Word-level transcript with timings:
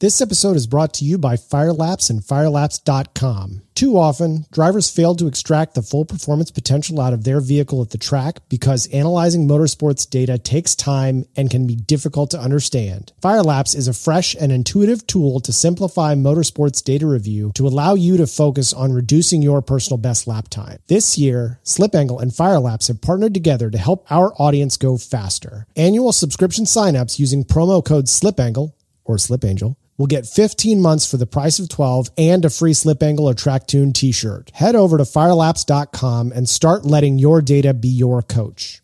This 0.00 0.22
episode 0.22 0.56
is 0.56 0.66
brought 0.66 0.94
to 0.94 1.04
you 1.04 1.18
by 1.18 1.36
Firelaps 1.36 2.08
and 2.08 2.24
Firelaps.com. 2.24 3.60
Too 3.74 3.98
often, 3.98 4.46
drivers 4.50 4.88
fail 4.88 5.14
to 5.16 5.26
extract 5.26 5.74
the 5.74 5.82
full 5.82 6.06
performance 6.06 6.50
potential 6.50 7.02
out 7.02 7.12
of 7.12 7.24
their 7.24 7.38
vehicle 7.38 7.82
at 7.82 7.90
the 7.90 7.98
track 7.98 8.38
because 8.48 8.86
analyzing 8.94 9.46
motorsports 9.46 10.08
data 10.08 10.38
takes 10.38 10.74
time 10.74 11.26
and 11.36 11.50
can 11.50 11.66
be 11.66 11.74
difficult 11.74 12.30
to 12.30 12.40
understand. 12.40 13.12
Firelaps 13.20 13.74
is 13.74 13.88
a 13.88 13.92
fresh 13.92 14.34
and 14.40 14.50
intuitive 14.50 15.06
tool 15.06 15.38
to 15.40 15.52
simplify 15.52 16.14
motorsports 16.14 16.82
data 16.82 17.06
review 17.06 17.52
to 17.54 17.66
allow 17.66 17.92
you 17.92 18.16
to 18.16 18.26
focus 18.26 18.72
on 18.72 18.94
reducing 18.94 19.42
your 19.42 19.60
personal 19.60 19.98
best 19.98 20.26
lap 20.26 20.48
time. 20.48 20.78
This 20.86 21.18
year, 21.18 21.60
Slip 21.62 21.94
Angle 21.94 22.20
and 22.20 22.34
Firelaps 22.34 22.88
have 22.88 23.02
partnered 23.02 23.34
together 23.34 23.68
to 23.68 23.76
help 23.76 24.10
our 24.10 24.32
audience 24.38 24.78
go 24.78 24.96
faster. 24.96 25.66
Annual 25.76 26.12
subscription 26.12 26.64
signups 26.64 27.18
using 27.18 27.44
promo 27.44 27.84
code 27.84 28.08
SLIPANGLE 28.08 28.74
or 29.04 29.18
Slip 29.18 29.44
Angel 29.44 29.76
will 30.00 30.06
get 30.06 30.26
15 30.26 30.80
months 30.80 31.08
for 31.08 31.18
the 31.18 31.26
price 31.26 31.58
of 31.58 31.68
12 31.68 32.08
and 32.16 32.42
a 32.46 32.50
free 32.50 32.72
slip 32.72 33.02
angle 33.02 33.28
or 33.28 33.34
track 33.34 33.66
tune 33.66 33.92
t-shirt. 33.92 34.50
Head 34.54 34.74
over 34.74 34.96
to 34.96 35.04
firelaps.com 35.04 36.32
and 36.32 36.48
start 36.48 36.86
letting 36.86 37.18
your 37.18 37.42
data 37.42 37.74
be 37.74 37.88
your 37.88 38.22
coach. 38.22 38.80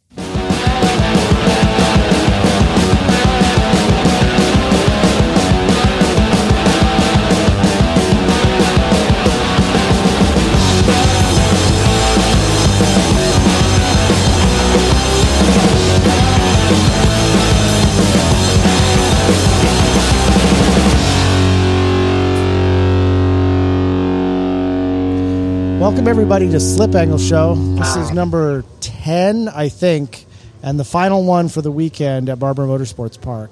Welcome 25.80 26.08
everybody 26.08 26.50
to 26.52 26.58
Slip 26.58 26.94
Angle 26.94 27.18
Show. 27.18 27.54
This 27.54 27.96
is 27.96 28.10
number 28.10 28.64
10, 28.80 29.48
I 29.50 29.68
think, 29.68 30.24
and 30.62 30.80
the 30.80 30.84
final 30.84 31.22
one 31.22 31.50
for 31.50 31.60
the 31.60 31.70
weekend 31.70 32.30
at 32.30 32.38
Barber 32.38 32.66
Motorsports 32.66 33.20
Park. 33.20 33.50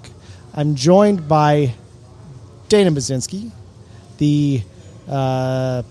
I'm 0.55 0.75
joined 0.75 1.29
by 1.29 1.75
Dana 2.71 2.93
Basinski, 2.93 3.53
the 4.17 4.63
uh, 5.07 5.83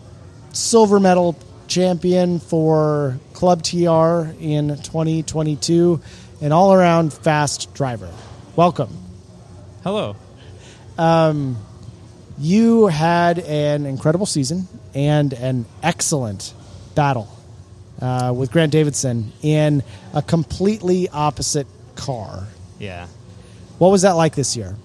silver 0.54 1.00
medal 1.00 1.38
champion 1.68 2.40
for 2.40 3.20
Club 3.34 3.62
TR 3.62 4.34
in 4.40 4.70
2022, 4.70 6.02
an 6.42 6.52
all 6.52 6.74
around 6.74 7.14
fast 7.14 7.76
driver. 7.76 8.12
Welcome. 8.56 8.90
Hello. 9.84 10.16
You 12.40 12.88
had 12.88 13.38
an 13.38 13.86
incredible 13.86 14.26
season 14.26 14.68
and 14.94 15.34
an 15.34 15.66
excellent 15.82 16.54
battle 16.96 17.30
uh, 18.02 18.34
with 18.36 18.52
Grant 18.52 18.72
Davidson 18.72 19.32
in 19.42 19.84
a 20.14 20.22
completely 20.22 21.10
opposite 21.10 21.68
car. 21.96 22.48
Yeah. 22.80 23.08
What 23.78 23.90
was 23.90 24.04
that 24.04 24.14
like 24.14 24.36
this 24.36 24.56
year? 24.56 24.76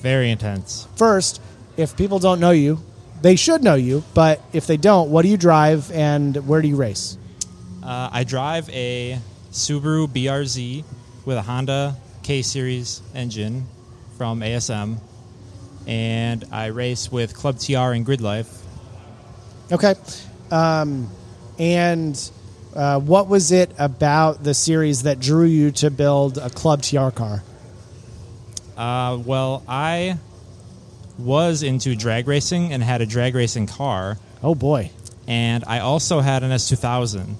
Very 0.00 0.30
intense. 0.30 0.86
First, 0.96 1.40
if 1.76 1.96
people 1.96 2.18
don't 2.18 2.40
know 2.40 2.50
you, 2.50 2.78
they 3.22 3.36
should 3.36 3.62
know 3.62 3.74
you, 3.74 4.02
but 4.14 4.40
if 4.52 4.66
they 4.66 4.76
don't, 4.76 5.10
what 5.10 5.22
do 5.22 5.28
you 5.28 5.36
drive 5.36 5.90
and 5.92 6.36
where 6.48 6.60
do 6.60 6.68
you 6.68 6.76
race? 6.76 7.16
Uh, 7.82 8.10
I 8.12 8.24
drive 8.24 8.68
a 8.70 9.18
Subaru 9.52 10.08
BRZ 10.08 10.84
with 11.24 11.36
a 11.36 11.42
Honda 11.42 11.96
K 12.22 12.42
Series 12.42 13.02
engine 13.14 13.66
from 14.16 14.40
ASM, 14.40 14.98
and 15.86 16.44
I 16.52 16.66
race 16.66 17.10
with 17.10 17.34
Club 17.34 17.58
TR 17.58 17.92
and 17.92 18.04
GRIDLIFE. 18.04 18.61
Okay. 19.72 19.94
Um, 20.50 21.10
and 21.58 22.30
uh, 22.76 23.00
what 23.00 23.28
was 23.28 23.52
it 23.52 23.72
about 23.78 24.44
the 24.44 24.54
series 24.54 25.04
that 25.04 25.18
drew 25.18 25.46
you 25.46 25.70
to 25.72 25.90
build 25.90 26.38
a 26.38 26.50
Club 26.50 26.82
TR 26.82 27.08
car? 27.08 27.42
Uh, 28.76 29.18
well, 29.24 29.62
I 29.68 30.18
was 31.18 31.62
into 31.62 31.94
drag 31.94 32.26
racing 32.28 32.72
and 32.72 32.82
had 32.82 33.00
a 33.00 33.06
drag 33.06 33.34
racing 33.34 33.66
car, 33.66 34.18
Oh 34.42 34.54
boy. 34.54 34.90
and 35.26 35.62
I 35.66 35.80
also 35.80 36.20
had 36.20 36.42
an 36.42 36.50
S2000. 36.50 37.34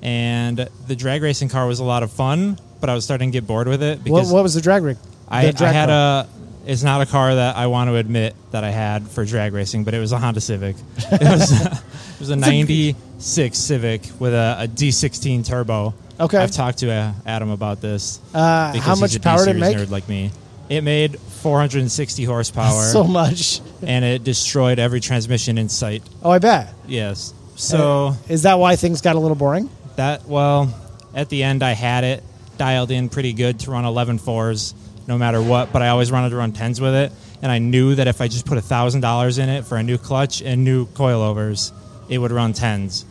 And 0.00 0.68
the 0.86 0.94
drag 0.96 1.22
racing 1.22 1.48
car 1.48 1.66
was 1.66 1.80
a 1.80 1.84
lot 1.84 2.02
of 2.04 2.12
fun, 2.12 2.58
but 2.80 2.88
I 2.88 2.94
was 2.94 3.04
starting 3.04 3.32
to 3.32 3.36
get 3.36 3.46
bored 3.46 3.66
with 3.66 3.82
it 3.82 4.04
because 4.04 4.32
what 4.32 4.44
was 4.44 4.54
the 4.54 4.60
drag 4.60 4.84
rig? 4.84 4.96
I, 5.28 5.48
I 5.48 5.72
had 5.72 5.88
car? 5.88 6.24
a. 6.24 6.28
It's 6.68 6.82
not 6.82 7.00
a 7.00 7.06
car 7.06 7.34
that 7.34 7.56
I 7.56 7.66
want 7.68 7.88
to 7.88 7.96
admit 7.96 8.36
that 8.50 8.62
I 8.62 8.68
had 8.68 9.08
for 9.08 9.24
drag 9.24 9.54
racing, 9.54 9.84
but 9.84 9.94
it 9.94 10.00
was 10.00 10.12
a 10.12 10.18
Honda 10.18 10.40
Civic. 10.42 10.76
It 11.10 11.22
was, 11.22 11.50
it 11.66 12.20
was 12.20 12.28
a 12.28 12.36
'96 12.36 13.56
Civic 13.58 14.02
with 14.18 14.34
a, 14.34 14.56
a 14.60 14.68
D16 14.68 15.46
turbo. 15.46 15.94
Okay. 16.20 16.36
I've 16.36 16.50
talked 16.50 16.78
to 16.78 16.90
uh, 16.90 17.12
Adam 17.24 17.48
about 17.48 17.80
this. 17.80 18.20
Uh, 18.34 18.72
because 18.72 18.84
how 18.86 18.92
he's 18.92 19.00
much 19.00 19.16
a 19.16 19.20
power 19.20 19.46
did 19.46 19.56
it 19.56 19.60
D-series 19.60 19.76
make? 19.78 19.88
Nerd 19.88 19.90
like 19.90 20.08
me. 20.10 20.30
It 20.68 20.82
made 20.82 21.18
460 21.18 22.24
horsepower, 22.24 22.82
So 22.92 23.04
much. 23.04 23.62
and 23.80 24.04
it 24.04 24.22
destroyed 24.22 24.78
every 24.78 25.00
transmission 25.00 25.56
in 25.56 25.70
sight. 25.70 26.02
Oh, 26.22 26.30
I 26.30 26.38
bet. 26.38 26.74
Yes. 26.86 27.32
So 27.56 28.14
Is 28.28 28.42
that 28.42 28.58
why 28.58 28.76
things 28.76 29.00
got 29.00 29.16
a 29.16 29.18
little 29.18 29.36
boring? 29.36 29.70
that 29.96 30.26
well, 30.26 30.72
at 31.14 31.28
the 31.30 31.42
end 31.42 31.62
I 31.62 31.72
had 31.72 32.04
it 32.04 32.22
dialed 32.58 32.90
in 32.90 33.08
pretty 33.08 33.32
good 33.32 33.60
to 33.60 33.70
run 33.70 33.84
11 33.84 34.18
fours 34.18 34.74
no 35.08 35.16
matter 35.18 35.42
what, 35.42 35.72
but 35.72 35.80
I 35.82 35.88
always 35.88 36.12
wanted 36.12 36.30
to 36.30 36.36
run 36.36 36.52
10s 36.52 36.80
with 36.80 36.94
it, 36.94 37.10
and 37.42 37.50
I 37.50 37.58
knew 37.58 37.94
that 37.94 38.06
if 38.06 38.20
I 38.20 38.28
just 38.28 38.44
put 38.46 38.62
thousand 38.62 39.00
dollars 39.00 39.38
in 39.38 39.48
it 39.48 39.64
for 39.64 39.76
a 39.78 39.82
new 39.82 39.96
clutch 39.98 40.42
and 40.42 40.62
new 40.62 40.86
coilovers, 40.86 41.72
it 42.10 42.18
would 42.18 42.30
run 42.30 42.52
10s. 42.52 43.04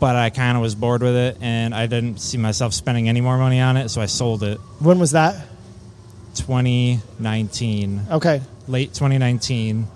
But 0.00 0.16
I 0.16 0.30
kind 0.30 0.56
of 0.56 0.62
was 0.62 0.74
bored 0.74 1.02
with 1.02 1.14
it, 1.16 1.38
and 1.40 1.72
I 1.74 1.86
didn't 1.86 2.18
see 2.20 2.36
myself 2.36 2.74
spending 2.74 3.08
any 3.08 3.20
more 3.20 3.38
money 3.38 3.60
on 3.60 3.76
it, 3.76 3.88
so 3.90 4.00
I 4.00 4.06
sold 4.06 4.42
it. 4.42 4.58
When 4.80 4.98
was 4.98 5.12
that? 5.12 5.36
2019, 6.34 8.00
Okay. 8.10 8.40
late 8.66 8.92
2019. 8.94 9.86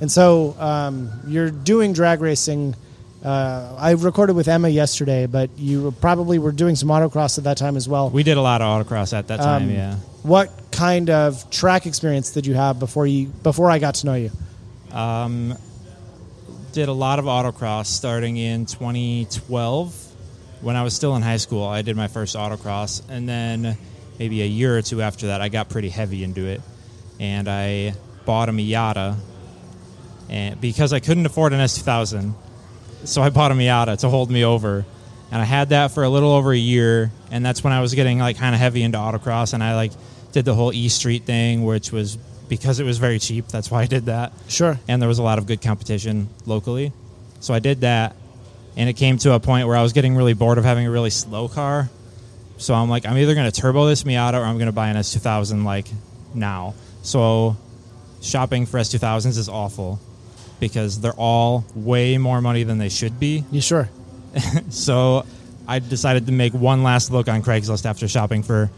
And 0.00 0.10
so 0.10 0.56
um, 0.58 1.10
you're 1.26 1.50
doing 1.50 1.92
drag 1.92 2.20
racing. 2.20 2.74
Uh, 3.24 3.74
I 3.78 3.90
recorded 3.92 4.34
with 4.34 4.48
Emma 4.48 4.68
yesterday, 4.68 5.26
but 5.26 5.50
you 5.58 5.92
probably 6.00 6.38
were 6.38 6.52
doing 6.52 6.74
some 6.74 6.88
autocross 6.88 7.36
at 7.36 7.44
that 7.44 7.58
time 7.58 7.76
as 7.76 7.86
well. 7.88 8.08
We 8.08 8.22
did 8.22 8.38
a 8.38 8.40
lot 8.42 8.62
of 8.62 8.86
autocross 8.86 9.12
at 9.16 9.28
that 9.28 9.40
time, 9.40 9.64
Um, 9.64 9.70
yeah. 9.70 9.96
What 10.22 10.50
kind 10.70 11.10
of 11.10 11.50
track 11.50 11.86
experience 11.86 12.30
did 12.30 12.46
you 12.46 12.54
have 12.54 12.78
before 12.78 13.06
you 13.06 13.26
before 13.26 13.70
I 13.70 13.78
got 13.78 13.96
to 13.96 14.06
know 14.06 14.14
you? 14.14 14.30
Um, 14.92 15.54
did 16.72 16.88
a 16.88 16.92
lot 16.92 17.18
of 17.18 17.26
autocross 17.26 17.86
starting 17.86 18.36
in 18.36 18.64
2012 18.66 20.06
when 20.62 20.76
I 20.76 20.82
was 20.82 20.94
still 20.94 21.16
in 21.16 21.22
high 21.22 21.36
school. 21.38 21.64
I 21.64 21.82
did 21.82 21.96
my 21.96 22.08
first 22.08 22.36
autocross, 22.36 23.02
and 23.08 23.28
then 23.28 23.76
maybe 24.18 24.42
a 24.42 24.46
year 24.46 24.76
or 24.78 24.82
two 24.82 25.02
after 25.02 25.28
that, 25.28 25.40
I 25.40 25.48
got 25.48 25.68
pretty 25.68 25.88
heavy 25.88 26.22
into 26.24 26.46
it, 26.46 26.60
and 27.18 27.48
I 27.48 27.94
bought 28.24 28.48
a 28.48 28.52
Miata, 28.52 29.16
and 30.28 30.60
because 30.60 30.92
I 30.92 31.00
couldn't 31.00 31.26
afford 31.26 31.52
an 31.52 31.60
S2000, 31.60 32.34
so 33.04 33.22
I 33.22 33.30
bought 33.30 33.50
a 33.50 33.54
Miata 33.54 33.98
to 34.00 34.08
hold 34.08 34.30
me 34.30 34.44
over, 34.44 34.84
and 35.32 35.40
I 35.40 35.44
had 35.44 35.70
that 35.70 35.92
for 35.92 36.02
a 36.04 36.08
little 36.08 36.32
over 36.32 36.52
a 36.52 36.56
year, 36.58 37.10
and 37.30 37.44
that's 37.44 37.62
when 37.64 37.72
I 37.72 37.80
was 37.80 37.94
getting 37.94 38.18
like 38.18 38.36
kind 38.38 38.54
of 38.54 38.60
heavy 38.60 38.82
into 38.82 38.98
autocross, 38.98 39.54
and 39.54 39.62
I 39.62 39.74
like 39.74 39.92
did 40.32 40.44
the 40.44 40.54
whole 40.54 40.72
E 40.72 40.88
Street 40.88 41.24
thing, 41.24 41.64
which 41.64 41.92
was 41.92 42.16
because 42.48 42.80
it 42.80 42.84
was 42.84 42.98
very 42.98 43.18
cheap. 43.18 43.48
That's 43.48 43.70
why 43.70 43.82
I 43.82 43.86
did 43.86 44.06
that 44.06 44.32
Sure. 44.48 44.78
and 44.88 45.00
there 45.00 45.08
was 45.08 45.18
a 45.18 45.22
lot 45.22 45.38
of 45.38 45.46
good 45.46 45.62
competition 45.62 46.28
locally. 46.46 46.92
So 47.40 47.54
I 47.54 47.58
did 47.60 47.82
that, 47.82 48.16
and 48.76 48.88
it 48.88 48.94
came 48.94 49.18
to 49.18 49.32
a 49.34 49.40
point 49.40 49.66
where 49.66 49.76
I 49.76 49.82
was 49.82 49.92
getting 49.92 50.14
really 50.16 50.34
bored 50.34 50.58
of 50.58 50.64
having 50.64 50.86
a 50.86 50.90
really 50.90 51.10
slow 51.10 51.48
car. 51.48 51.88
So 52.58 52.74
I'm 52.74 52.90
like, 52.90 53.06
I'm 53.06 53.16
either 53.16 53.34
going 53.34 53.50
to 53.50 53.60
turbo 53.60 53.86
this 53.86 54.02
Miata 54.02 54.34
or 54.34 54.44
I'm 54.44 54.56
going 54.56 54.66
to 54.66 54.72
buy 54.72 54.88
an 54.88 54.96
S2000 54.96 55.64
like 55.64 55.86
now. 56.34 56.74
So 57.02 57.56
shopping 58.20 58.66
for 58.66 58.78
S2000s 58.78 59.38
is 59.38 59.48
awful 59.48 59.98
because 60.60 61.00
they're 61.00 61.12
all 61.12 61.64
way 61.74 62.18
more 62.18 62.40
money 62.40 62.62
than 62.62 62.78
they 62.78 62.88
should 62.88 63.18
be. 63.18 63.44
You 63.50 63.60
sure? 63.60 63.88
So 64.70 65.26
I 65.66 65.80
decided 65.80 66.26
to 66.26 66.32
make 66.32 66.52
one 66.54 66.82
last 66.82 67.10
look 67.10 67.28
on 67.28 67.42
Craigslist 67.42 67.84
after 67.84 68.06
shopping 68.06 68.42
for 68.42 68.70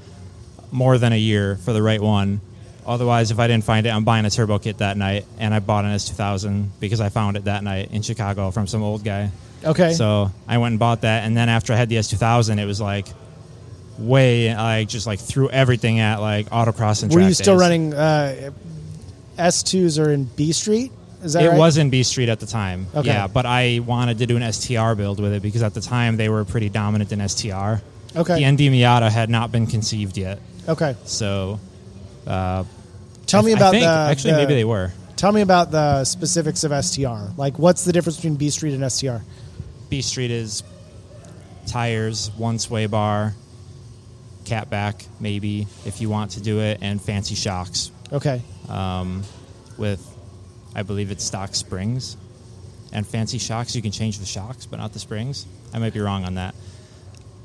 more 0.70 0.96
than 0.96 1.12
a 1.12 1.16
year 1.16 1.56
for 1.56 1.72
the 1.72 1.82
right 1.82 2.00
one. 2.00 2.40
Otherwise, 2.86 3.30
if 3.30 3.38
I 3.38 3.46
didn't 3.46 3.64
find 3.64 3.86
it, 3.86 3.90
I'm 3.90 4.04
buying 4.04 4.24
a 4.24 4.30
turbo 4.30 4.58
kit 4.58 4.78
that 4.78 4.96
night, 4.96 5.24
and 5.38 5.54
I 5.54 5.60
bought 5.60 5.84
an 5.84 5.92
S2000 5.92 6.68
because 6.80 7.00
I 7.00 7.10
found 7.10 7.36
it 7.36 7.44
that 7.44 7.62
night 7.62 7.90
in 7.92 8.02
Chicago 8.02 8.50
from 8.50 8.66
some 8.66 8.82
old 8.82 9.04
guy. 9.04 9.30
Okay. 9.64 9.92
So 9.92 10.30
I 10.48 10.58
went 10.58 10.72
and 10.72 10.78
bought 10.78 11.02
that, 11.02 11.24
and 11.24 11.36
then 11.36 11.48
after 11.48 11.72
I 11.72 11.76
had 11.76 11.88
the 11.88 11.96
S2000, 11.96 12.58
it 12.58 12.66
was 12.66 12.80
like 12.80 13.06
way 13.98 14.54
like 14.54 14.88
just 14.88 15.06
like 15.06 15.20
threw 15.20 15.48
everything 15.50 16.00
at 16.00 16.16
like 16.16 16.48
autocross 16.50 17.02
and 17.02 17.12
were 17.12 17.20
you 17.20 17.34
still 17.34 17.54
days. 17.54 17.60
running 17.60 17.94
uh, 17.94 18.50
S2s 19.38 20.02
are 20.04 20.10
in 20.10 20.24
B 20.24 20.52
Street? 20.52 20.90
Is 21.22 21.34
that 21.34 21.44
It 21.44 21.48
right? 21.50 21.58
was 21.58 21.76
in 21.78 21.90
B 21.90 22.02
Street 22.02 22.28
at 22.28 22.40
the 22.40 22.46
time. 22.46 22.86
Okay. 22.94 23.08
Yeah, 23.08 23.26
but 23.28 23.46
I 23.46 23.80
wanted 23.84 24.18
to 24.18 24.26
do 24.26 24.36
an 24.36 24.42
STR 24.52 24.94
build 24.94 25.20
with 25.20 25.32
it 25.32 25.42
because 25.42 25.62
at 25.62 25.72
the 25.74 25.80
time 25.80 26.16
they 26.16 26.28
were 26.28 26.44
pretty 26.44 26.68
dominant 26.68 27.12
in 27.12 27.20
STR. 27.28 27.80
Okay. 28.16 28.40
The 28.40 28.50
ND 28.50 28.60
Miata 28.72 29.10
had 29.10 29.30
not 29.30 29.52
been 29.52 29.66
conceived 29.66 30.16
yet. 30.18 30.38
Okay. 30.68 30.96
So 31.04 31.60
uh, 32.26 32.64
Tell 33.26 33.40
I- 33.40 33.44
me 33.46 33.52
I 33.52 33.56
about 33.56 33.70
think- 33.70 33.84
the 33.84 33.88
Actually, 33.88 34.32
the- 34.32 34.38
maybe 34.38 34.54
they 34.54 34.64
were. 34.64 34.92
Tell 35.16 35.30
me 35.32 35.40
about 35.42 35.70
the 35.70 36.04
specifics 36.04 36.64
of 36.64 36.72
STR. 36.72 37.30
Like, 37.36 37.56
what's 37.58 37.84
the 37.84 37.92
difference 37.92 38.16
between 38.16 38.34
B 38.34 38.50
Street 38.50 38.74
and 38.74 38.82
STR? 38.90 39.18
B 39.88 40.02
Street 40.02 40.32
is 40.32 40.64
tires, 41.66 42.30
one 42.36 42.58
sway 42.58 42.86
bar, 42.86 43.34
cat 44.44 44.68
back, 44.68 45.04
maybe 45.20 45.68
if 45.86 46.00
you 46.00 46.08
want 46.10 46.32
to 46.32 46.40
do 46.40 46.58
it, 46.60 46.78
and 46.82 47.00
fancy 47.00 47.36
shocks 47.36 47.92
Okay. 48.12 48.42
um, 48.68 49.22
with, 49.78 50.04
I 50.74 50.82
believe 50.82 51.10
it's 51.10 51.24
stock 51.24 51.54
springs. 51.54 52.16
And 52.92 53.06
fancy 53.06 53.38
shocks, 53.38 53.74
you 53.74 53.80
can 53.82 53.90
change 53.90 54.18
the 54.18 54.26
shocks, 54.26 54.66
but 54.66 54.76
not 54.78 54.92
the 54.92 54.98
springs. 54.98 55.46
I 55.72 55.78
might 55.78 55.94
be 55.94 56.00
wrong 56.00 56.24
on 56.24 56.34
that. 56.34 56.54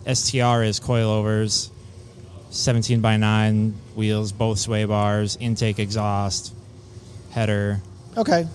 STR 0.05 0.63
is 0.63 0.79
coilovers, 0.79 1.69
17 2.49 3.01
by 3.01 3.17
9 3.17 3.73
wheels, 3.95 4.31
both 4.31 4.59
sway 4.59 4.85
bars, 4.85 5.37
intake 5.39 5.79
exhaust, 5.79 6.53
header, 7.31 7.79
Okay. 8.17 8.47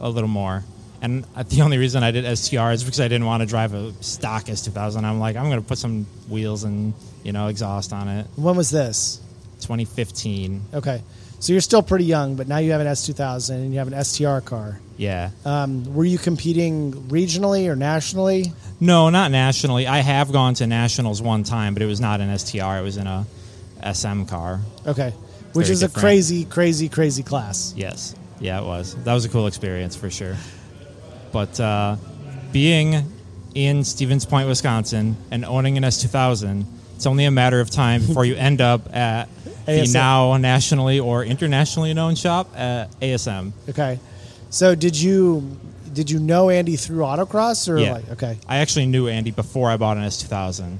a 0.00 0.08
little 0.08 0.28
more. 0.28 0.64
And 1.02 1.24
the 1.48 1.62
only 1.62 1.78
reason 1.78 2.02
I 2.02 2.10
did 2.10 2.24
STR 2.38 2.70
is 2.72 2.82
because 2.82 3.00
I 3.00 3.08
didn't 3.08 3.26
want 3.26 3.42
to 3.42 3.46
drive 3.46 3.74
a 3.74 3.92
stock 4.02 4.44
S2000. 4.46 5.04
I'm 5.04 5.20
like, 5.20 5.36
I'm 5.36 5.44
going 5.50 5.60
to 5.62 5.66
put 5.68 5.78
some 5.78 6.06
wheels 6.28 6.64
and 6.64 6.94
you 7.22 7.32
know 7.32 7.48
exhaust 7.48 7.92
on 7.92 8.08
it. 8.08 8.26
When 8.36 8.56
was 8.56 8.70
this? 8.70 9.20
2015, 9.60 10.62
Okay. 10.74 11.02
So 11.38 11.52
you're 11.52 11.60
still 11.60 11.82
pretty 11.82 12.04
young, 12.06 12.34
but 12.36 12.48
now 12.48 12.58
you 12.58 12.72
have 12.72 12.80
an 12.80 12.86
S2000 12.86 13.50
and 13.50 13.72
you 13.72 13.78
have 13.78 13.92
an 13.92 14.04
STR 14.04 14.38
car. 14.40 14.80
yeah. 14.96 15.30
Um, 15.44 15.94
were 15.94 16.04
you 16.04 16.18
competing 16.18 16.92
regionally 17.08 17.68
or 17.68 17.76
nationally? 17.76 18.52
No, 18.80 19.10
not 19.10 19.30
nationally. 19.30 19.86
I 19.86 19.98
have 19.98 20.32
gone 20.32 20.54
to 20.54 20.66
nationals 20.66 21.20
one 21.22 21.44
time, 21.44 21.74
but 21.74 21.82
it 21.82 21.86
was 21.86 22.00
not 22.00 22.20
an 22.20 22.36
STR. 22.38 22.78
It 22.78 22.82
was 22.82 22.96
in 22.96 23.06
a 23.06 23.26
SM 23.94 24.24
car. 24.24 24.60
Okay. 24.86 25.10
Which 25.52 25.66
Very 25.66 25.72
is 25.74 25.82
a 25.82 25.88
crazy, 25.88 26.44
crazy, 26.44 26.88
crazy 26.88 27.22
class. 27.22 27.72
Yes. 27.76 28.14
Yeah, 28.40 28.60
it 28.60 28.64
was. 28.64 28.94
That 29.04 29.14
was 29.14 29.24
a 29.24 29.28
cool 29.28 29.46
experience 29.46 29.94
for 29.96 30.10
sure. 30.10 30.36
But 31.32 31.58
uh, 31.60 31.96
being 32.52 33.10
in 33.54 33.84
Stevens 33.84 34.26
Point, 34.26 34.48
Wisconsin, 34.48 35.16
and 35.30 35.44
owning 35.44 35.76
an 35.78 35.82
S2000, 35.84 36.64
it's 36.96 37.06
only 37.06 37.24
a 37.24 37.30
matter 37.30 37.60
of 37.60 37.70
time 37.70 38.04
before 38.06 38.24
you 38.24 38.34
end 38.36 38.60
up 38.60 38.94
at 38.94 39.28
the 39.66 39.72
ASM. 39.82 39.92
now 39.94 40.36
nationally 40.36 40.98
or 41.00 41.24
internationally 41.24 41.92
known 41.94 42.14
shop 42.14 42.50
at 42.56 42.90
ASM. 43.00 43.52
Okay. 43.68 43.98
So 44.50 44.74
did 44.74 44.98
you 44.98 45.56
did 45.92 46.10
you 46.10 46.18
know 46.18 46.50
Andy 46.50 46.76
through 46.76 46.98
autocross 47.04 47.68
or 47.68 47.78
Yeah. 47.78 47.92
like 47.94 48.10
okay. 48.12 48.38
I 48.48 48.58
actually 48.58 48.86
knew 48.86 49.08
Andy 49.08 49.30
before 49.30 49.70
I 49.70 49.76
bought 49.76 49.96
an 49.96 50.04
S2000. 50.04 50.78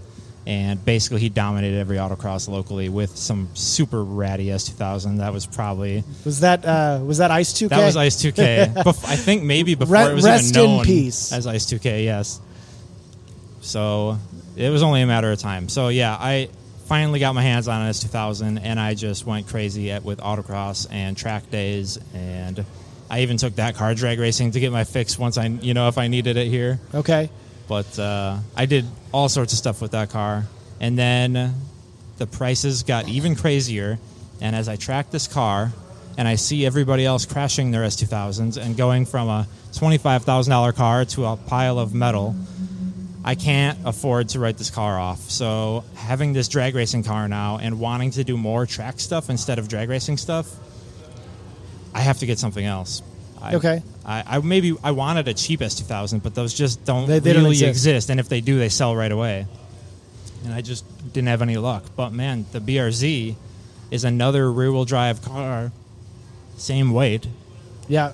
And 0.48 0.84
basically, 0.84 1.18
he 1.18 1.28
dominated 1.28 1.76
every 1.80 1.96
autocross 1.96 2.48
locally 2.48 2.88
with 2.88 3.16
some 3.16 3.48
super 3.54 4.04
ratty 4.04 4.46
S2000. 4.46 5.18
That 5.18 5.32
was 5.32 5.44
probably 5.44 6.04
Was 6.24 6.38
that 6.38 6.64
uh, 6.64 7.00
was 7.04 7.18
that 7.18 7.32
Ice 7.32 7.52
2K? 7.52 7.70
That 7.70 7.84
was 7.84 7.96
Ice 7.96 8.14
2K. 8.22 8.74
Bef- 8.84 9.04
I 9.08 9.16
think 9.16 9.42
maybe 9.42 9.74
before 9.74 9.94
Re- 9.96 10.12
it 10.12 10.14
was 10.14 10.24
rest 10.24 10.54
even 10.54 10.70
in 10.70 10.76
known 10.76 10.84
peace. 10.84 11.32
as 11.32 11.48
Ice 11.48 11.66
2K. 11.66 12.04
Yes. 12.04 12.40
So 13.60 14.18
it 14.56 14.70
was 14.70 14.82
only 14.84 15.02
a 15.02 15.06
matter 15.06 15.32
of 15.32 15.38
time. 15.40 15.68
So 15.68 15.88
yeah, 15.88 16.16
I 16.18 16.48
finally 16.86 17.18
got 17.20 17.34
my 17.34 17.42
hands 17.42 17.68
on 17.68 17.82
an 17.82 17.90
S2000, 17.90 18.60
and 18.62 18.80
I 18.80 18.94
just 18.94 19.26
went 19.26 19.48
crazy 19.48 19.90
at 19.90 20.04
with 20.04 20.20
autocross 20.20 20.86
and 20.90 21.16
track 21.16 21.50
days, 21.50 21.98
and 22.14 22.64
I 23.10 23.20
even 23.20 23.36
took 23.36 23.56
that 23.56 23.74
car 23.74 23.94
drag 23.94 24.18
racing 24.18 24.52
to 24.52 24.60
get 24.60 24.72
my 24.72 24.84
fix 24.84 25.18
once 25.18 25.38
I, 25.38 25.46
you 25.46 25.74
know, 25.74 25.88
if 25.88 25.98
I 25.98 26.08
needed 26.08 26.36
it 26.36 26.48
here. 26.48 26.80
Okay. 26.94 27.30
But 27.68 27.98
uh, 27.98 28.38
I 28.56 28.66
did 28.66 28.84
all 29.12 29.28
sorts 29.28 29.52
of 29.52 29.58
stuff 29.58 29.80
with 29.80 29.92
that 29.92 30.10
car. 30.10 30.46
And 30.80 30.98
then 30.98 31.54
the 32.18 32.26
prices 32.26 32.82
got 32.82 33.08
even 33.08 33.34
crazier. 33.34 33.98
And 34.40 34.54
as 34.54 34.68
I 34.68 34.76
track 34.76 35.10
this 35.10 35.26
car 35.26 35.72
and 36.18 36.26
I 36.28 36.34
see 36.34 36.66
everybody 36.66 37.04
else 37.04 37.26
crashing 37.26 37.70
their 37.70 37.82
S2000s 37.82 38.56
and 38.56 38.76
going 38.76 39.06
from 39.06 39.28
a 39.28 39.46
$25,000 39.72 40.74
car 40.74 41.04
to 41.04 41.26
a 41.26 41.36
pile 41.36 41.78
of 41.78 41.94
metal, 41.94 42.34
I 43.26 43.34
can't 43.34 43.76
afford 43.84 44.28
to 44.30 44.38
write 44.40 44.56
this 44.56 44.70
car 44.70 44.98
off. 44.98 45.18
So 45.30 45.82
having 45.96 46.32
this 46.32 46.46
drag 46.46 46.76
racing 46.76 47.02
car 47.02 47.26
now 47.28 47.58
and 47.58 47.80
wanting 47.80 48.12
to 48.12 48.22
do 48.24 48.36
more 48.36 48.66
track 48.66 49.00
stuff 49.00 49.28
instead 49.28 49.58
of 49.58 49.66
drag 49.68 49.88
racing 49.88 50.16
stuff, 50.16 50.48
I 51.92 52.00
have 52.00 52.18
to 52.20 52.26
get 52.26 52.38
something 52.38 52.64
else. 52.64 53.02
I, 53.42 53.54
Okay. 53.56 53.82
I, 54.04 54.22
I 54.26 54.38
maybe 54.38 54.76
I 54.84 54.92
wanted 54.92 55.26
a 55.26 55.34
cheap 55.34 55.58
S2000, 55.60 56.22
but 56.22 56.34
those 56.36 56.54
just 56.54 56.84
don't 56.84 57.06
They- 57.08 57.18
they 57.18 57.32
really 57.32 57.42
don't 57.42 57.50
exist. 57.68 57.68
exist. 57.68 58.10
And 58.10 58.20
if 58.20 58.28
they 58.28 58.40
do, 58.40 58.58
they 58.60 58.68
sell 58.68 58.94
right 58.94 59.10
away. 59.10 59.46
And 60.44 60.54
I 60.54 60.60
just 60.62 60.84
didn't 61.12 61.28
have 61.28 61.42
any 61.42 61.56
luck. 61.56 61.84
But 61.96 62.12
man, 62.12 62.46
the 62.52 62.60
BRZ 62.60 63.34
is 63.90 64.04
another 64.04 64.50
rear-wheel 64.52 64.84
drive 64.84 65.20
car, 65.22 65.72
same 66.56 66.92
weight, 66.92 67.26
Yeah. 67.88 68.12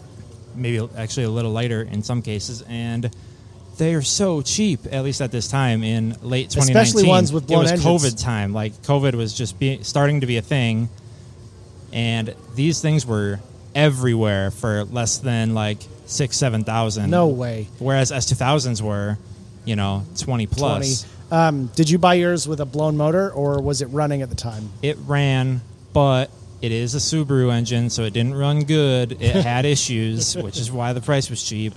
maybe 0.55 0.89
actually 0.97 1.25
a 1.25 1.31
little 1.31 1.53
lighter 1.53 1.83
in 1.83 2.03
some 2.03 2.23
cases, 2.23 2.63
and 2.69 3.11
they 3.79 3.95
are 3.95 4.03
so 4.03 4.43
cheap. 4.43 4.81
At 4.91 5.05
least 5.05 5.21
at 5.21 5.33
this 5.33 5.49
time 5.49 5.83
in 5.83 6.11
late 6.23 6.51
2019, 6.51 6.77
Especially 6.77 7.09
ones 7.09 7.33
with 7.33 7.47
blown 7.47 7.61
it 7.61 7.63
was 7.63 7.85
engines. 7.87 8.15
COVID 8.15 8.23
time. 8.23 8.53
Like 8.53 8.73
COVID 8.83 9.15
was 9.15 9.35
just 9.35 9.59
be, 9.59 9.83
starting 9.83 10.21
to 10.21 10.27
be 10.27 10.37
a 10.37 10.43
thing, 10.43 10.89
and 11.93 12.35
these 12.55 12.81
things 12.81 13.07
were 13.07 13.41
everywhere 13.75 14.51
for 14.51 14.85
less 14.85 15.19
than 15.19 15.55
like 15.55 15.79
six, 16.07 16.37
seven 16.37 16.65
thousand. 16.65 17.11
No 17.11 17.29
way. 17.29 17.69
Whereas 17.79 18.13
S 18.13 18.27
two 18.27 18.35
thousands 18.35 18.83
were, 18.83 19.19
you 19.65 19.77
know, 19.77 20.05
twenty 20.19 20.47
plus. 20.47 21.03
20. 21.03 21.13
Um, 21.33 21.67
did 21.69 21.89
you 21.89 21.97
buy 21.99 22.15
yours 22.15 22.47
with 22.47 22.61
a 22.61 22.67
blown 22.67 22.99
motor 22.99 23.31
or 23.31 23.63
was 23.63 23.81
it 23.81 23.87
running 23.87 24.21
at 24.21 24.29
the 24.29 24.37
time? 24.37 24.69
It 24.83 24.99
ran, 25.07 25.63
but 25.95 26.31
it 26.61 26.73
is 26.73 26.95
a 26.95 26.99
Subaru 26.99 27.51
engine, 27.51 27.89
so 27.89 28.03
it 28.03 28.13
didn't 28.13 28.35
run 28.35 28.65
good. 28.65 29.13
It 29.13 29.37
had 29.37 29.65
issues, 29.77 30.37
which 30.37 30.59
is 30.59 30.71
why 30.71 30.93
the 30.93 31.01
price 31.01 31.31
was 31.31 31.43
cheap. 31.43 31.73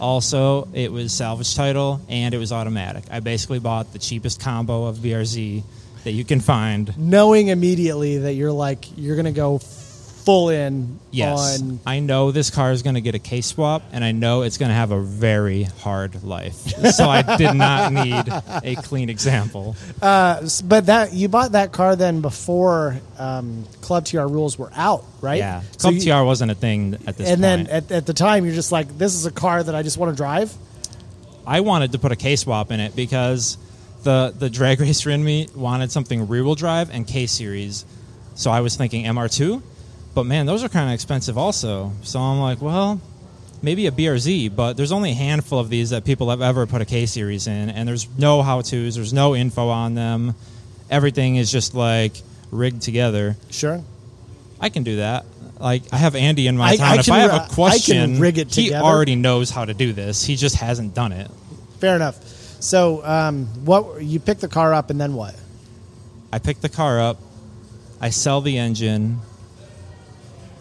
Also, 0.00 0.68
it 0.72 0.90
was 0.90 1.12
salvage 1.12 1.54
title 1.54 2.00
and 2.08 2.34
it 2.34 2.38
was 2.38 2.52
automatic. 2.52 3.04
I 3.10 3.20
basically 3.20 3.58
bought 3.58 3.92
the 3.92 3.98
cheapest 3.98 4.40
combo 4.40 4.86
of 4.86 4.96
BRZ 4.96 5.62
that 6.04 6.12
you 6.12 6.24
can 6.24 6.40
find. 6.40 6.96
Knowing 6.96 7.48
immediately 7.48 8.18
that 8.18 8.32
you're 8.32 8.52
like 8.52 8.86
you're 8.96 9.16
gonna 9.16 9.32
go 9.32 9.58
full 10.24 10.48
in 10.50 10.98
Yes, 11.10 11.60
on 11.60 11.80
I 11.86 11.98
know 12.00 12.30
this 12.30 12.50
car 12.50 12.70
is 12.72 12.82
going 12.82 12.94
to 12.94 13.00
get 13.00 13.14
a 13.14 13.18
K 13.18 13.40
swap, 13.40 13.82
and 13.92 14.04
I 14.04 14.12
know 14.12 14.42
it's 14.42 14.58
going 14.58 14.68
to 14.68 14.74
have 14.74 14.90
a 14.92 15.00
very 15.00 15.64
hard 15.64 16.22
life. 16.22 16.54
so 16.92 17.08
I 17.08 17.36
did 17.36 17.54
not 17.54 17.92
need 17.92 18.24
a 18.62 18.76
clean 18.82 19.08
example. 19.10 19.76
S- 20.02 20.62
but 20.62 20.86
that 20.86 21.12
you 21.12 21.28
bought 21.28 21.52
that 21.52 21.72
car 21.72 21.96
then 21.96 22.20
before 22.20 23.00
um, 23.18 23.64
Club 23.80 24.04
TR 24.04 24.20
rules 24.26 24.58
were 24.58 24.70
out, 24.74 25.04
right? 25.20 25.38
Yeah, 25.38 25.62
So 25.78 25.88
Club 25.90 25.94
you- 25.94 26.12
TR 26.12 26.22
wasn't 26.24 26.50
a 26.50 26.54
thing 26.54 26.94
at 27.06 27.16
this 27.16 27.28
and 27.28 27.40
point. 27.40 27.40
then 27.40 27.66
at, 27.68 27.90
at 27.90 28.06
the 28.06 28.14
time 28.14 28.44
you're 28.44 28.54
just 28.54 28.70
like, 28.72 28.96
this 28.98 29.14
is 29.14 29.26
a 29.26 29.32
car 29.32 29.62
that 29.62 29.74
I 29.74 29.82
just 29.82 29.98
want 29.98 30.12
to 30.12 30.16
drive. 30.16 30.52
I 31.46 31.60
wanted 31.60 31.92
to 31.92 31.98
put 31.98 32.12
a 32.12 32.16
K 32.16 32.36
swap 32.36 32.70
in 32.70 32.78
it 32.80 32.94
because 32.94 33.56
the 34.04 34.32
the 34.38 34.48
drag 34.50 34.80
racer 34.80 35.10
in 35.16 35.24
me 35.24 35.48
wanted 35.56 35.90
something 35.90 36.28
rear 36.28 36.44
wheel 36.44 36.54
drive 36.54 36.90
and 36.90 37.06
K 37.06 37.26
series. 37.26 37.84
So 38.36 38.50
I 38.50 38.60
was 38.60 38.76
thinking 38.76 39.04
MR2, 39.04 39.60
but 40.20 40.26
man, 40.26 40.44
those 40.44 40.62
are 40.62 40.68
kind 40.68 40.90
of 40.90 40.92
expensive 40.92 41.38
also. 41.38 41.92
So 42.02 42.20
I'm 42.20 42.40
like, 42.40 42.60
well, 42.60 43.00
maybe 43.62 43.86
a 43.86 43.90
BRZ, 43.90 44.54
but 44.54 44.76
there's 44.76 44.92
only 44.92 45.12
a 45.12 45.14
handful 45.14 45.58
of 45.58 45.70
these 45.70 45.90
that 45.90 46.04
people 46.04 46.28
have 46.28 46.42
ever 46.42 46.66
put 46.66 46.82
a 46.82 46.84
K 46.84 47.06
series 47.06 47.46
in, 47.46 47.70
and 47.70 47.88
there's 47.88 48.06
no 48.18 48.42
how 48.42 48.60
tos, 48.60 48.96
there's 48.96 49.14
no 49.14 49.34
info 49.34 49.68
on 49.68 49.94
them. 49.94 50.34
Everything 50.90 51.36
is 51.36 51.50
just 51.50 51.74
like 51.74 52.12
rigged 52.50 52.82
together. 52.82 53.36
Sure. 53.48 53.82
I 54.60 54.68
can 54.68 54.82
do 54.82 54.96
that. 54.96 55.24
Like 55.58 55.84
I 55.90 55.96
have 55.96 56.14
Andy 56.14 56.46
in 56.48 56.58
my 56.58 56.72
I- 56.72 56.76
town. 56.76 56.86
I 56.86 56.96
if 56.98 57.04
can 57.06 57.14
I 57.14 57.18
have 57.20 57.34
a 57.34 57.38
can 57.46 57.48
question, 57.48 58.20
rig 58.20 58.36
it 58.36 58.54
he 58.54 58.74
already 58.74 59.16
knows 59.16 59.48
how 59.48 59.64
to 59.64 59.72
do 59.72 59.94
this. 59.94 60.22
He 60.22 60.36
just 60.36 60.56
hasn't 60.56 60.94
done 60.94 61.12
it. 61.12 61.30
Fair 61.78 61.96
enough. 61.96 62.22
So 62.62 63.02
um, 63.06 63.46
what 63.64 64.02
you 64.02 64.20
pick 64.20 64.36
the 64.40 64.48
car 64.48 64.74
up 64.74 64.90
and 64.90 65.00
then 65.00 65.14
what? 65.14 65.34
I 66.30 66.40
pick 66.40 66.60
the 66.60 66.68
car 66.68 67.00
up, 67.00 67.16
I 68.02 68.10
sell 68.10 68.42
the 68.42 68.58
engine, 68.58 69.20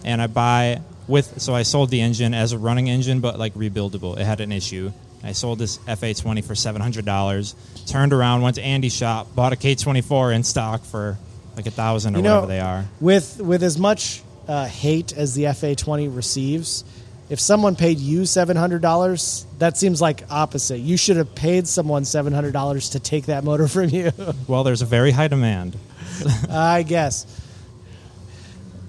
and 0.04 0.22
I 0.22 0.28
buy 0.28 0.82
with. 1.08 1.42
So 1.42 1.54
I 1.54 1.64
sold 1.64 1.90
the 1.90 2.02
engine 2.02 2.34
as 2.34 2.54
a 2.54 2.58
running 2.58 2.90
engine, 2.90 3.20
but 3.20 3.38
like 3.40 3.54
rebuildable. 3.54 4.18
It 4.18 4.26
had 4.26 4.42
an 4.42 4.52
issue. 4.52 4.92
I 5.24 5.34
sold 5.34 5.60
this 5.60 5.78
FA20 5.80 6.44
for 6.46 6.56
seven 6.56 6.82
hundred 6.82 7.06
dollars. 7.06 7.56
Turned 7.86 8.14
around, 8.14 8.42
went 8.42 8.56
to 8.56 8.62
Andy's 8.62 8.94
shop, 8.96 9.34
bought 9.36 9.52
a 9.52 9.56
K24 9.56 10.36
in 10.36 10.44
stock 10.44 10.84
for 10.84 11.18
like 11.56 11.66
a 11.68 11.72
thousand 11.72 12.16
or 12.16 12.20
You 12.20 12.24
know, 12.24 12.36
whatever 12.42 12.48
they 12.48 12.60
are. 12.60 12.86
With 13.02 13.42
with 13.42 13.64
as 13.64 13.78
much 13.78 14.24
uh, 14.48 14.66
hate 14.66 15.12
as 15.16 15.36
the 15.36 15.44
FA20 15.44 16.16
receives, 16.16 16.84
if 17.30 17.40
someone 17.40 17.76
paid 17.76 18.00
you 18.00 18.26
seven 18.26 18.56
hundred 18.56 18.82
dollars, 18.82 19.46
that 19.58 19.78
seems 19.78 20.02
like 20.02 20.24
opposite. 20.30 20.78
You 20.80 20.96
should 20.98 21.18
have 21.18 21.36
paid 21.36 21.68
someone 21.68 22.06
seven 22.06 22.34
hundred 22.34 22.54
dollars 22.54 22.90
to 22.92 23.00
take 23.00 23.26
that 23.26 23.44
motor 23.44 23.68
from 23.76 23.90
you. 23.90 24.12
Well, 24.48 24.64
there's 24.64 24.82
a 24.82 24.86
very 24.88 25.12
high 25.12 25.28
demand. 25.28 25.76
I 26.50 26.84
guess. 26.84 27.26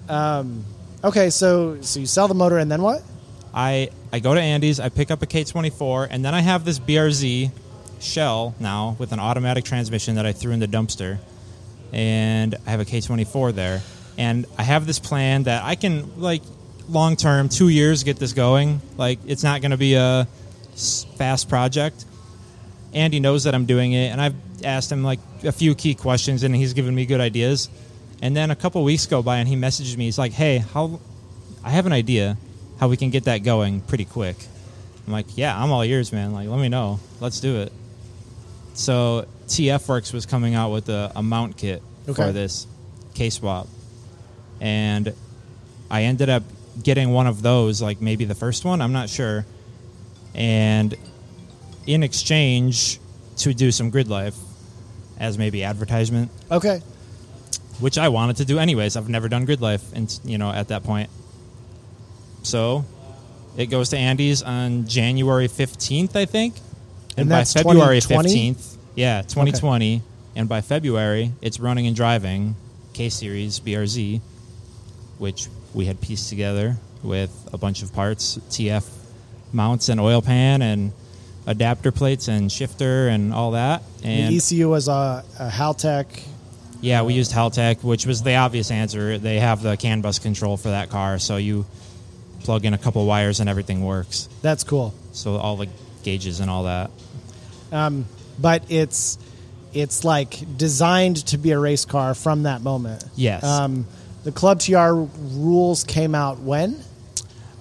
Um, 0.08 0.64
okay, 1.04 1.30
so 1.30 1.80
so 1.80 2.00
you 2.00 2.06
sell 2.06 2.28
the 2.28 2.34
motor 2.34 2.58
and 2.58 2.70
then 2.70 2.82
what? 2.82 3.02
I 3.52 3.90
I 4.12 4.20
go 4.20 4.34
to 4.34 4.40
Andy's, 4.40 4.80
I 4.80 4.88
pick 4.88 5.10
up 5.10 5.22
a 5.22 5.26
K24, 5.26 6.08
and 6.10 6.24
then 6.24 6.34
I 6.34 6.40
have 6.40 6.64
this 6.64 6.78
BRZ 6.78 7.50
shell 8.00 8.54
now 8.58 8.96
with 8.98 9.12
an 9.12 9.20
automatic 9.20 9.64
transmission 9.64 10.14
that 10.16 10.26
I 10.26 10.32
threw 10.32 10.52
in 10.52 10.60
the 10.60 10.68
dumpster, 10.68 11.18
and 11.92 12.54
I 12.66 12.70
have 12.70 12.80
a 12.80 12.84
K24 12.84 13.54
there. 13.54 13.82
and 14.18 14.46
I 14.58 14.62
have 14.62 14.86
this 14.86 14.98
plan 14.98 15.44
that 15.44 15.64
I 15.64 15.74
can 15.76 16.20
like 16.20 16.42
long 16.88 17.16
term, 17.16 17.48
two 17.48 17.68
years, 17.68 18.02
get 18.04 18.18
this 18.18 18.32
going. 18.32 18.80
Like 18.96 19.18
it's 19.26 19.42
not 19.42 19.62
going 19.62 19.70
to 19.70 19.76
be 19.76 19.94
a 19.94 20.26
fast 21.16 21.48
project. 21.48 22.04
Andy 22.92 23.20
knows 23.20 23.44
that 23.44 23.54
I'm 23.54 23.66
doing 23.66 23.92
it, 23.92 24.08
and 24.08 24.20
I've 24.20 24.34
asked 24.64 24.90
him 24.90 25.02
like 25.04 25.20
a 25.44 25.52
few 25.52 25.74
key 25.74 25.94
questions, 25.94 26.42
and 26.42 26.54
he's 26.54 26.74
given 26.74 26.94
me 26.94 27.06
good 27.06 27.20
ideas. 27.20 27.68
And 28.22 28.36
then 28.36 28.50
a 28.50 28.56
couple 28.56 28.82
weeks 28.84 29.06
go 29.06 29.22
by, 29.22 29.38
and 29.38 29.48
he 29.48 29.56
messaged 29.56 29.96
me. 29.96 30.04
He's 30.04 30.18
like, 30.18 30.32
"Hey, 30.32 30.58
how? 30.58 31.00
I 31.64 31.70
have 31.70 31.86
an 31.86 31.92
idea 31.92 32.36
how 32.78 32.88
we 32.88 32.96
can 32.96 33.10
get 33.10 33.24
that 33.24 33.38
going 33.38 33.80
pretty 33.80 34.04
quick." 34.04 34.36
I'm 35.06 35.12
like, 35.12 35.26
"Yeah, 35.36 35.60
I'm 35.60 35.70
all 35.72 35.82
ears, 35.82 36.12
man. 36.12 36.32
Like, 36.32 36.48
let 36.48 36.60
me 36.60 36.68
know. 36.68 37.00
Let's 37.20 37.40
do 37.40 37.56
it." 37.60 37.72
So 38.74 39.26
TF 39.48 39.88
Works 39.88 40.12
was 40.12 40.26
coming 40.26 40.54
out 40.54 40.70
with 40.70 40.88
a, 40.88 41.12
a 41.16 41.22
mount 41.22 41.56
kit 41.56 41.82
Okay. 42.08 42.22
for 42.26 42.32
this 42.32 42.66
K 43.14 43.30
swap, 43.30 43.68
and 44.60 45.14
I 45.90 46.02
ended 46.04 46.28
up 46.28 46.42
getting 46.82 47.10
one 47.12 47.26
of 47.26 47.42
those, 47.42 47.80
like 47.82 48.00
maybe 48.00 48.24
the 48.26 48.34
first 48.34 48.64
one. 48.64 48.80
I'm 48.80 48.92
not 48.92 49.08
sure. 49.08 49.44
And 50.34 50.94
in 51.86 52.02
exchange 52.02 53.00
to 53.38 53.52
do 53.54 53.72
some 53.72 53.90
GRIDLIFE 53.90 54.36
as 55.18 55.36
maybe 55.38 55.64
advertisement, 55.64 56.30
Okay. 56.50 56.80
Which 57.80 57.98
I 57.98 58.08
wanted 58.08 58.36
to 58.36 58.44
do 58.44 58.58
anyways. 58.58 58.96
I've 58.96 59.08
never 59.08 59.28
done 59.28 59.46
GRIDLIFE, 59.46 59.92
and 59.94 60.20
you 60.24 60.38
know 60.38 60.50
at 60.50 60.68
that 60.68 60.84
point. 60.84 61.10
So 62.42 62.84
it 63.56 63.66
goes 63.66 63.90
to 63.90 63.98
Andy's 63.98 64.42
on 64.42 64.86
January 64.86 65.48
15th, 65.48 66.16
I 66.16 66.24
think, 66.24 66.54
And 67.16 67.28
by 67.28 67.36
that's 67.36 67.52
February 67.52 67.98
15th, 68.00 68.76
yeah, 68.94 69.22
2020, 69.22 70.02
and 70.36 70.48
by 70.48 70.60
February 70.60 71.32
it's 71.42 71.60
running 71.60 71.86
and 71.86 71.94
driving 71.96 72.54
K 72.92 73.08
Series 73.08 73.60
BRZ, 73.60 74.20
which 75.18 75.48
we 75.74 75.86
had 75.86 76.00
pieced 76.00 76.28
together 76.28 76.76
with 77.02 77.48
a 77.52 77.58
bunch 77.58 77.82
of 77.82 77.92
parts, 77.92 78.38
TF 78.50 78.88
mounts 79.52 79.88
and 79.88 80.00
oil 80.00 80.22
pan 80.22 80.62
and 80.62 80.92
adapter 81.46 81.90
plates 81.90 82.28
and 82.28 82.50
shifter 82.50 83.08
and 83.08 83.32
all 83.32 83.52
that. 83.52 83.82
And 84.04 84.32
the 84.32 84.36
ECU 84.36 84.68
was 84.68 84.88
a, 84.88 85.24
a 85.38 85.48
Haltech. 85.48 86.22
Yeah, 86.80 87.02
we 87.02 87.14
used 87.14 87.32
Haltech, 87.32 87.82
which 87.82 88.06
was 88.06 88.22
the 88.22 88.36
obvious 88.36 88.70
answer. 88.70 89.18
They 89.18 89.38
have 89.38 89.62
the 89.62 89.76
CAN 89.76 90.00
bus 90.00 90.18
control 90.18 90.56
for 90.56 90.68
that 90.68 90.90
car, 90.90 91.18
so 91.18 91.36
you 91.36 91.66
plug 92.42 92.64
in 92.64 92.74
a 92.74 92.78
couple 92.78 93.04
wires 93.06 93.40
and 93.40 93.48
everything 93.48 93.84
works. 93.84 94.28
That's 94.42 94.64
cool. 94.64 94.94
So 95.12 95.36
all 95.36 95.56
the 95.56 95.68
gauges 96.02 96.40
and 96.40 96.50
all 96.50 96.64
that. 96.64 96.90
but 98.38 98.64
it's 98.70 99.18
it's 99.72 100.04
like 100.04 100.56
designed 100.56 101.26
to 101.26 101.38
be 101.38 101.52
a 101.52 101.58
race 101.58 101.84
car 101.84 102.14
from 102.14 102.44
that 102.44 102.62
moment. 102.62 103.04
Yes. 103.14 103.44
Um, 103.44 103.86
the 104.24 104.32
Club 104.32 104.60
TR 104.60 104.92
rules 104.92 105.84
came 105.84 106.14
out 106.14 106.40
when? 106.40 106.82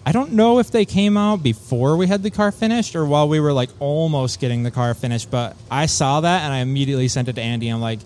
I 0.06 0.12
don't 0.12 0.32
know 0.32 0.60
if 0.60 0.72
they 0.72 0.86
came 0.86 1.18
out 1.18 1.44
before 1.44 1.96
we 1.96 2.08
had 2.08 2.24
the 2.24 2.32
car 2.32 2.52
finished 2.52 2.96
or 2.96 3.06
while 3.06 3.30
we 3.30 3.40
were 3.40 3.54
like 3.54 3.70
almost 3.80 4.40
getting 4.40 4.64
the 4.64 4.72
car 4.72 4.94
finished, 4.94 5.30
but 5.30 5.56
I 5.70 5.86
saw 5.86 6.22
that 6.22 6.44
and 6.44 6.54
I 6.54 6.60
immediately 6.60 7.08
sent 7.10 7.28
it 7.28 7.34
to 7.34 7.42
Andy. 7.42 7.70
I'm 7.70 7.82
like, 7.82 8.00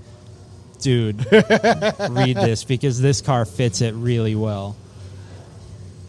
dude, 0.84 1.26
read 1.32 2.38
this 2.38 2.64
because 2.64 3.02
this 3.02 3.22
car 3.22 3.46
fits 3.46 3.82
it 3.82 3.94
really 3.96 4.36
well. 4.36 4.76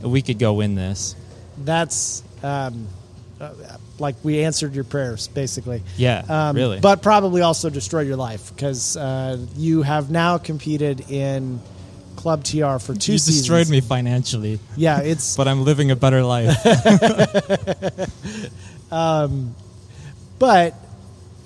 We 0.02 0.20
could 0.20 0.38
go 0.38 0.54
win 0.54 0.74
this. 0.74 1.16
That's 1.56 2.22
um, 2.42 2.88
uh, 3.40 3.52
like 3.98 4.16
we 4.22 4.42
answered 4.44 4.74
your 4.74 4.84
prayers, 4.84 5.28
basically. 5.28 5.82
Yeah, 5.96 6.24
Um, 6.28 6.56
really. 6.56 6.80
But 6.80 7.02
probably 7.02 7.42
also 7.42 7.70
destroyed 7.70 8.06
your 8.06 8.16
life 8.16 8.52
because 8.54 8.96
uh, 8.96 9.38
you 9.56 9.82
have 9.82 10.10
now 10.10 10.38
competed 10.38 11.10
in 11.10 11.60
Club 12.16 12.44
TR 12.44 12.78
for 12.78 12.94
two 12.94 13.12
you 13.12 13.18
seasons. 13.18 13.38
destroyed 13.38 13.68
me 13.68 13.80
financially, 13.80 14.58
Yeah, 14.76 15.00
it's 15.00 15.36
but 15.36 15.48
I'm 15.48 15.64
living 15.64 15.90
a 15.90 15.96
better 15.96 16.22
life. 16.22 16.54
um, 18.92 19.54
but 20.38 20.74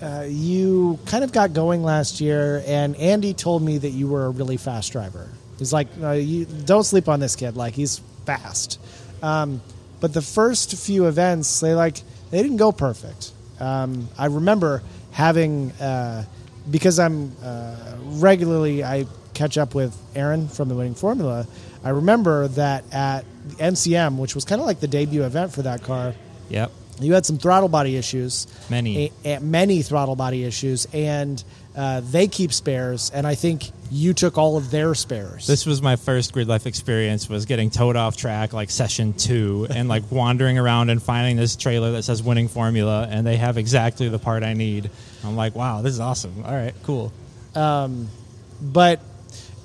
uh, 0.00 0.24
you 0.28 0.98
kind 1.06 1.24
of 1.24 1.32
got 1.32 1.52
going 1.52 1.82
last 1.82 2.20
year, 2.20 2.62
and 2.66 2.94
Andy 2.96 3.34
told 3.34 3.62
me 3.62 3.78
that 3.78 3.90
you 3.90 4.08
were 4.08 4.26
a 4.26 4.30
really 4.30 4.56
fast 4.56 4.92
driver. 4.92 5.28
He's 5.58 5.72
like, 5.72 5.88
uh, 6.00 6.12
you 6.12 6.44
don't 6.44 6.84
sleep 6.84 7.08
on 7.08 7.20
this 7.20 7.34
kid. 7.34 7.56
Like 7.56 7.74
he's 7.74 8.00
fast. 8.24 8.78
Um, 9.22 9.60
but 10.00 10.14
the 10.14 10.22
first 10.22 10.76
few 10.76 11.06
events, 11.06 11.60
they 11.60 11.74
like 11.74 12.00
they 12.30 12.42
didn't 12.42 12.58
go 12.58 12.70
perfect. 12.72 13.32
Um, 13.58 14.08
I 14.16 14.26
remember 14.26 14.82
having 15.10 15.72
uh, 15.72 16.24
because 16.70 16.98
I'm 16.98 17.32
uh, 17.42 17.96
regularly 18.02 18.84
I 18.84 19.06
catch 19.34 19.58
up 19.58 19.74
with 19.74 19.96
Aaron 20.14 20.48
from 20.48 20.68
the 20.68 20.74
Winning 20.74 20.94
Formula. 20.94 21.46
I 21.82 21.90
remember 21.90 22.48
that 22.48 22.84
at 22.92 23.24
NCM, 23.56 24.18
which 24.18 24.34
was 24.34 24.44
kind 24.44 24.60
of 24.60 24.66
like 24.66 24.80
the 24.80 24.88
debut 24.88 25.24
event 25.24 25.52
for 25.52 25.62
that 25.62 25.82
car, 25.82 26.14
yep. 26.48 26.70
You 27.00 27.14
had 27.14 27.24
some 27.26 27.38
throttle 27.38 27.68
body 27.68 27.96
issues, 27.96 28.46
Many. 28.70 29.12
a, 29.24 29.34
a- 29.36 29.40
many 29.40 29.82
throttle 29.82 30.16
body 30.16 30.44
issues, 30.44 30.86
and 30.92 31.42
uh, 31.76 32.00
they 32.04 32.26
keep 32.28 32.52
spares, 32.52 33.10
and 33.14 33.26
I 33.26 33.34
think 33.34 33.70
you 33.90 34.12
took 34.12 34.36
all 34.36 34.56
of 34.56 34.70
their 34.70 34.94
spares. 34.94 35.46
This 35.46 35.64
was 35.64 35.80
my 35.80 35.96
first 35.96 36.32
GRIDLIFE 36.34 36.66
experience 36.66 37.28
was 37.28 37.46
getting 37.46 37.70
towed 37.70 37.96
off 37.96 38.16
track 38.16 38.52
like 38.52 38.70
session 38.70 39.14
two 39.14 39.66
and 39.74 39.88
like 39.88 40.02
wandering 40.10 40.58
around 40.58 40.90
and 40.90 41.02
finding 41.02 41.36
this 41.36 41.56
trailer 41.56 41.92
that 41.92 42.02
says 42.02 42.22
winning 42.22 42.48
formula 42.48 43.08
and 43.10 43.26
they 43.26 43.36
have 43.36 43.56
exactly 43.56 44.08
the 44.10 44.18
part 44.18 44.42
I 44.42 44.52
need. 44.52 44.90
I'm 45.24 45.36
like, 45.36 45.54
wow, 45.54 45.80
this 45.80 45.94
is 45.94 46.00
awesome. 46.00 46.42
All 46.44 46.52
right, 46.52 46.74
cool. 46.82 47.12
but 47.54 49.00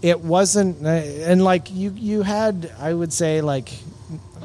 it 0.02 0.20
wasn't, 0.20 0.86
uh, 0.86 0.90
and 0.90 1.44
like 1.44 1.72
you, 1.72 1.92
you 1.96 2.22
had, 2.22 2.72
I 2.80 2.94
would 2.94 3.12
say, 3.13 3.42
like 3.42 3.72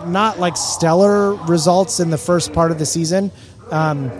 not 0.06 0.38
like 0.38 0.56
stellar 0.56 1.34
results 1.34 2.00
in 2.00 2.10
the 2.10 2.18
first 2.18 2.52
part 2.52 2.70
of 2.70 2.78
the 2.78 2.86
season, 2.86 3.30
um, 3.70 4.10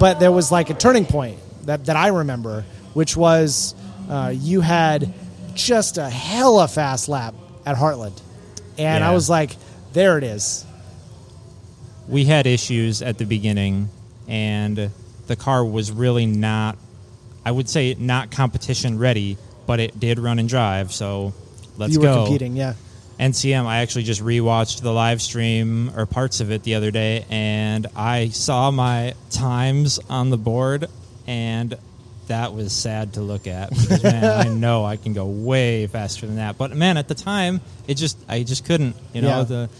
but 0.00 0.20
there 0.20 0.32
was 0.32 0.50
like 0.50 0.70
a 0.70 0.74
turning 0.74 1.06
point 1.06 1.38
that 1.66 1.86
that 1.86 1.96
I 1.96 2.08
remember, 2.08 2.64
which 2.94 3.16
was 3.16 3.74
uh, 4.08 4.32
you 4.34 4.60
had 4.60 5.12
just 5.54 5.98
a 5.98 6.08
hella 6.08 6.68
fast 6.68 7.08
lap 7.08 7.34
at 7.64 7.76
Heartland, 7.76 8.20
and 8.78 9.02
I 9.02 9.12
was 9.12 9.28
like, 9.30 9.56
there 9.92 10.18
it 10.18 10.24
is. 10.24 10.64
We 12.08 12.24
had 12.24 12.46
issues 12.46 13.02
at 13.02 13.18
the 13.18 13.24
beginning 13.24 13.88
and 14.28 14.90
the 15.26 15.36
car 15.36 15.64
was 15.64 15.90
really 15.90 16.26
not 16.26 16.76
I 17.44 17.52
would 17.52 17.68
say 17.68 17.94
not 17.96 18.32
competition 18.32 18.98
ready, 18.98 19.38
but 19.66 19.78
it 19.78 20.00
did 20.00 20.18
run 20.18 20.40
and 20.40 20.48
drive, 20.48 20.92
so 20.92 21.32
let's 21.76 21.96
go. 21.96 22.02
you 22.02 22.08
were 22.08 22.14
go. 22.14 22.24
competing, 22.24 22.56
yeah. 22.56 22.74
NCM, 23.18 23.64
I 23.64 23.78
actually 23.78 24.02
just 24.04 24.22
rewatched 24.22 24.82
the 24.82 24.92
live 24.92 25.22
stream 25.22 25.90
or 25.96 26.04
parts 26.06 26.40
of 26.40 26.50
it 26.50 26.62
the 26.64 26.74
other 26.74 26.90
day, 26.90 27.24
and 27.30 27.86
I 27.96 28.28
saw 28.28 28.70
my 28.70 29.14
times 29.30 29.98
on 30.10 30.30
the 30.30 30.36
board, 30.36 30.86
and 31.26 31.74
that 32.26 32.52
was 32.52 32.72
sad 32.72 33.14
to 33.14 33.20
look 33.22 33.46
at 33.46 33.70
because 33.70 34.02
man, 34.02 34.24
I 34.24 34.48
know 34.52 34.84
I 34.84 34.96
can 34.96 35.12
go 35.14 35.26
way 35.26 35.86
faster 35.86 36.26
than 36.26 36.36
that. 36.36 36.58
But 36.58 36.76
man, 36.76 36.96
at 36.96 37.08
the 37.08 37.14
time, 37.14 37.60
it 37.86 37.94
just 37.94 38.18
I 38.28 38.42
just 38.42 38.64
couldn't. 38.66 38.96
You 39.14 39.22
know, 39.22 39.28
Yeah. 39.28 39.42
the 39.44 39.70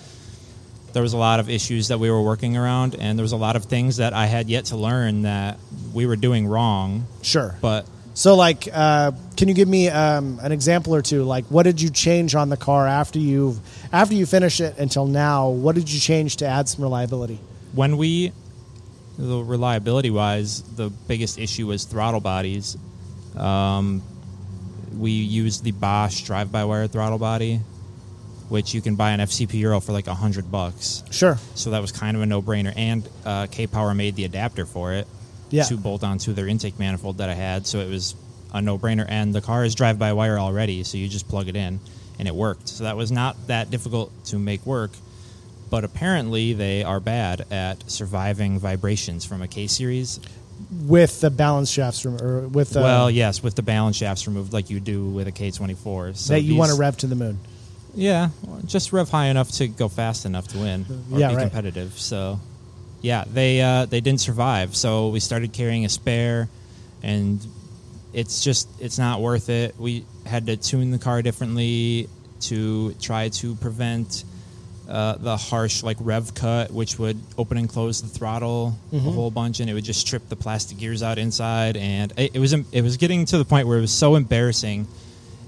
there 0.92 1.02
was 1.02 1.12
a 1.12 1.18
lot 1.18 1.40
of 1.40 1.50
issues 1.50 1.88
that 1.88 1.98
we 1.98 2.10
were 2.10 2.22
working 2.22 2.56
around, 2.56 2.94
and 2.98 3.18
there 3.18 3.22
was 3.24 3.32
a 3.32 3.36
lot 3.36 3.54
of 3.54 3.66
things 3.66 3.98
that 3.98 4.14
I 4.14 4.26
had 4.26 4.48
yet 4.48 4.66
to 4.66 4.76
learn 4.78 5.22
that 5.22 5.58
we 5.92 6.06
were 6.06 6.16
doing 6.16 6.46
wrong. 6.46 7.06
Sure. 7.20 7.54
But 7.60 7.86
So, 8.16 8.34
like, 8.34 8.66
uh, 8.72 9.12
can 9.36 9.46
you 9.48 9.52
give 9.54 9.68
me 9.68 9.90
um, 9.90 10.40
an 10.42 10.50
example 10.50 10.94
or 10.94 11.02
two? 11.02 11.22
Like, 11.24 11.44
what 11.50 11.64
did 11.64 11.82
you 11.82 11.90
change 11.90 12.34
on 12.34 12.48
the 12.48 12.56
car 12.56 12.86
after 12.86 13.18
you 13.18 13.60
after 13.92 14.14
you 14.14 14.24
finish 14.24 14.58
it 14.58 14.78
until 14.78 15.06
now? 15.06 15.50
What 15.50 15.74
did 15.74 15.92
you 15.92 16.00
change 16.00 16.36
to 16.36 16.46
add 16.46 16.66
some 16.68 16.82
reliability? 16.82 17.38
when 17.74 17.98
we 17.98 18.32
the 19.18 19.42
reliability 19.44 20.08
wise 20.08 20.62
the 20.76 20.88
biggest 20.88 21.38
issue 21.38 21.66
was 21.66 21.84
throttle 21.84 22.20
bodies 22.20 22.78
um, 23.36 24.02
we 24.96 25.10
used 25.10 25.62
the 25.64 25.72
bosch 25.72 26.22
drive-by-wire 26.22 26.86
throttle 26.86 27.18
body 27.18 27.60
which 28.48 28.72
you 28.72 28.80
can 28.80 28.94
buy 28.94 29.10
an 29.10 29.20
fcp 29.20 29.52
euro 29.54 29.80
for 29.80 29.92
like 29.92 30.06
a 30.06 30.14
hundred 30.14 30.50
bucks 30.50 31.02
Sure. 31.10 31.36
so 31.54 31.70
that 31.70 31.82
was 31.82 31.92
kind 31.92 32.16
of 32.16 32.22
a 32.22 32.26
no-brainer 32.26 32.72
and 32.76 33.06
uh, 33.26 33.46
k-power 33.50 33.92
made 33.94 34.14
the 34.16 34.24
adapter 34.24 34.64
for 34.64 34.92
it 34.94 35.06
Yeah. 35.50 35.64
to 35.64 35.76
bolt 35.76 36.02
onto 36.04 36.32
their 36.32 36.46
intake 36.48 36.78
manifold 36.78 37.18
that 37.18 37.28
i 37.28 37.34
had 37.34 37.66
so 37.66 37.78
it 37.80 37.88
was 37.88 38.14
a 38.52 38.60
no-brainer 38.62 39.04
and 39.08 39.34
the 39.34 39.40
car 39.40 39.64
is 39.64 39.74
drive-by-wire 39.74 40.38
already 40.38 40.82
so 40.84 40.98
you 40.98 41.08
just 41.08 41.28
plug 41.28 41.48
it 41.48 41.56
in 41.56 41.78
and 42.18 42.26
it 42.28 42.34
worked 42.34 42.68
so 42.68 42.84
that 42.84 42.96
was 42.96 43.12
not 43.12 43.36
that 43.46 43.70
difficult 43.70 44.10
to 44.26 44.38
make 44.38 44.64
work 44.66 44.90
but 45.68 45.82
apparently 45.84 46.52
they 46.52 46.84
are 46.84 47.00
bad 47.00 47.44
at 47.50 47.90
surviving 47.90 48.58
vibrations 48.58 49.24
from 49.24 49.42
a 49.42 49.48
K 49.48 49.66
series. 49.66 50.20
With 50.86 51.20
the 51.20 51.28
balance 51.28 51.68
shafts, 51.68 52.06
rem- 52.06 52.22
or 52.22 52.46
with 52.46 52.70
the, 52.70 52.80
well, 52.82 53.10
yes, 53.10 53.42
with 53.42 53.56
the 53.56 53.62
balance 53.62 53.96
shafts 53.96 54.28
removed, 54.28 54.52
like 54.52 54.70
you 54.70 54.78
do 54.78 55.04
with 55.06 55.26
a 55.26 55.32
K 55.32 55.50
twenty 55.50 55.74
four. 55.74 56.14
So 56.14 56.34
that 56.34 56.42
you 56.42 56.50
these- 56.50 56.58
want 56.58 56.70
to 56.70 56.78
rev 56.78 56.96
to 56.98 57.08
the 57.08 57.16
moon. 57.16 57.40
yeah, 57.96 58.28
just 58.64 58.92
rev 58.92 59.10
high 59.10 59.26
enough 59.26 59.50
to 59.58 59.66
go 59.66 59.88
fast 59.88 60.24
enough 60.24 60.46
to 60.48 60.58
win 60.58 60.86
or 61.12 61.18
Yeah, 61.18 61.30
be 61.30 61.34
right. 61.34 61.42
competitive. 61.42 61.98
So, 61.98 62.38
yeah, 63.02 63.24
they 63.26 63.60
uh, 63.60 63.86
they 63.86 64.00
didn't 64.00 64.20
survive. 64.20 64.74
So 64.76 65.08
we 65.08 65.20
started 65.20 65.52
carrying 65.52 65.84
a 65.84 65.88
spare, 65.88 66.48
and 67.02 67.44
it's 68.12 68.42
just 68.42 68.68
it's 68.80 68.98
not 68.98 69.20
worth 69.20 69.48
it. 69.48 69.74
We 69.78 70.04
had 70.24 70.46
to 70.46 70.56
tune 70.56 70.90
the 70.90 70.98
car 70.98 71.22
differently. 71.22 72.08
to 72.38 72.92
try 73.00 73.30
to 73.30 73.54
prevent 73.56 74.22
uh, 74.88 75.14
the 75.16 75.36
harsh 75.36 75.82
like 75.82 75.96
rev 76.00 76.34
cut, 76.34 76.70
which 76.70 76.98
would 76.98 77.18
open 77.38 77.56
and 77.56 77.68
close 77.68 78.02
the 78.02 78.08
throttle 78.08 78.76
a 78.92 78.98
whole 78.98 79.30
bunch, 79.30 79.58
and 79.60 79.70
it 79.70 79.74
would 79.74 79.84
just 79.84 80.00
strip 80.00 80.28
the 80.28 80.36
plastic 80.36 80.78
gears 80.78 81.02
out 81.02 81.16
inside. 81.18 81.76
And 81.78 82.12
it, 82.18 82.36
it 82.36 82.38
was 82.38 82.52
it 82.52 82.82
was 82.82 82.96
getting 82.98 83.24
to 83.26 83.38
the 83.38 83.44
point 83.44 83.66
where 83.66 83.78
it 83.78 83.80
was 83.80 83.92
so 83.92 84.14
embarrassing. 84.16 84.86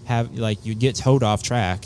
Have 0.07 0.39
like 0.39 0.65
you'd 0.65 0.79
get 0.79 0.97
towed 0.97 1.23
off 1.23 1.43
track 1.43 1.85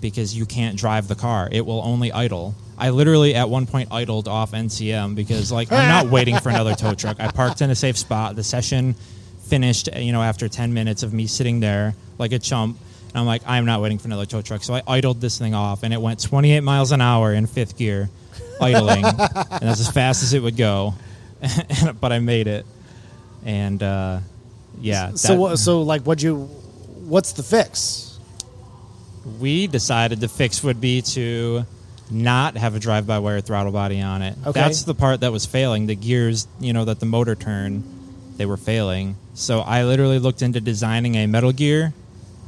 because 0.00 0.36
you 0.36 0.46
can't 0.46 0.76
drive 0.76 1.08
the 1.08 1.14
car; 1.14 1.48
it 1.50 1.64
will 1.64 1.80
only 1.84 2.12
idle. 2.12 2.54
I 2.78 2.90
literally 2.90 3.34
at 3.34 3.50
one 3.50 3.66
point 3.66 3.88
idled 3.92 4.26
off 4.26 4.52
NCM 4.52 5.14
because 5.14 5.52
like 5.52 5.70
I'm 5.70 5.88
not 5.88 6.06
waiting 6.12 6.38
for 6.38 6.48
another 6.48 6.74
tow 6.74 6.94
truck. 6.94 7.20
I 7.20 7.30
parked 7.30 7.60
in 7.60 7.68
a 7.70 7.74
safe 7.74 7.98
spot. 7.98 8.36
The 8.36 8.42
session 8.42 8.94
finished, 9.42 9.88
you 9.94 10.12
know, 10.12 10.22
after 10.22 10.48
10 10.48 10.72
minutes 10.72 11.02
of 11.02 11.12
me 11.12 11.26
sitting 11.26 11.60
there 11.60 11.94
like 12.18 12.32
a 12.32 12.38
chump. 12.38 12.78
And 13.08 13.18
I'm 13.18 13.26
like, 13.26 13.42
I'm 13.46 13.66
not 13.66 13.82
waiting 13.82 13.98
for 13.98 14.06
another 14.08 14.24
tow 14.24 14.40
truck. 14.40 14.62
So 14.62 14.74
I 14.74 14.82
idled 14.86 15.20
this 15.20 15.36
thing 15.36 15.52
off 15.52 15.82
and 15.82 15.92
it 15.92 16.00
went 16.00 16.22
28 16.22 16.60
miles 16.60 16.92
an 16.92 17.00
hour 17.02 17.34
in 17.34 17.46
fifth 17.46 17.76
gear, 17.76 18.08
idling. 18.60 19.04
and 19.04 19.14
that's 19.60 19.80
as 19.80 19.90
fast 19.90 20.22
as 20.22 20.32
it 20.32 20.42
would 20.42 20.56
go. 20.56 20.94
but 22.00 22.12
I 22.12 22.18
made 22.20 22.46
it. 22.46 22.64
And 23.44 23.82
uh, 23.82 24.20
yeah. 24.80 25.14
So 25.14 25.34
that- 25.34 25.38
what? 25.38 25.58
So 25.58 25.82
like, 25.82 26.02
what 26.02 26.22
you? 26.22 26.44
What's 26.44 27.32
the 27.32 27.42
fix? 27.42 28.09
We 29.38 29.66
decided 29.66 30.20
the 30.20 30.28
fix 30.28 30.62
would 30.64 30.80
be 30.80 31.02
to 31.02 31.64
not 32.10 32.56
have 32.56 32.74
a 32.74 32.78
drive-by-wire 32.80 33.40
throttle 33.40 33.72
body 33.72 34.00
on 34.00 34.22
it. 34.22 34.36
Okay. 34.44 34.58
That's 34.60 34.82
the 34.82 34.94
part 34.94 35.20
that 35.20 35.30
was 35.32 35.46
failing. 35.46 35.86
The 35.86 35.94
gears, 35.94 36.48
you 36.58 36.72
know, 36.72 36.84
that 36.86 36.98
the 37.00 37.06
motor 37.06 37.34
turn, 37.36 37.84
they 38.36 38.46
were 38.46 38.56
failing. 38.56 39.16
So 39.34 39.60
I 39.60 39.84
literally 39.84 40.18
looked 40.18 40.42
into 40.42 40.60
designing 40.60 41.14
a 41.14 41.26
metal 41.26 41.52
gear. 41.52 41.92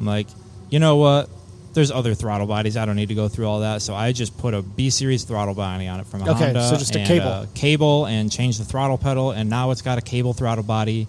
I'm 0.01 0.07
like, 0.07 0.27
you 0.71 0.81
know 0.81 0.97
what? 0.97 1.29
There's 1.75 1.91
other 1.91 2.15
throttle 2.15 2.47
bodies. 2.47 2.77
I 2.77 2.85
don't 2.85 2.97
need 2.97 3.09
to 3.09 3.15
go 3.15 3.29
through 3.29 3.47
all 3.47 3.61
that. 3.61 3.81
So 3.83 3.95
I 3.95 4.13
just 4.13 4.37
put 4.37 4.53
a 4.53 4.63
B 4.63 4.91
series 4.91 5.25
throttle 5.25 5.55
body 5.55 5.87
on 5.87 6.01
it 6.01 6.07
from 6.07 6.23
a 6.23 6.31
Okay, 6.31 6.45
Honda. 6.47 6.69
so 6.69 6.77
just 6.77 6.95
a 6.97 6.99
and 6.99 7.09
cable. 7.09 7.47
cable 7.55 8.07
and 8.07 8.31
change 8.31 8.59
the 8.59 8.65
throttle 8.65 8.99
pedal, 8.99 9.31
and 9.31 9.49
now 9.49 9.71
it's 9.71 9.81
got 9.81 9.97
a 9.97 10.03
cable 10.03 10.33
throttle 10.35 10.65
body. 10.65 11.07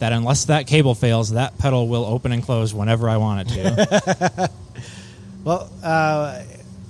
That 0.00 0.12
unless 0.14 0.46
that 0.46 0.66
cable 0.66 0.94
fails, 0.94 1.32
that 1.32 1.58
pedal 1.58 1.86
will 1.86 2.06
open 2.06 2.32
and 2.32 2.42
close 2.42 2.72
whenever 2.72 3.08
I 3.08 3.18
want 3.18 3.50
it 3.52 3.54
to. 3.54 4.50
Well, 5.44 5.70
uh, 5.82 6.42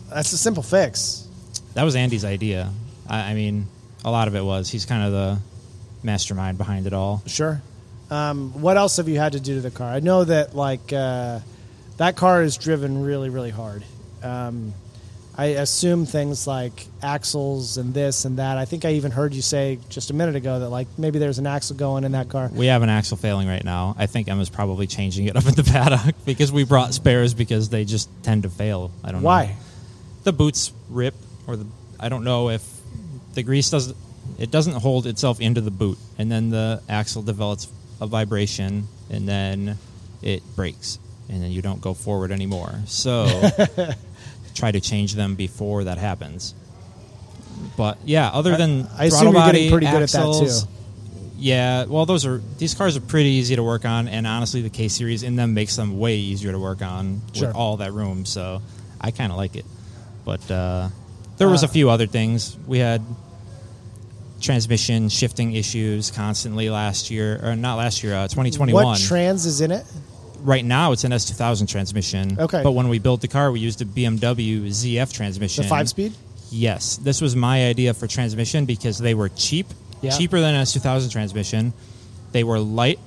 that's 0.09 0.33
a 0.33 0.38
simple 0.38 0.62
fix. 0.62 1.26
That 1.75 1.85
was 1.85 1.95
Andy's 1.97 2.25
idea. 2.25 2.71
I, 3.09 3.30
I 3.30 3.35
mean, 3.35 3.66
a 4.04 4.11
lot 4.11 4.28
of 4.28 4.35
it 4.35 4.45
was. 4.45 4.69
He's 4.71 4.87
kind 4.87 5.04
of 5.04 5.12
the 5.12 5.38
mastermind 6.02 6.59
behind 6.59 6.87
it 6.87 6.92
all. 6.92 7.23
Sure. 7.26 7.62
Um, 8.11 8.61
what 8.61 8.76
else 8.76 8.97
have 8.97 9.09
you 9.09 9.19
had 9.19 9.33
to 9.33 9.40
do 9.40 9.54
to 9.54 9.61
the 9.61 9.71
car? 9.71 9.88
I 9.88 10.00
know 10.00 10.25
that 10.25 10.54
like 10.57 10.92
uh, 10.92 11.40
that 11.99 12.16
car 12.16 12.42
is 12.42 12.57
driven 12.57 13.02
really, 13.02 13.30
really 13.30 13.50
hard. 13.50 13.85
Um, 14.23 14.75
I 15.40 15.47
assume 15.56 16.04
things 16.04 16.47
like 16.47 16.87
axles 17.02 17.78
and 17.78 17.94
this 17.94 18.26
and 18.26 18.37
that. 18.38 18.59
I 18.59 18.66
think 18.66 18.85
I 18.85 18.90
even 18.90 19.11
heard 19.11 19.32
you 19.32 19.40
say 19.40 19.78
just 19.88 20.11
a 20.11 20.14
minute 20.14 20.37
ago 20.37 20.59
that 20.59 20.68
like 20.68 20.87
maybe 20.99 21.18
there's 21.18 21.38
an 21.38 21.47
axle 21.47 21.76
going 21.76 22.04
in 22.04 22.12
that 22.12 22.28
car. 22.28 22.50
We 22.52 22.66
have 22.66 22.82
an 22.82 22.90
axle 22.90 23.16
failing 23.16 23.49
right 23.49 23.64
now. 23.64 23.97
I 23.99 24.04
think 24.04 24.28
Emma's 24.28 24.50
probably 24.50 24.87
changing 24.87 25.28
it 25.28 25.37
up 25.37 25.47
in 25.47 25.54
the 25.54 25.64
paddock 25.73 26.14
because 26.26 26.52
we 26.52 26.64
brought 26.64 26.92
spares 26.92 27.32
because 27.32 27.70
they 27.70 27.87
just 27.87 28.11
tend 28.23 28.42
to 28.42 28.50
fail. 28.50 28.90
I 29.02 29.12
don't 29.12 29.23
know 29.23 29.28
Why? 29.28 29.56
The 30.25 30.35
boots 30.35 30.75
rip, 30.90 31.14
or 31.47 31.56
the 31.56 31.66
I 31.99 32.11
don't 32.11 32.25
know 32.25 32.50
if 32.50 32.62
the 33.32 33.42
grease 33.42 33.70
doesn't. 33.70 33.97
It 34.38 34.50
doesn't 34.50 34.75
hold 34.75 35.06
itself 35.06 35.40
into 35.40 35.62
the 35.62 35.70
boot, 35.70 35.97
and 36.18 36.30
then 36.30 36.50
the 36.50 36.82
axle 36.87 37.23
develops 37.23 37.66
a 37.99 38.06
vibration, 38.06 38.88
and 39.09 39.26
then 39.26 39.78
it 40.20 40.42
breaks, 40.54 40.99
and 41.30 41.42
then 41.42 41.50
you 41.50 41.62
don't 41.62 41.80
go 41.80 41.94
forward 41.94 42.30
anymore. 42.30 42.75
So 42.85 43.25
try 44.54 44.71
to 44.73 44.80
change 44.80 45.14
them 45.14 45.35
before 45.35 45.85
that 45.85 45.99
happens. 45.99 46.54
But 47.76 47.99
yeah, 48.04 48.28
other 48.28 48.57
than 48.57 48.87
I 48.97 49.04
assume 49.07 49.33
throttle 49.33 49.33
body, 49.40 49.59
getting 49.59 49.71
pretty 49.73 49.87
good 49.87 50.02
at 50.02 50.09
that, 50.11 50.65
too. 50.65 50.69
Yeah, 51.39 51.84
well, 51.86 52.04
those 52.06 52.26
are 52.26 52.43
these 52.58 52.75
cars 52.75 52.97
are 52.97 53.00
pretty 53.00 53.30
easy 53.30 53.56
to 53.56 53.63
work 53.63 53.84
on, 53.86 54.08
and 54.08 54.26
honestly, 54.26 54.60
the 54.60 54.69
K 54.71 54.89
series 54.89 55.23
in 55.23 55.36
them 55.36 55.54
makes 55.54 55.75
them 55.76 55.99
way 55.99 56.17
easier 56.17 56.52
to 56.52 56.58
work 56.58 56.82
on 56.82 57.23
Sure. 57.32 57.49
with 57.49 57.56
all 57.56 57.78
that 57.78 57.93
room. 57.93 58.26
So 58.26 58.60
I 59.00 59.10
kind 59.10 59.32
of 59.32 59.39
like 59.39 59.56
it. 59.56 59.65
But 60.25 60.50
uh, 60.50 60.89
there 61.39 61.49
was 61.49 61.63
Uh, 61.63 61.67
a 61.67 61.69
few 61.71 61.89
other 61.89 62.06
things 62.06 62.56
we 62.67 62.78
had 62.78 63.02
transmission 64.41 65.08
shifting 65.08 65.54
issues 65.54 66.10
constantly 66.10 66.71
last 66.71 67.10
year, 67.10 67.41
or 67.43 67.56
not 67.56 67.76
last 67.76 68.02
year, 68.02 68.15
uh, 68.15 68.28
2021. 68.28 68.84
What 68.84 68.99
trans 69.00 69.45
is 69.47 69.60
in 69.60 69.71
it? 69.71 69.84
Right 70.42 70.64
now, 70.64 70.92
it's 70.92 71.04
an 71.04 71.12
S2000 71.12 71.68
transmission. 71.68 72.38
Okay. 72.38 72.62
But 72.62 72.72
when 72.72 72.88
we 72.88 72.98
built 72.98 73.20
the 73.20 73.28
car, 73.28 73.50
we 73.52 73.60
used 73.60 73.80
a 73.82 73.84
BMW 73.84 74.66
ZF 74.68 75.12
transmission. 75.12 75.62
The 75.64 75.68
five 75.68 75.88
speed? 75.88 76.12
Yes, 76.50 76.96
this 76.96 77.20
was 77.20 77.36
my 77.36 77.66
idea 77.66 77.94
for 77.94 78.06
transmission 78.06 78.64
because 78.64 78.98
they 78.98 79.14
were 79.14 79.28
cheap, 79.28 79.66
Yeah. 80.02 80.10
cheaper 80.16 80.40
than 80.40 80.54
an 80.54 80.62
S2000 80.62 81.10
transmission. 81.12 81.72
They 82.32 82.42
were 82.44 82.58
light, 82.58 82.98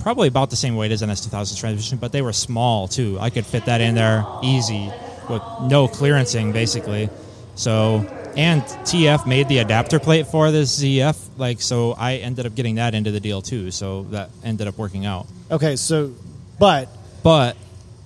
probably 0.00 0.28
about 0.28 0.50
the 0.50 0.56
same 0.56 0.76
weight 0.76 0.92
as 0.92 1.02
an 1.02 1.10
S2000 1.10 1.58
transmission, 1.58 1.98
but 1.98 2.12
they 2.12 2.22
were 2.22 2.32
small 2.32 2.86
too. 2.88 3.18
I 3.20 3.30
could 3.30 3.46
fit 3.46 3.64
that 3.66 3.80
in 3.80 3.94
there 3.94 4.24
easy 4.42 4.90
with 5.28 5.42
no 5.62 5.88
clearancing, 5.88 6.52
basically. 6.52 7.08
So, 7.56 8.06
and 8.36 8.62
TF 8.62 9.26
made 9.26 9.48
the 9.48 9.58
adapter 9.58 9.98
plate 9.98 10.28
for 10.28 10.52
this 10.52 10.80
ZF, 10.80 11.16
like 11.36 11.60
so. 11.60 11.94
I 11.94 12.16
ended 12.16 12.46
up 12.46 12.54
getting 12.54 12.76
that 12.76 12.94
into 12.94 13.10
the 13.10 13.18
deal 13.20 13.42
too, 13.42 13.72
so 13.72 14.04
that 14.10 14.30
ended 14.44 14.68
up 14.68 14.78
working 14.78 15.04
out. 15.06 15.26
Okay, 15.50 15.74
so 15.74 16.12
but 16.58 16.88
But 17.22 17.56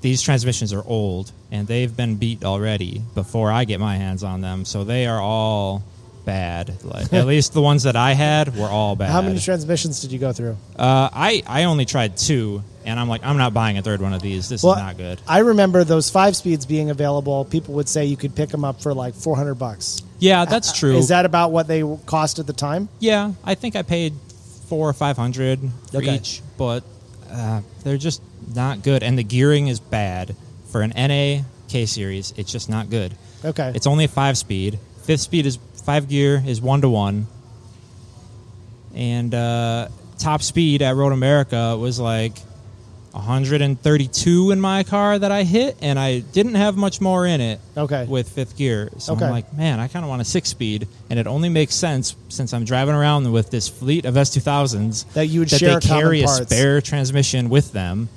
these 0.01 0.21
transmissions 0.23 0.73
are 0.73 0.83
old 0.87 1.33
and 1.51 1.67
they've 1.67 1.95
been 1.97 2.17
beat 2.17 2.45
already 2.45 3.03
before 3.15 3.51
I 3.53 3.65
get 3.65 3.79
my 3.81 3.97
hands 3.97 4.23
on 4.25 4.41
them, 4.41 4.65
so 4.65 4.85
they 4.85 5.07
are 5.07 5.21
all 5.21 5.83
bad. 6.25 6.83
Like 6.85 7.12
at 7.12 7.27
least 7.35 7.53
the 7.53 7.62
ones 7.62 7.83
that 7.85 7.97
I 7.97 8.12
had 8.15 8.57
were 8.57 8.69
all 8.69 8.97
bad. 8.97 9.11
how 9.11 9.23
many 9.23 9.38
transmissions 9.38 10.01
did 10.01 10.12
you 10.12 10.19
go 10.19 10.33
through? 10.33 10.57
uh, 10.77 11.09
I 11.12 11.43
I 11.47 11.65
only 11.65 11.85
tried 11.85 12.17
two, 12.17 12.62
and 12.85 12.99
I'm 12.99 13.09
like 13.09 13.25
I'm 13.25 13.37
not 13.37 13.53
buying 13.53 13.77
a 13.79 13.83
third 13.83 14.01
one 14.01 14.12
of 14.15 14.23
these. 14.23 14.49
This 14.49 14.62
Well, 14.62 14.75
is 14.75 14.79
not 14.81 14.97
good. 14.97 15.21
I 15.29 15.41
remember 15.41 15.85
those 15.85 16.11
five 16.11 16.35
speeds 16.37 16.65
being 16.67 16.91
available. 16.91 17.45
People 17.45 17.75
would 17.75 17.88
say 17.88 18.07
you 18.07 18.17
could 18.17 18.35
pick 18.35 18.49
them 18.51 18.65
up 18.65 18.81
for 18.83 18.95
like 18.95 19.15
400 19.15 19.55
bucks. 19.57 20.01
Yeah, 20.19 20.45
that's 20.47 20.73
true. 20.73 20.97
Is 20.97 21.09
that 21.09 21.25
about 21.27 21.51
what 21.53 21.67
they 21.69 21.83
cost 22.07 22.38
at 22.38 22.47
the 22.47 22.53
time? 22.53 22.88
Yeah, 23.01 23.33
I 23.45 23.55
think 23.57 23.75
I 23.77 23.83
paid 23.83 24.15
four 24.69 24.88
or 24.88 24.93
five 24.93 25.17
hundred 25.17 25.59
Okay. 25.95 26.15
each, 26.17 26.41
but 26.57 26.83
uh, 27.33 27.62
they're 27.83 27.97
just 27.99 28.23
not 28.55 28.83
good, 28.83 29.03
and 29.03 29.18
the 29.18 29.23
gearing 29.25 29.68
is 29.68 29.81
bad 29.81 30.37
for 30.71 30.83
an 30.83 30.92
NA 30.97 31.42
K 31.68 31.87
series. 31.87 32.33
It's 32.37 32.53
just 32.53 32.68
not 32.68 32.90
good. 32.90 33.14
Okay. 33.45 33.73
It's 33.75 33.87
only 33.87 34.05
a 34.05 34.09
five 34.09 34.37
speed. 34.38 34.79
Fifth 35.05 35.21
speed 35.21 35.47
is 35.47 35.59
five 35.85 36.09
gear 36.09 36.42
is 36.47 36.61
one 36.61 36.83
to 36.83 36.88
one, 36.88 37.27
and 38.95 39.35
uh, 39.35 39.88
top 40.18 40.42
speed 40.42 40.83
at 40.83 40.95
Road 40.95 41.12
America 41.12 41.77
was 41.77 41.99
like 41.99 42.37
132 43.12 44.51
in 44.51 44.61
my 44.61 44.83
car 44.85 45.18
that 45.18 45.31
I 45.31 45.42
hit, 45.44 45.77
and 45.81 45.98
I 45.98 46.20
didn't 46.20 46.55
have 46.55 46.77
much 46.77 47.01
more 47.01 47.27
in 47.27 47.40
it. 47.40 47.61
Okay. 47.77 48.07
With 48.07 48.29
fifth 48.29 48.57
gear, 48.57 48.90
so 48.98 49.12
Okay. 49.14 49.25
I'm 49.27 49.31
like, 49.31 49.53
man, 49.55 49.81
I 49.81 49.88
kind 49.88 50.05
of 50.05 50.09
want 50.09 50.22
a 50.22 50.25
six 50.25 50.48
speed, 50.48 50.88
and 51.11 51.18
it 51.18 51.27
only 51.27 51.48
makes 51.48 51.75
sense 51.75 52.16
since 52.29 52.53
I'm 52.55 52.64
driving 52.64 52.94
around 52.94 53.31
with 53.31 53.51
this 53.51 53.68
fleet 53.68 54.05
of 54.07 54.14
S2000s 54.14 55.12
That 55.12 55.27
you 55.27 55.40
would 55.40 55.51
that 55.51 55.59
share 55.59 55.79
they 55.81 55.87
carry 55.88 56.22
a 56.22 56.27
parts. 56.27 56.46
spare 56.51 56.81
transmission 56.81 57.48
with 57.51 57.72
them. 57.72 58.09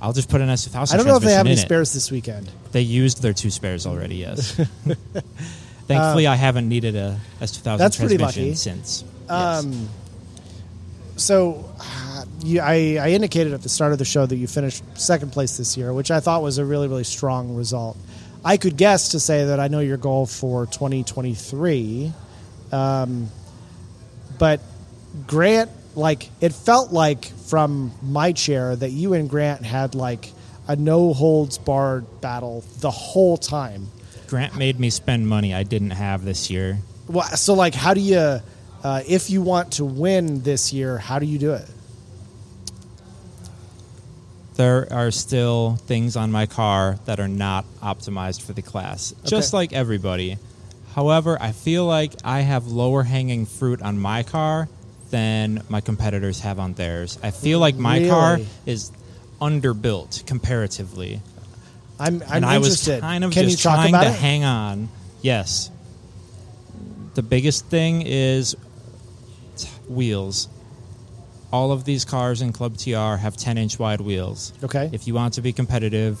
I'll 0.00 0.12
just 0.12 0.28
put 0.28 0.40
an 0.40 0.48
S2000. 0.48 0.94
I 0.94 0.96
don't 0.96 1.06
know 1.06 1.16
if 1.16 1.22
they 1.24 1.32
have 1.32 1.46
any 1.46 1.54
it. 1.54 1.58
spares 1.58 1.92
this 1.92 2.10
weekend. 2.10 2.48
They 2.72 2.82
used 2.82 3.20
their 3.22 3.32
two 3.32 3.50
spares 3.50 3.84
already. 3.86 4.16
Yes. 4.16 4.52
Thankfully, 5.88 6.26
I 6.26 6.34
haven't 6.36 6.68
needed 6.68 6.94
a 6.96 7.18
S2000 7.40 7.66
Uh, 7.66 7.76
That's 7.78 7.96
pretty 7.96 8.16
transmission 8.16 8.44
lucky. 8.44 8.54
since. 8.56 9.04
Yes. 9.28 9.64
Um, 9.64 9.88
so, 11.16 11.64
uh, 11.80 11.84
you, 12.42 12.60
I, 12.60 12.98
I 13.00 13.10
indicated 13.10 13.52
at 13.52 13.62
the 13.62 13.68
start 13.68 13.92
of 13.92 13.98
the 13.98 14.04
show 14.04 14.24
that 14.24 14.36
you 14.36 14.46
finished 14.46 14.82
second 14.98 15.32
place 15.32 15.56
this 15.56 15.76
year, 15.76 15.92
which 15.92 16.10
I 16.10 16.20
thought 16.20 16.42
was 16.42 16.58
a 16.58 16.64
really, 16.64 16.88
really 16.88 17.04
strong 17.04 17.54
result. 17.54 17.96
I 18.44 18.56
could 18.56 18.76
guess 18.76 19.10
to 19.10 19.20
say 19.20 19.46
that 19.46 19.58
I 19.58 19.68
know 19.68 19.80
your 19.80 19.96
goal 19.96 20.26
for 20.26 20.66
2023, 20.66 22.12
um, 22.72 23.28
but 24.38 24.60
Grant, 25.26 25.70
like, 25.94 26.28
it 26.40 26.52
felt 26.52 26.92
like 26.92 27.24
from 27.24 27.92
my 28.02 28.32
chair 28.32 28.76
that 28.76 28.90
you 28.90 29.14
and 29.14 29.28
Grant 29.28 29.64
had 29.64 29.94
like 29.94 30.32
a 30.68 30.76
no 30.76 31.12
holds 31.12 31.58
barred 31.58 32.20
battle 32.20 32.62
the 32.78 32.90
whole 32.90 33.36
time. 33.36 33.88
Grant 34.28 34.56
made 34.56 34.78
me 34.78 34.90
spend 34.90 35.26
money 35.26 35.54
I 35.54 35.62
didn't 35.62 35.90
have 35.90 36.24
this 36.24 36.50
year. 36.50 36.78
Well, 37.08 37.26
so 37.36 37.54
like, 37.54 37.74
how 37.74 37.94
do 37.94 38.00
you, 38.00 38.40
uh, 38.84 39.02
if 39.08 39.30
you 39.30 39.42
want 39.42 39.72
to 39.72 39.84
win 39.84 40.42
this 40.42 40.72
year, 40.72 40.98
how 40.98 41.18
do 41.18 41.26
you 41.26 41.38
do 41.38 41.54
it? 41.54 41.66
There 44.58 44.92
are 44.92 45.12
still 45.12 45.76
things 45.86 46.16
on 46.16 46.32
my 46.32 46.46
car 46.46 46.98
that 47.04 47.20
are 47.20 47.28
not 47.28 47.64
optimized 47.80 48.42
for 48.42 48.52
the 48.52 48.60
class, 48.62 49.14
just 49.24 49.52
like 49.52 49.72
everybody. 49.72 50.36
However, 50.94 51.38
I 51.40 51.52
feel 51.52 51.84
like 51.86 52.12
I 52.24 52.40
have 52.40 52.66
lower 52.66 53.04
hanging 53.04 53.46
fruit 53.46 53.80
on 53.82 54.00
my 54.00 54.24
car 54.24 54.68
than 55.10 55.62
my 55.68 55.80
competitors 55.80 56.40
have 56.40 56.58
on 56.58 56.72
theirs. 56.74 57.20
I 57.22 57.30
feel 57.30 57.60
like 57.60 57.76
my 57.76 58.08
car 58.08 58.38
is 58.66 58.90
underbuilt 59.40 60.26
comparatively. 60.26 61.20
I'm, 62.00 62.20
I'm 62.22 62.32
and 62.32 62.44
I 62.44 62.58
was 62.58 62.68
interested. 62.88 63.00
kind 63.00 63.22
of 63.22 63.30
Can 63.30 63.44
just 63.44 63.58
you 63.58 63.70
talk 63.70 63.76
trying 63.76 63.94
about 63.94 64.02
to 64.02 64.10
it? 64.10 64.16
hang 64.16 64.42
on. 64.42 64.88
Yes. 65.22 65.70
The 67.14 67.22
biggest 67.22 67.66
thing 67.66 68.02
is 68.04 68.56
t- 69.56 69.68
wheels. 69.88 70.48
All 71.50 71.72
of 71.72 71.84
these 71.84 72.04
cars 72.04 72.42
in 72.42 72.52
Club 72.52 72.76
TR 72.76 73.16
have 73.16 73.36
10 73.36 73.56
inch 73.58 73.78
wide 73.78 74.00
wheels. 74.00 74.52
okay. 74.62 74.90
If 74.92 75.06
you 75.06 75.14
want 75.14 75.34
to 75.34 75.40
be 75.40 75.52
competitive, 75.52 76.20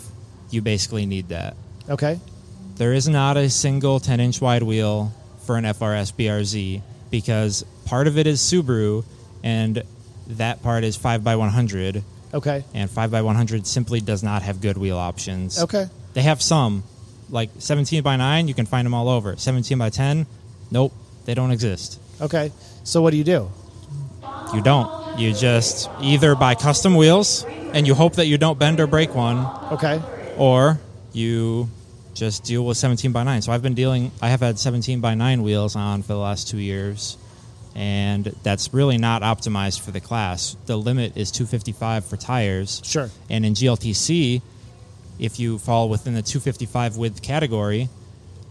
you 0.50 0.62
basically 0.62 1.06
need 1.06 1.28
that. 1.28 1.54
okay. 1.88 2.18
There 2.76 2.92
is 2.92 3.08
not 3.08 3.36
a 3.36 3.50
single 3.50 3.98
10 4.00 4.20
inch 4.20 4.40
wide 4.40 4.62
wheel 4.62 5.12
for 5.44 5.56
an 5.56 5.64
FRS 5.64 6.12
BRZ 6.14 6.80
because 7.10 7.64
part 7.86 8.06
of 8.06 8.16
it 8.16 8.26
is 8.28 8.40
Subaru 8.40 9.04
and 9.42 9.82
that 10.28 10.62
part 10.62 10.84
is 10.84 10.96
5x100 10.96 12.02
Okay. 12.34 12.62
and 12.74 12.88
5x100 12.88 13.66
simply 13.66 14.00
does 14.00 14.22
not 14.22 14.42
have 14.42 14.60
good 14.60 14.76
wheel 14.78 14.96
options. 14.96 15.60
Okay. 15.60 15.86
They 16.14 16.22
have 16.22 16.40
some, 16.40 16.84
like 17.30 17.50
17 17.58 18.02
by 18.02 18.16
9, 18.16 18.46
you 18.48 18.54
can 18.54 18.66
find 18.66 18.86
them 18.86 18.94
all 18.94 19.08
over. 19.08 19.36
17 19.36 19.76
by 19.76 19.90
10, 19.90 20.26
nope, 20.70 20.92
they 21.24 21.34
don't 21.34 21.50
exist. 21.50 21.98
Okay. 22.20 22.52
So 22.84 23.02
what 23.02 23.10
do 23.10 23.16
you 23.16 23.24
do? 23.24 23.50
You 24.54 24.62
don't. 24.62 24.88
You 25.18 25.32
just 25.34 25.90
either 26.00 26.34
buy 26.36 26.54
custom 26.54 26.94
wheels 26.94 27.44
and 27.72 27.86
you 27.86 27.94
hope 27.94 28.14
that 28.14 28.26
you 28.26 28.38
don't 28.38 28.58
bend 28.58 28.78
or 28.80 28.86
break 28.86 29.14
one, 29.14 29.46
Okay. 29.72 30.00
or 30.36 30.78
you 31.12 31.68
just 32.14 32.44
deal 32.44 32.64
with 32.64 32.76
17 32.76 33.10
by 33.12 33.24
9. 33.24 33.42
So 33.42 33.52
I've 33.52 33.62
been 33.62 33.74
dealing, 33.74 34.12
I 34.22 34.28
have 34.28 34.40
had 34.40 34.58
17 34.58 35.00
by 35.00 35.14
9 35.14 35.42
wheels 35.42 35.74
on 35.76 36.02
for 36.02 36.08
the 36.12 36.18
last 36.18 36.48
two 36.48 36.58
years, 36.58 37.16
and 37.74 38.26
that's 38.44 38.72
really 38.72 38.96
not 38.96 39.22
optimized 39.22 39.80
for 39.80 39.90
the 39.90 40.00
class. 40.00 40.56
The 40.66 40.76
limit 40.76 41.16
is 41.16 41.30
255 41.32 42.04
for 42.04 42.16
tires. 42.16 42.80
Sure. 42.84 43.10
And 43.28 43.44
in 43.44 43.54
GLTC, 43.54 44.40
if 45.18 45.40
you 45.40 45.58
fall 45.58 45.88
within 45.88 46.14
the 46.14 46.22
255 46.22 46.96
width 46.96 47.22
category, 47.22 47.88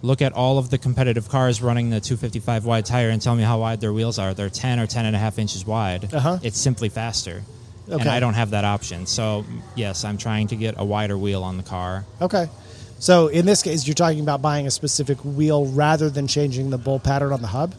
look 0.01 0.21
at 0.21 0.33
all 0.33 0.57
of 0.57 0.69
the 0.69 0.77
competitive 0.77 1.27
cars 1.29 1.61
running 1.61 1.89
the 1.89 1.99
255 1.99 2.65
wide 2.65 2.85
tire 2.85 3.09
and 3.09 3.21
tell 3.21 3.35
me 3.35 3.43
how 3.43 3.59
wide 3.59 3.81
their 3.81 3.93
wheels 3.93 4.19
are. 4.19 4.33
They're 4.33 4.49
10 4.49 4.79
or 4.79 4.87
10 4.87 5.05
and 5.05 5.15
a 5.15 5.19
half 5.19 5.39
inches 5.39 5.65
wide. 5.65 6.13
Uh-huh. 6.13 6.39
It's 6.43 6.59
simply 6.59 6.89
faster. 6.89 7.43
And 7.89 8.07
I 8.07 8.19
don't 8.19 8.33
have 8.33 8.49
that 8.49 8.65
option. 8.65 9.05
So, 9.05 9.45
yes, 9.75 10.03
I'm 10.03 10.17
trying 10.17 10.47
to 10.47 10.57
get 10.57 10.75
a 10.77 10.83
wider 10.83 11.17
wheel 11.17 11.43
on 11.43 11.55
the 11.55 11.63
car. 11.63 12.05
Okay. 12.21 12.47
So 12.99 13.27
in 13.27 13.45
this 13.45 13.61
case, 13.63 13.87
you're 13.87 13.93
talking 13.93 14.19
about 14.19 14.41
buying 14.41 14.67
a 14.67 14.71
specific 14.71 15.19
wheel 15.23 15.65
rather 15.67 16.09
than 16.09 16.27
changing 16.27 16.69
the 16.69 16.77
bolt 16.77 17.03
pattern 17.03 17.31
on 17.31 17.41
the 17.41 17.47
hub. 17.47 17.73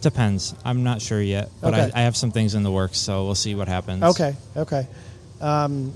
Depends. 0.00 0.54
I'm 0.64 0.84
not 0.84 1.02
sure 1.02 1.20
yet, 1.20 1.50
but 1.60 1.74
Okay. 1.74 1.90
I, 1.94 2.00
I 2.00 2.02
have 2.04 2.16
some 2.16 2.30
things 2.30 2.54
in 2.54 2.62
the 2.62 2.70
works, 2.70 2.98
so 2.98 3.24
we'll 3.24 3.34
see 3.34 3.54
what 3.54 3.68
happens. 3.68 4.02
Okay. 4.02 4.36
Okay. 4.56 4.86
Um, 5.40 5.90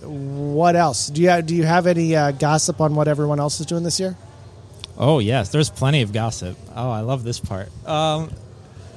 what 0.55 0.77
else? 0.77 1.09
Do 1.09 1.21
you 1.23 1.43
do 1.43 1.55
you 1.55 1.65
have 1.65 1.87
any 1.87 2.15
uh, 2.15 2.31
gossip 2.33 2.81
on 2.81 2.95
what 2.95 3.09
everyone 3.09 3.41
else 3.41 3.59
is 3.61 3.67
doing 3.67 3.83
this 3.83 3.99
year? 3.99 4.17
Oh 4.99 5.19
yes, 5.19 5.51
there's 5.51 5.71
plenty 5.71 6.03
of 6.03 6.13
gossip. 6.13 6.57
Oh, 6.75 6.91
I 6.91 7.01
love 7.01 7.25
this 7.25 7.41
part. 7.41 7.69
Um, 7.89 8.31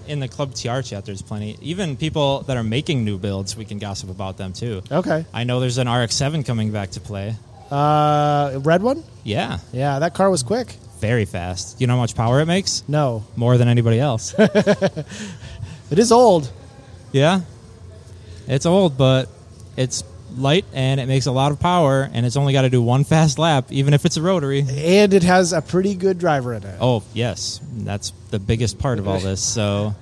in 0.07 0.19
the 0.19 0.27
Club 0.27 0.53
TR 0.53 0.81
chat, 0.81 1.05
there's 1.05 1.21
plenty. 1.21 1.57
Even 1.61 1.97
people 1.97 2.41
that 2.43 2.57
are 2.57 2.63
making 2.63 3.03
new 3.05 3.17
builds, 3.17 3.55
we 3.57 3.65
can 3.65 3.79
gossip 3.79 4.09
about 4.09 4.37
them 4.37 4.53
too. 4.53 4.83
Okay. 4.91 5.25
I 5.33 5.45
know 5.45 5.59
there's 5.59 5.77
an 5.79 5.89
RX-7 5.89 6.45
coming 6.45 6.71
back 6.71 6.91
to 6.91 6.99
play. 6.99 7.35
Uh, 7.71 8.59
red 8.63 8.83
one? 8.83 9.03
Yeah, 9.23 9.57
Yeah, 9.73 9.97
that 9.99 10.13
car 10.13 10.29
was 10.29 10.43
quick. 10.43 10.75
very 10.99 11.25
fast. 11.25 11.81
You 11.81 11.87
know 11.87 11.95
how 11.95 12.01
much 12.01 12.13
power 12.15 12.39
it 12.41 12.45
makes? 12.45 12.83
No, 12.87 13.23
More 13.35 13.57
than 13.57 13.67
anybody 13.67 13.99
else. 13.99 14.35
it 14.37 15.97
is 15.97 16.11
old. 16.11 16.51
yeah, 17.11 17.41
it's 18.47 18.67
old, 18.67 18.97
but 18.99 19.27
it's 19.77 20.03
light 20.37 20.65
and 20.73 20.99
it 20.99 21.07
makes 21.07 21.25
a 21.25 21.31
lot 21.31 21.51
of 21.51 21.59
power, 21.59 22.09
and 22.13 22.25
it's 22.25 22.35
only 22.37 22.53
got 22.53 22.63
to 22.63 22.69
do 22.69 22.81
one 22.81 23.03
fast 23.03 23.37
lap, 23.39 23.71
even 23.71 23.93
if 23.93 24.05
it's 24.05 24.17
a 24.17 24.21
rotary. 24.21 24.59
and 24.69 25.13
it 25.13 25.23
has 25.23 25.53
a 25.53 25.61
pretty 25.61 25.95
good 25.95 26.17
driver 26.19 26.53
in 26.53 26.63
it. 26.63 26.77
Oh 26.81 27.03
yes, 27.13 27.59
that's 27.77 28.11
the 28.31 28.39
biggest 28.39 28.77
part 28.79 28.99
of 28.99 29.07
all 29.07 29.19
this. 29.19 29.41
So, 29.41 29.95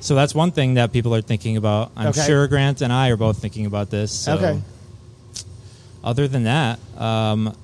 so 0.00 0.14
that's 0.14 0.34
one 0.34 0.50
thing 0.52 0.74
that 0.74 0.92
people 0.92 1.14
are 1.14 1.22
thinking 1.22 1.56
about. 1.56 1.92
I'm 1.96 2.08
Okay. 2.08 2.26
sure 2.26 2.46
Grant 2.48 2.80
and 2.82 2.92
I 2.92 3.08
are 3.10 3.16
both 3.16 3.38
thinking 3.38 3.66
about 3.66 3.90
this. 3.90 4.12
So. 4.12 4.34
Okay. 4.36 4.60
Other 6.02 6.26
than 6.28 6.44
that, 6.44 6.78
um, 6.96 7.54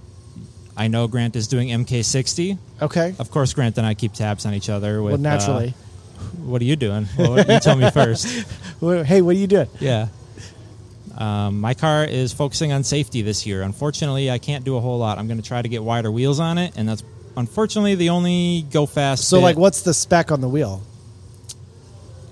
I 0.77 0.89
know 0.89 1.09
Grant 1.09 1.37
is 1.37 1.49
doing 1.49 1.69
MK60. 1.69 2.59
Okay. 2.83 3.15
Of 3.19 3.31
course, 3.31 3.55
Grant 3.55 3.79
and 3.79 3.87
I 3.87 3.95
keep 3.95 4.13
tabs 4.13 4.45
on 4.45 4.53
each 4.53 4.69
other. 4.69 5.01
With, 5.03 5.13
Well, 5.13 5.21
naturally. 5.21 5.69
uh, 5.69 6.23
what 6.45 6.61
are 6.61 6.67
you 6.67 6.77
doing? 6.77 7.09
Well, 7.17 7.39
you 7.39 7.61
tell 7.61 7.77
me 7.77 7.91
first. 7.95 8.27
Hey, 8.81 9.23
what 9.23 9.35
are 9.35 9.39
you 9.39 9.47
doing? 9.47 9.69
Yeah. 9.81 10.09
Um, 11.17 11.61
my 11.61 11.75
car 11.75 12.05
is 12.05 12.33
focusing 12.33 12.73
on 12.73 12.85
safety 12.85 13.23
this 13.23 13.47
year. 13.47 13.63
Unfortunately, 13.63 14.31
I 14.31 14.39
can't 14.39 14.65
do 14.65 14.77
a 14.77 14.81
whole 14.81 14.99
lot. 14.99 15.19
I'm 15.19 15.27
going 15.29 15.41
to 15.41 15.47
try 15.47 15.63
to 15.63 15.69
get 15.69 15.83
wider 15.83 16.11
wheels 16.11 16.41
on 16.41 16.59
it, 16.59 16.75
and 16.77 16.89
that's 16.89 17.03
unfortunately 17.37 17.95
the 17.95 18.11
only 18.11 18.67
go 18.71 18.87
fast. 18.87 19.29
So, 19.29 19.39
bit. 19.39 19.43
like, 19.43 19.57
what's 19.57 19.83
the 19.83 19.95
spec 19.95 20.31
on 20.31 20.41
the 20.41 20.49
wheel? 20.49 20.83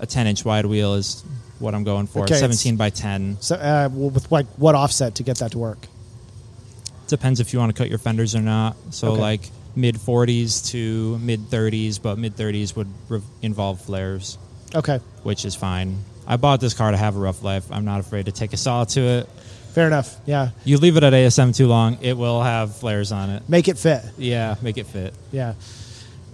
a 0.00 0.06
10 0.06 0.26
inch 0.26 0.44
wide 0.44 0.66
wheel 0.66 0.94
is 0.94 1.22
what 1.58 1.74
I'm 1.74 1.84
going 1.84 2.06
for. 2.06 2.24
Okay, 2.24 2.34
17 2.34 2.76
by 2.76 2.90
10. 2.90 3.38
So, 3.40 3.54
uh, 3.56 3.88
with 3.90 4.30
like 4.30 4.46
what 4.56 4.74
offset 4.74 5.14
to 5.16 5.22
get 5.22 5.38
that 5.38 5.52
to 5.52 5.58
work? 5.58 5.86
Depends 7.08 7.40
if 7.40 7.52
you 7.52 7.58
want 7.58 7.74
to 7.74 7.78
cut 7.80 7.88
your 7.88 7.98
fenders 7.98 8.34
or 8.34 8.40
not. 8.42 8.76
So 8.90 9.12
Okay. 9.12 9.20
like 9.20 9.50
mid 9.76 9.96
40s 9.96 10.70
to 10.72 11.18
mid 11.18 11.48
30s, 11.50 12.00
but 12.02 12.18
mid 12.18 12.36
30s 12.36 12.74
would 12.76 12.88
re- 13.08 13.20
involve 13.40 13.80
flares, 13.80 14.36
Okay, 14.74 14.98
which 15.22 15.44
is 15.44 15.54
fine. 15.54 15.98
I 16.26 16.36
bought 16.36 16.60
this 16.60 16.74
car 16.74 16.90
to 16.90 16.96
have 16.96 17.16
a 17.16 17.18
rough 17.18 17.42
life. 17.42 17.70
I'm 17.70 17.84
not 17.84 18.00
afraid 18.00 18.26
to 18.26 18.32
take 18.32 18.52
a 18.52 18.56
saw 18.56 18.84
to 18.84 19.00
it. 19.00 19.28
fair 19.74 19.86
enough. 19.86 20.16
Yeah, 20.24 20.50
You 20.64 20.78
leave 20.78 20.96
it 20.96 21.02
at 21.02 21.12
ASM 21.12 21.54
too 21.56 21.66
long, 21.66 21.98
it 22.00 22.16
will 22.16 22.42
have 22.42 22.76
flares 22.76 23.12
on 23.12 23.30
it. 23.30 23.48
make 23.48 23.68
it 23.68 23.76
fit. 23.78 24.02
Yeah, 24.16 24.54
make 24.62 24.78
it 24.78 24.86
fit. 24.86 25.14
Yeah. 25.32 25.54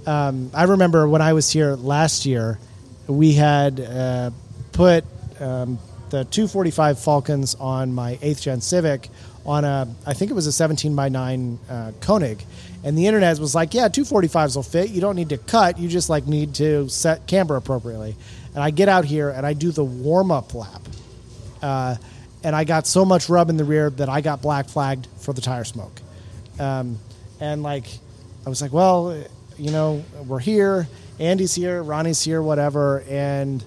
Um, 0.07 0.50
I 0.55 0.64
remember 0.64 1.09
when 1.09 1.22
I 1.22 1.33
was 1.33 1.50
here 1.50 1.74
last 1.74 2.24
year, 2.26 2.59
we 3.07 3.33
had 3.33 3.81
uh, 3.81 4.31
put 4.72 5.05
um, 5.40 5.79
the 6.11 6.24
245 6.24 6.96
Falkens 6.96 7.61
on 7.61 7.92
my 7.92 8.16
8th 8.16 8.42
gen 8.42 8.61
Civic 8.61 9.09
on 9.46 9.64
a, 9.64 9.88
I 10.07 10.12
think 10.14 10.31
it 10.31 10.35
was 10.35 10.46
a 10.46 10.53
17 10.53 10.94
by 10.94 11.09
9 11.09 11.59
uh, 11.68 11.92
Konig. 12.00 12.42
And 12.83 12.96
the 12.96 13.07
internet 13.07 13.38
was 13.38 13.55
like, 13.55 13.74
yeah, 13.74 13.88
245s 13.88 14.57
will 14.57 14.62
fit. 14.62 14.90
You 14.90 15.00
don't 15.03 15.16
need 15.16 15.31
to 15.31 15.38
cut. 15.38 15.79
You 15.79 15.88
just 15.88 16.09
like 16.09 16.26
need 16.26 16.55
to 16.57 16.88
set 16.88 17.26
camber 17.26 17.57
appropriately. 17.57 18.16
And 18.54 18.62
I 18.62 18.70
get 18.70 18.88
out 18.88 19.04
here 19.04 19.30
and 19.30 19.46
I 19.46 19.52
do 19.52 19.70
the 19.70 19.84
warm 19.84 20.30
up 20.30 20.54
lap. 20.54 20.82
Uh, 21.62 21.96
and 22.42 22.56
I 22.56 22.64
got 22.64 22.86
so 22.86 23.04
much 23.04 23.28
rub 23.28 23.50
in 23.50 23.56
the 23.56 23.64
rear 23.64 23.90
that 23.90 24.08
I 24.08 24.20
got 24.20 24.42
black 24.42 24.68
flagged 24.68 25.06
for 25.18 25.32
the 25.32 25.40
tire 25.40 25.64
smoke. 25.64 26.00
Um, 26.58 26.98
and 27.38 27.62
like, 27.62 27.84
I 28.44 28.48
was 28.48 28.62
like, 28.62 28.72
well, 28.72 29.22
you 29.58 29.70
know, 29.70 30.02
we're 30.26 30.38
here. 30.38 30.88
Andy's 31.18 31.54
here. 31.54 31.82
Ronnie's 31.82 32.22
here. 32.22 32.40
Whatever. 32.40 33.02
And 33.08 33.62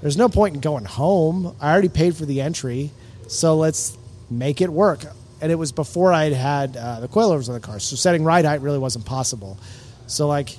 there's 0.00 0.16
no 0.16 0.28
point 0.28 0.54
in 0.54 0.60
going 0.60 0.84
home. 0.84 1.56
I 1.60 1.72
already 1.72 1.88
paid 1.88 2.16
for 2.16 2.24
the 2.24 2.40
entry, 2.40 2.90
so 3.26 3.56
let's 3.56 3.96
make 4.30 4.60
it 4.60 4.70
work. 4.70 5.00
And 5.40 5.50
it 5.50 5.56
was 5.56 5.72
before 5.72 6.12
I'd 6.12 6.32
had 6.32 6.76
uh, 6.76 7.00
the 7.00 7.08
coilovers 7.08 7.48
on 7.48 7.54
the 7.54 7.60
car, 7.60 7.80
so 7.80 7.96
setting 7.96 8.24
ride 8.24 8.44
height 8.44 8.60
really 8.60 8.78
wasn't 8.78 9.04
possible. 9.06 9.58
So 10.06 10.28
like, 10.28 10.56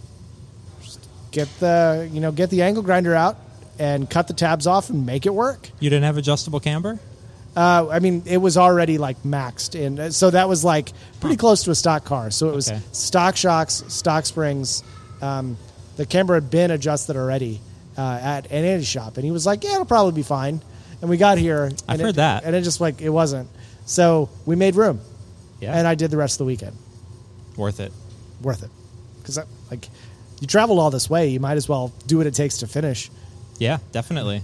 get 1.31 1.47
the 1.59 2.09
you 2.11 2.19
know 2.19 2.31
get 2.31 2.49
the 2.49 2.63
angle 2.63 2.81
grinder 2.83 3.13
out 3.13 3.37
and 3.79 4.09
cut 4.09 4.27
the 4.27 4.33
tabs 4.33 4.67
off 4.67 4.89
and 4.89 5.05
make 5.05 5.25
it 5.25 5.33
work. 5.33 5.69
You 5.79 5.89
didn't 5.89 6.03
have 6.05 6.17
adjustable 6.17 6.59
camber? 6.59 6.99
Uh, 7.55 7.87
I 7.89 7.99
mean, 7.99 8.23
it 8.25 8.37
was 8.37 8.57
already 8.57 8.97
like 8.97 9.21
maxed, 9.23 9.73
and 9.79 10.13
so 10.13 10.29
that 10.29 10.47
was 10.47 10.63
like 10.63 10.91
pretty 11.19 11.35
close 11.37 11.63
to 11.63 11.71
a 11.71 11.75
stock 11.75 12.05
car. 12.05 12.29
So 12.29 12.49
it 12.49 12.55
was 12.55 12.69
Okay. 12.69 12.79
stock 12.91 13.35
shocks, 13.35 13.83
stock 13.87 14.25
springs. 14.25 14.83
Um, 15.21 15.57
the 15.97 16.05
camber 16.05 16.35
had 16.35 16.49
been 16.51 16.71
adjusted 16.71 17.15
already 17.17 17.59
uh, 17.97 18.19
at 18.21 18.45
an 18.51 18.63
Andy 18.63 18.85
shop, 18.85 19.17
and 19.17 19.25
he 19.25 19.31
was 19.31 19.45
like, 19.45 19.63
"Yeah, 19.63 19.73
it'll 19.73 19.85
probably 19.85 20.11
be 20.13 20.21
fine." 20.23 20.61
And 21.01 21.09
we 21.09 21.17
got 21.17 21.37
here, 21.37 21.63
and 21.65 21.83
I've 21.87 21.99
it, 21.99 22.03
heard 22.03 22.15
that. 22.15 22.43
and 22.45 22.55
it 22.55 22.61
just 22.61 22.79
like 22.81 23.01
it 23.01 23.09
wasn't. 23.09 23.49
So 23.85 24.29
we 24.45 24.55
made 24.55 24.75
room, 24.75 24.99
Yeah. 25.59 25.77
and 25.77 25.87
I 25.87 25.95
did 25.95 26.11
the 26.11 26.17
rest 26.17 26.35
of 26.35 26.39
the 26.39 26.45
weekend. 26.45 26.75
Worth 27.57 27.79
it. 27.79 27.91
Worth 28.41 28.63
it, 28.63 28.69
because 29.17 29.39
like 29.71 29.89
you 30.39 30.47
traveled 30.47 30.79
all 30.79 30.91
this 30.91 31.09
way, 31.09 31.29
you 31.29 31.39
might 31.39 31.57
as 31.57 31.67
well 31.67 31.91
do 32.07 32.17
what 32.19 32.27
it 32.27 32.33
takes 32.35 32.59
to 32.59 32.67
finish. 32.67 33.09
Yeah, 33.59 33.77
definitely. 33.91 34.43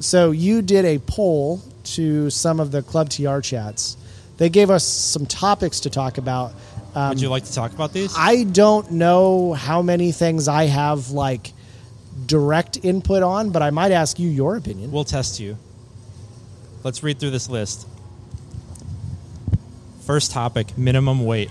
So 0.00 0.30
you 0.30 0.62
did 0.62 0.84
a 0.84 0.98
poll 0.98 1.60
to 1.84 2.30
some 2.30 2.60
of 2.60 2.70
the 2.70 2.82
Club 2.82 3.08
TR 3.08 3.40
chats. 3.40 3.96
They 4.36 4.48
gave 4.48 4.70
us 4.70 4.84
some 4.84 5.26
topics 5.26 5.80
to 5.80 5.90
talk 5.90 6.18
about. 6.18 6.52
Um, 6.94 7.10
Would 7.10 7.20
you 7.20 7.28
like 7.28 7.44
to 7.44 7.52
talk 7.52 7.72
about 7.72 7.92
these? 7.92 8.14
I 8.16 8.44
don't 8.44 8.92
know 8.92 9.52
how 9.52 9.82
many 9.82 10.12
things 10.12 10.46
I 10.46 10.64
have 10.64 11.10
like 11.10 11.52
direct 12.26 12.84
input 12.84 13.22
on, 13.22 13.50
but 13.50 13.62
I 13.62 13.70
might 13.70 13.90
ask 13.92 14.18
you 14.18 14.28
your 14.28 14.56
opinion. 14.56 14.92
We'll 14.92 15.04
test 15.04 15.40
you. 15.40 15.58
Let's 16.84 17.02
read 17.02 17.18
through 17.18 17.30
this 17.30 17.48
list. 17.48 17.86
First 20.06 20.30
topic 20.30 20.78
minimum 20.78 21.24
weight. 21.24 21.50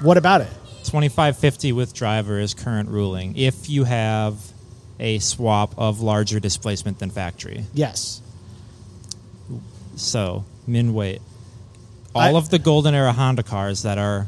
What 0.00 0.16
about 0.16 0.40
it? 0.40 0.50
2550 0.84 1.72
with 1.72 1.94
driver 1.94 2.38
is 2.38 2.54
current 2.54 2.88
ruling 2.88 3.36
if 3.36 3.68
you 3.68 3.84
have 3.84 4.40
a 4.98 5.18
swap 5.18 5.74
of 5.76 6.00
larger 6.00 6.40
displacement 6.40 6.98
than 6.98 7.10
factory. 7.10 7.64
Yes. 7.74 8.20
So, 9.96 10.44
min 10.66 10.94
weight. 10.94 11.20
All 12.14 12.34
I- 12.36 12.38
of 12.38 12.50
the 12.50 12.58
golden 12.58 12.94
era 12.94 13.12
Honda 13.12 13.42
cars 13.42 13.82
that 13.82 13.98
are 13.98 14.26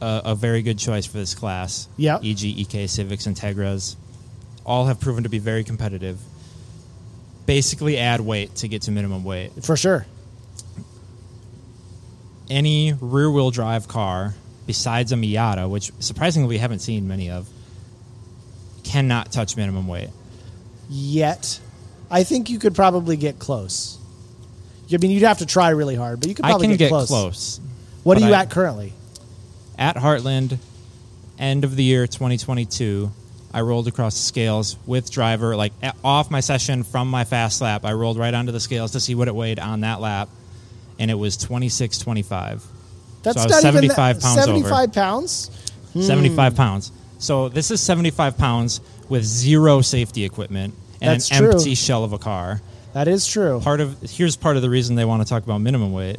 a, 0.00 0.22
a 0.26 0.34
very 0.34 0.62
good 0.62 0.78
choice 0.78 1.06
for 1.06 1.18
this 1.18 1.34
class, 1.34 1.88
Yep. 1.96 2.24
e.g., 2.24 2.48
EK 2.48 2.86
Civics, 2.86 3.26
Integras, 3.26 3.96
all 4.64 4.86
have 4.86 5.00
proven 5.00 5.22
to 5.24 5.28
be 5.28 5.38
very 5.38 5.64
competitive. 5.64 6.18
Basically, 7.46 7.98
add 7.98 8.20
weight 8.20 8.54
to 8.56 8.68
get 8.68 8.82
to 8.82 8.90
minimum 8.90 9.24
weight. 9.24 9.52
For 9.64 9.76
sure. 9.76 10.06
Any 12.50 12.94
rear 13.00 13.30
wheel 13.30 13.50
drive 13.50 13.88
car 13.88 14.34
besides 14.66 15.12
a 15.12 15.16
Miata, 15.16 15.68
which 15.68 15.90
surprisingly 15.98 16.48
we 16.48 16.58
haven't 16.58 16.80
seen 16.80 17.08
many 17.08 17.30
of, 17.30 17.48
cannot 18.88 19.32
touch 19.32 19.56
minimum 19.56 19.86
weight. 19.86 20.10
Yet, 20.88 21.60
I 22.10 22.24
think 22.24 22.50
you 22.50 22.58
could 22.58 22.74
probably 22.74 23.16
get 23.16 23.38
close. 23.38 23.98
I 24.92 24.96
mean, 24.96 25.10
you'd 25.10 25.22
have 25.22 25.38
to 25.38 25.46
try 25.46 25.68
really 25.70 25.94
hard, 25.94 26.20
but 26.20 26.28
you 26.28 26.34
could 26.34 26.44
I 26.44 26.50
probably 26.50 26.68
can 26.68 26.76
get 26.76 26.88
close. 26.88 27.08
close. 27.08 27.60
What 28.02 28.16
are 28.16 28.20
you 28.20 28.32
I- 28.32 28.42
at 28.42 28.50
currently? 28.50 28.94
at 29.78 29.96
Heartland, 29.96 30.58
end 31.38 31.64
of 31.64 31.76
the 31.76 31.84
year 31.84 32.06
2022, 32.06 33.10
I 33.54 33.60
rolled 33.60 33.86
across 33.86 34.14
the 34.14 34.22
scales 34.22 34.76
with 34.86 35.10
driver, 35.10 35.56
like 35.56 35.72
off 36.04 36.30
my 36.30 36.40
session 36.40 36.82
from 36.82 37.08
my 37.08 37.24
fast 37.24 37.60
lap. 37.60 37.84
I 37.84 37.92
rolled 37.92 38.18
right 38.18 38.34
onto 38.34 38.52
the 38.52 38.60
scales 38.60 38.92
to 38.92 39.00
see 39.00 39.14
what 39.14 39.28
it 39.28 39.34
weighed 39.34 39.58
on 39.58 39.80
that 39.80 40.00
lap, 40.00 40.28
and 40.98 41.10
it 41.10 41.14
was 41.14 41.38
26.25. 41.38 42.62
That's 43.22 43.36
so 43.36 43.42
I 43.42 43.46
not 43.46 43.62
75 43.62 43.82
even 43.82 43.88
that, 43.88 44.22
pounds 44.22 44.48
over. 44.48 44.68
75 44.68 44.92
pounds? 44.92 45.72
75 45.94 46.52
hmm. 46.52 46.56
pounds. 46.56 46.92
So 47.18 47.48
this 47.48 47.70
is 47.70 47.80
75 47.80 48.38
pounds 48.38 48.80
with 49.08 49.24
zero 49.24 49.80
safety 49.80 50.24
equipment 50.24 50.74
and 51.00 51.12
That's 51.16 51.30
an 51.30 51.38
true. 51.38 51.50
empty 51.52 51.74
shell 51.74 52.04
of 52.04 52.12
a 52.12 52.18
car. 52.18 52.60
That 52.94 53.08
is 53.08 53.26
true. 53.26 53.60
Part 53.60 53.80
of 53.80 54.00
here's 54.02 54.36
part 54.36 54.56
of 54.56 54.62
the 54.62 54.70
reason 54.70 54.96
they 54.96 55.04
want 55.04 55.22
to 55.22 55.28
talk 55.28 55.42
about 55.44 55.58
minimum 55.58 55.92
weight. 55.92 56.18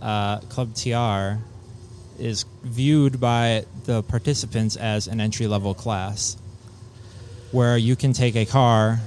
Uh, 0.00 0.38
Club 0.40 0.74
TR 0.74 1.42
is 2.22 2.44
viewed 2.62 3.20
by 3.20 3.64
the 3.84 4.02
participants 4.02 4.76
as 4.76 5.06
an 5.08 5.20
entry 5.20 5.46
level 5.46 5.74
class, 5.74 6.36
where 7.52 7.76
you 7.76 7.96
can 7.96 8.12
take 8.12 8.36
a 8.36 8.44
car 8.44 9.00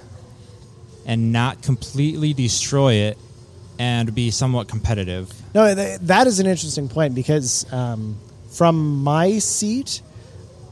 and 1.06 1.32
not 1.32 1.62
completely 1.62 2.34
destroy 2.34 2.93
it 2.93 3.17
and 3.80 4.13
be 4.13 4.32
somewhat 4.32 4.67
competitive. 4.67 5.32
No, 5.56 5.74
th- 5.74 6.00
that 6.02 6.28
is 6.28 6.39
an 6.39 6.45
interesting 6.45 6.88
point 6.89 7.15
because 7.15 7.71
um, 7.74 8.17
from 8.52 9.04
my 9.04 9.39
seat, 9.39 10.02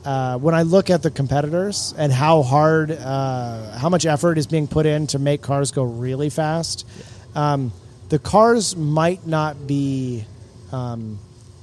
uh, 0.09 0.39
when 0.39 0.55
I 0.55 0.63
look 0.63 0.89
at 0.89 1.03
the 1.03 1.11
competitors 1.11 1.93
and 1.95 2.11
how 2.11 2.41
hard, 2.41 2.89
uh, 2.89 3.77
how 3.77 3.89
much 3.89 4.07
effort 4.07 4.39
is 4.39 4.47
being 4.47 4.67
put 4.67 4.87
in 4.87 5.05
to 5.07 5.19
make 5.19 5.43
cars 5.43 5.69
go 5.69 5.83
really 5.83 6.31
fast, 6.31 6.87
um, 7.35 7.71
the 8.09 8.17
cars 8.17 8.75
might 8.75 9.27
not 9.27 9.67
be 9.67 10.25
um, 10.71 11.19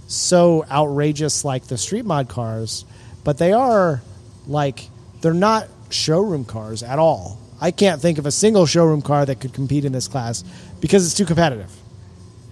so 0.07 0.65
outrageous 0.71 1.45
like 1.45 1.67
the 1.67 1.77
street 1.77 2.05
mod 2.05 2.29
cars, 2.29 2.85
but 3.25 3.37
they 3.37 3.53
are 3.53 4.01
like 4.47 4.91
they're 5.23 5.35
not 5.35 5.67
showroom 5.91 6.45
cars 6.45 6.85
at 6.85 7.01
all. 7.01 7.41
I 7.61 7.73
can't 7.73 8.01
think 8.01 8.19
of 8.19 8.27
a 8.27 8.31
single 8.31 8.65
showroom 8.65 9.03
car 9.03 9.27
that 9.27 9.41
could 9.41 9.55
compete 9.55 9.85
in 9.85 9.91
this 9.91 10.07
class 10.07 10.45
because 10.81 11.05
it's 11.05 11.17
too 11.17 11.27
competitive. 11.27 11.73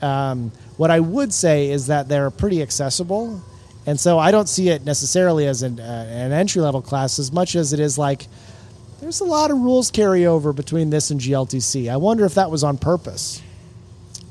Um, 0.03 0.51
what 0.77 0.91
I 0.91 0.99
would 0.99 1.33
say 1.33 1.71
is 1.71 1.87
that 1.87 2.09
they're 2.09 2.33
pretty 2.33 2.63
accessible, 2.63 3.41
and 3.87 3.99
so 3.99 4.19
I 4.19 4.31
don't 4.31 4.49
see 4.49 4.69
it 4.69 4.85
necessarily 4.85 5.47
as 5.47 5.63
an, 5.63 5.81
uh, 5.81 6.07
an 6.11 6.33
entry 6.33 6.63
level 6.63 6.83
class 6.83 7.19
as 7.19 7.33
much 7.33 7.55
as 7.57 7.73
it 7.73 7.81
is 7.81 7.99
like 7.99 8.27
there's 9.01 9.21
a 9.21 9.25
lot 9.25 9.51
of 9.51 9.59
rules 9.59 9.91
carryover 9.91 10.55
between 10.55 10.89
this 10.89 11.11
and 11.11 11.21
GLTC. 11.21 11.93
I 11.93 11.99
wonder 11.99 12.25
if 12.25 12.35
that 12.37 12.51
was 12.51 12.65
on 12.65 12.79
purpose 12.79 13.43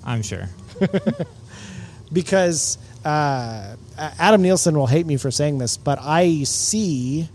I'm 0.06 0.22
sure. 0.22 0.50
because 2.14 2.78
uh, 3.06 3.76
Adam 3.98 4.42
Nielsen 4.42 4.78
will 4.78 4.88
hate 4.88 5.06
me 5.06 5.18
for 5.18 5.32
saying 5.32 5.58
this, 5.58 5.78
but 5.78 6.00
I 6.02 6.44
see 6.44 7.30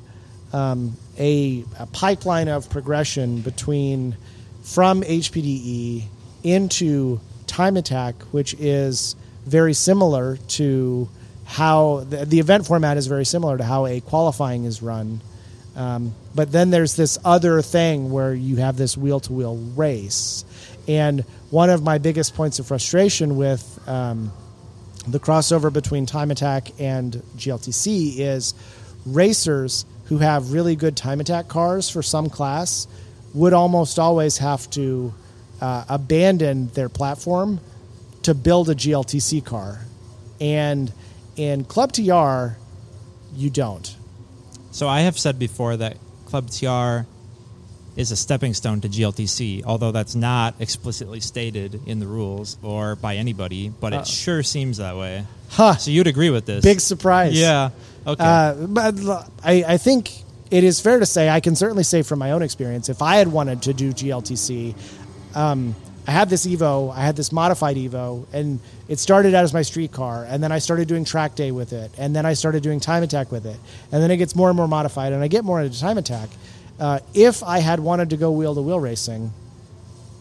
um, 0.52 0.96
a, 1.18 1.64
a 1.78 1.87
pipeline 1.87 2.48
of 2.48 2.68
progression 2.70 3.40
between 3.40 4.16
from 4.62 5.02
HPDE 5.02 6.04
into 6.42 7.20
Time 7.46 7.76
Attack, 7.76 8.22
which 8.33 8.54
is 8.54 9.16
very 9.46 9.72
similar 9.72 10.37
to 10.37 11.09
how 11.48 12.04
the, 12.11 12.26
the 12.26 12.40
event 12.40 12.66
format 12.66 12.98
is 12.98 13.06
very 13.06 13.24
similar 13.24 13.56
to 13.56 13.64
how 13.64 13.87
a 13.87 14.00
qualifying 14.02 14.66
is 14.66 14.82
run. 14.82 15.18
Um, 15.74 16.14
but 16.34 16.52
then 16.52 16.68
there's 16.68 16.94
this 16.94 17.16
other 17.24 17.62
thing 17.62 18.11
where 18.11 18.34
you 18.34 18.56
have 18.56 18.76
this 18.76 18.98
wheel 18.98 19.18
to 19.20 19.32
wheel 19.32 19.56
race. 19.74 20.44
And 20.87 21.20
one 21.50 21.70
of 21.70 21.82
my 21.82 21.96
biggest 21.96 22.34
points 22.34 22.58
of 22.58 22.66
frustration 22.66 23.37
with 23.37 23.80
um, 23.88 24.30
the 25.06 25.18
crossover 25.18 25.72
between 25.72 26.04
Time 26.04 26.30
Attack 26.30 26.68
and 26.78 27.14
GLTC 27.38 28.18
is 28.18 28.52
racers 29.06 29.87
who 30.04 30.18
have 30.18 30.52
really 30.52 30.76
good 30.76 30.98
Time 30.98 31.18
Attack 31.18 31.48
cars 31.48 31.88
for 31.88 32.02
some 32.02 32.28
class 32.28 32.87
would 33.32 33.54
almost 33.54 33.98
always 33.98 34.37
have 34.37 34.68
to 34.70 35.14
uh, 35.62 35.87
abandon 35.88 36.68
their 36.68 36.90
platform 36.90 37.58
to 38.24 38.34
build 38.34 38.68
a 38.68 38.74
GLTC 38.74 39.42
car. 39.46 39.80
And 40.42 40.92
in 41.38 41.64
Club 41.64 41.92
TR, 41.92 42.59
you 43.35 43.48
don't. 43.51 43.96
So 44.70 44.88
I 44.88 45.01
have 45.01 45.18
said 45.18 45.38
before 45.38 45.77
that 45.77 45.96
Club 46.27 46.51
TR 46.51 47.07
is 47.96 48.12
a 48.12 48.16
stepping 48.16 48.55
stone 48.55 48.81
to 48.81 48.88
GLTC, 48.88 49.64
although 49.64 49.90
that's 49.90 50.14
not 50.14 50.55
explicitly 50.61 51.20
stated 51.20 51.81
in 51.87 51.98
the 51.98 52.07
rules 52.07 52.57
or 52.62 52.94
by 52.96 53.16
anybody, 53.16 53.70
but 53.70 53.92
it 53.92 54.07
sure 54.07 54.42
seems 54.42 54.77
that 54.77 54.96
way. 54.96 55.24
Huh. 55.51 55.77
So 55.77 55.90
you'd 55.90 56.07
agree 56.07 56.31
with 56.31 56.46
this? 56.46 56.62
Big 56.62 56.81
surprise. 56.81 57.38
Yeah. 57.38 57.70
Okay. 58.07 58.22
Uh, 58.24 58.55
but 58.68 58.94
I, 59.42 59.64
I 59.66 59.77
think 59.79 60.12
it 60.51 60.62
is 60.62 60.81
fair 60.81 61.01
to 61.01 61.07
say, 61.07 61.29
I 61.29 61.40
can 61.40 61.57
certainly 61.57 61.83
say 61.83 62.03
from 62.03 62.20
my 62.20 62.31
own 62.31 62.42
experience, 62.42 62.88
if 62.88 63.03
I 63.03 63.16
had 63.16 63.29
wanted 63.29 63.62
to 63.62 63.74
do 63.74 63.92
GLTC, 63.92 64.77
um, 65.35 65.74
I 66.09 66.11
had 66.11 66.31
this 66.31 66.47
Evo, 66.47 66.90
I 66.90 67.03
had 67.03 67.16
this 67.16 67.33
modified 67.33 67.77
Evo, 67.77 68.25
and 68.33 68.61
it 68.88 68.99
started 68.99 69.35
out 69.35 69.44
as 69.44 69.53
my 69.53 69.61
street 69.61 69.92
car, 69.92 70.25
and 70.27 70.42
then 70.42 70.51
I 70.51 70.59
started 70.59 70.88
doing 70.88 71.05
track 71.05 71.35
day 71.35 71.51
with 71.51 71.75
it, 71.75 71.90
and 71.99 72.16
then 72.16 72.25
I 72.25 72.33
started 72.33 72.62
doing 72.62 72.81
time 72.81 73.03
attack 73.03 73.31
with 73.31 73.44
it, 73.44 73.59
and 73.92 74.03
then 74.03 74.11
it 74.11 74.16
gets 74.16 74.35
more 74.35 74.49
and 74.49 74.57
more 74.57 74.66
modified, 74.66 75.12
and 75.12 75.23
I 75.23 75.29
get 75.29 75.44
more 75.44 75.61
into 75.61 75.79
time 75.79 75.99
attack. 75.99 76.31
Uh, 76.81 77.01
if 77.12 77.42
I 77.42 77.59
had 77.59 77.79
wanted 77.79 78.09
to 78.09 78.16
go 78.16 78.31
wheel 78.31 78.55
to 78.55 78.62
wheel 78.62 78.81
racing, 78.81 79.35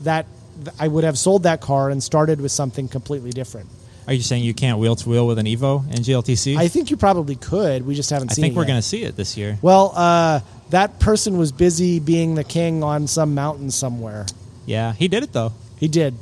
that 0.02 0.26
th- 0.62 0.76
I 0.78 0.90
would 0.90 1.06
have 1.06 1.18
sold 1.18 1.44
that 1.44 1.62
car 1.62 1.90
and 1.90 2.04
started 2.04 2.42
with 2.42 2.52
something 2.52 2.90
completely 2.90 3.32
different. 3.32 3.70
Are 4.08 4.14
you 4.14 4.24
saying 4.24 4.44
you 4.44 4.54
can't 4.54 4.80
wheel 4.80 4.98
to 4.98 5.08
wheel 5.08 5.26
with 5.26 5.40
an 5.40 5.46
Evo 5.46 5.88
in 5.88 6.02
GLTC? 6.02 6.58
I 6.58 6.68
think 6.68 6.92
you 6.92 6.98
probably 6.98 7.38
could. 7.38 7.88
We 7.88 7.96
just 7.96 8.10
haven't 8.10 8.32
I 8.32 8.34
seen 8.34 8.44
I 8.44 8.48
think 8.48 8.58
we're 8.58 8.66
going 8.66 8.76
to 8.76 8.82
see 8.82 9.04
it 9.04 9.16
this 9.16 9.38
year. 9.38 9.58
Well, 9.62 9.94
uh, 9.96 10.42
that 10.70 11.00
person 11.00 11.38
was 11.38 11.54
busy 11.54 12.02
being 12.02 12.36
the 12.36 12.44
king 12.44 12.84
on 12.84 13.08
some 13.08 13.36
mountain 13.36 13.72
somewhere. 13.72 14.26
Yeah, 14.66 14.92
he 14.92 15.08
did 15.08 15.24
it 15.24 15.32
though. 15.32 15.54
He 15.80 15.88
did. 15.88 16.16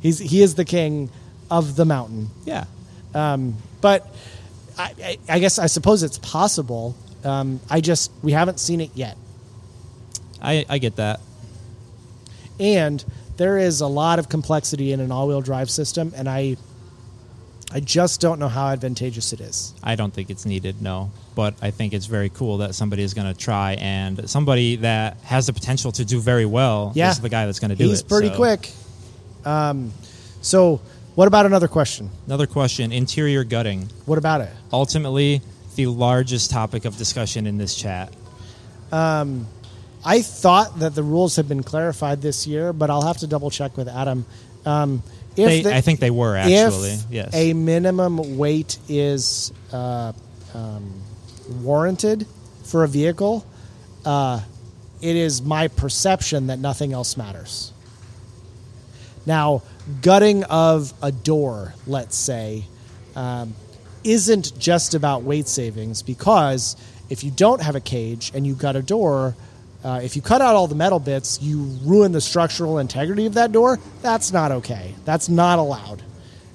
He's 0.00 0.18
he 0.18 0.42
is 0.42 0.54
the 0.54 0.64
king 0.64 1.10
of 1.50 1.76
the 1.76 1.84
mountain. 1.84 2.30
Yeah. 2.44 2.64
Um, 3.14 3.56
but 3.80 4.06
I, 4.78 4.94
I, 5.02 5.18
I 5.28 5.38
guess 5.40 5.58
I 5.58 5.66
suppose 5.66 6.02
it's 6.02 6.18
possible. 6.18 6.94
Um, 7.24 7.60
I 7.68 7.80
just 7.80 8.10
we 8.22 8.32
haven't 8.32 8.60
seen 8.60 8.80
it 8.80 8.90
yet, 8.94 9.16
I, 10.40 10.64
I 10.68 10.78
get 10.78 10.96
that. 10.96 11.20
and 12.58 13.04
there 13.36 13.58
is 13.58 13.80
a 13.80 13.86
lot 13.86 14.18
of 14.18 14.28
complexity 14.28 14.92
in 14.92 15.00
an 15.00 15.10
all-wheel 15.12 15.40
drive 15.42 15.70
system, 15.70 16.12
and 16.16 16.28
I 16.28 16.56
I 17.72 17.80
just 17.80 18.20
don't 18.20 18.38
know 18.38 18.48
how 18.48 18.68
advantageous 18.68 19.32
it 19.32 19.40
is. 19.40 19.74
I 19.82 19.94
don't 19.96 20.12
think 20.12 20.28
it's 20.30 20.44
needed, 20.44 20.82
no. 20.82 21.12
But 21.36 21.54
I 21.62 21.70
think 21.70 21.92
it's 21.94 22.06
very 22.06 22.28
cool 22.28 22.58
that 22.58 22.74
somebody 22.74 23.02
is 23.02 23.14
going 23.14 23.32
to 23.32 23.38
try, 23.38 23.74
and 23.74 24.28
somebody 24.28 24.76
that 24.76 25.18
has 25.22 25.46
the 25.46 25.52
potential 25.52 25.92
to 25.92 26.04
do 26.04 26.20
very 26.20 26.46
well 26.46 26.92
Yeah. 26.94 27.10
is 27.10 27.20
the 27.20 27.28
guy 27.28 27.46
that's 27.46 27.60
going 27.60 27.70
to 27.70 27.76
do 27.76 27.84
it. 27.84 27.88
He's 27.88 28.02
pretty 28.02 28.28
so. 28.28 28.36
quick. 28.36 28.70
Um, 29.44 29.92
so, 30.42 30.80
what 31.14 31.28
about 31.28 31.46
another 31.46 31.68
question? 31.68 32.10
Another 32.26 32.46
question: 32.46 32.92
interior 32.92 33.44
gutting. 33.44 33.88
What 34.06 34.18
about 34.18 34.40
it? 34.40 34.50
Ultimately, 34.72 35.42
the 35.76 35.86
largest 35.86 36.50
topic 36.50 36.84
of 36.84 36.96
discussion 36.96 37.46
in 37.46 37.58
this 37.58 37.74
chat. 37.74 38.12
Um, 38.92 39.46
I 40.04 40.22
thought 40.22 40.78
that 40.80 40.94
the 40.94 41.02
rules 41.02 41.36
had 41.36 41.48
been 41.48 41.62
clarified 41.62 42.22
this 42.22 42.46
year, 42.46 42.72
but 42.72 42.90
I'll 42.90 43.06
have 43.06 43.18
to 43.18 43.26
double 43.26 43.50
check 43.50 43.76
with 43.76 43.88
Adam. 43.88 44.24
Um, 44.64 45.02
if 45.36 45.46
They, 45.48 45.62
the- 45.62 45.74
I 45.74 45.80
think 45.80 46.00
they 46.00 46.10
were 46.10 46.36
actually. 46.36 46.90
if 46.90 47.04
yes. 47.10 47.34
a 47.34 47.52
minimum 47.52 48.36
weight 48.38 48.78
is 48.88 49.52
uh, 49.72 50.12
um, 50.54 50.92
warranted 51.62 52.26
for 52.64 52.84
a 52.84 52.88
vehicle, 52.88 53.46
uh, 54.04 54.40
it 55.00 55.16
is 55.16 55.42
my 55.42 55.68
perception 55.68 56.48
that 56.48 56.58
nothing 56.58 56.92
else 56.92 57.16
matters. 57.16 57.72
Now, 59.26 59.62
gutting 60.02 60.44
of 60.44 60.92
a 61.02 61.12
door, 61.12 61.74
let's 61.86 62.16
say, 62.16 62.64
um, 63.14 63.54
isn't 64.04 64.58
just 64.58 64.94
about 64.94 65.22
weight 65.22 65.46
savings 65.46 66.02
because 66.02 66.76
if 67.10 67.22
you 67.24 67.30
don't 67.30 67.60
have 67.60 67.76
a 67.76 67.80
cage 67.80 68.32
and 68.34 68.46
you 68.46 68.54
gut 68.54 68.76
a 68.76 68.82
door, 68.82 69.34
uh, 69.84 70.00
if 70.02 70.16
you 70.16 70.22
cut 70.22 70.40
out 70.40 70.54
all 70.56 70.66
the 70.66 70.74
metal 70.74 70.98
bits, 70.98 71.40
you 71.42 71.62
ruin 71.82 72.12
the 72.12 72.20
structural 72.20 72.78
integrity 72.78 73.26
of 73.26 73.34
that 73.34 73.52
door. 73.52 73.78
That's 74.02 74.32
not 74.32 74.52
okay. 74.52 74.94
That's 75.04 75.28
not 75.28 75.58
allowed. 75.58 76.02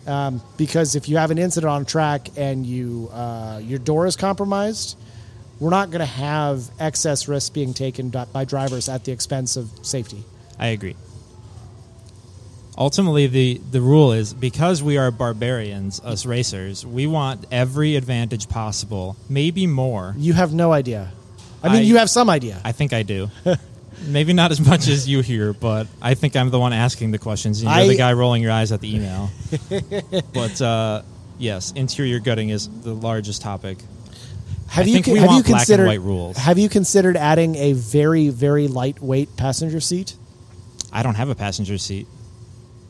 Um, 0.08 0.42
because 0.58 0.96
if 0.96 1.10
you 1.10 1.18
have 1.18 1.32
an 1.32 1.40
incident 1.40 1.70
on 1.72 1.86
track 1.86 2.30
and 2.38 2.66
you 2.66 3.10
uh, 3.12 3.60
your 3.64 3.80
door 3.80 4.06
is 4.06 4.16
compromised, 4.16 4.98
we're 5.60 5.72
not 5.72 5.90
going 5.90 6.02
to 6.02 6.06
have 6.06 6.70
excess 6.80 7.28
risk 7.28 7.54
being 7.54 7.74
taken 7.74 8.10
by- 8.10 8.26
by 8.26 8.46
drivers 8.46 8.88
at 8.88 9.04
the 9.06 9.12
expense 9.12 9.58
of 9.58 9.70
safety. 9.82 10.24
I 10.60 10.68
agree. 10.68 10.96
Ultimately, 12.78 13.28
the, 13.28 13.62
the 13.72 13.80
rule 13.80 14.12
is 14.12 14.34
because 14.34 14.84
we 14.84 14.98
are 14.98 15.10
barbarians, 15.10 16.02
us 16.02 16.26
racers, 16.26 16.86
we 16.86 17.08
want 17.08 17.46
every 17.52 17.96
advantage 17.96 18.50
possible, 18.50 19.16
maybe 19.30 19.66
more. 19.66 20.14
You 20.18 20.34
have 20.34 20.54
no 20.54 20.74
idea. 20.74 21.12
I 21.64 21.70
mean, 21.70 21.78
I- 21.78 21.82
you 21.82 21.98
have 21.98 22.10
some 22.10 22.30
idea. 22.30 22.60
I 22.66 22.74
think 22.74 22.92
I 22.92 23.04
do. 23.04 23.30
maybe 24.08 24.34
not 24.34 24.52
as 24.52 24.60
much 24.60 24.90
as 24.90 25.08
you 25.08 25.22
here, 25.22 25.54
but 25.54 25.88
I 26.02 26.16
think 26.16 26.36
I'm 26.36 26.50
the 26.50 26.60
one 26.60 26.74
asking 26.74 27.12
the 27.12 27.18
questions. 27.18 27.62
And 27.62 27.70
you're 27.70 27.80
I- 27.80 27.88
the 27.88 27.96
guy 27.96 28.12
rolling 28.14 28.42
your 28.44 28.52
eyes 28.52 28.72
at 28.74 28.82
the 28.82 28.94
email. 28.94 29.30
but 30.34 30.62
uh, 30.62 31.04
yes, 31.38 31.72
interior 31.72 32.20
gutting 32.20 32.50
is 32.50 32.68
the 32.82 32.94
largest 32.94 33.42
topic. 33.42 33.78
Have 34.68 34.86
I 34.86 34.88
you 34.88 34.94
think 34.96 35.06
con- 35.06 35.14
we 35.14 35.20
have 35.20 35.28
want 35.30 35.38
you 35.48 35.52
black 35.54 35.62
and 35.62 35.68
considered 35.68 35.88
white 35.88 36.02
rules. 36.02 36.38
Have 36.38 36.58
you 36.58 36.68
considered 36.70 37.16
adding 37.16 37.56
a 37.56 37.74
very 37.74 38.30
very 38.30 38.68
lightweight 38.68 39.38
passenger 39.38 39.80
seat? 39.80 40.16
I 40.92 41.04
don't 41.04 41.16
have 41.16 41.30
a 41.30 41.36
passenger 41.36 41.78
seat. 41.78 42.08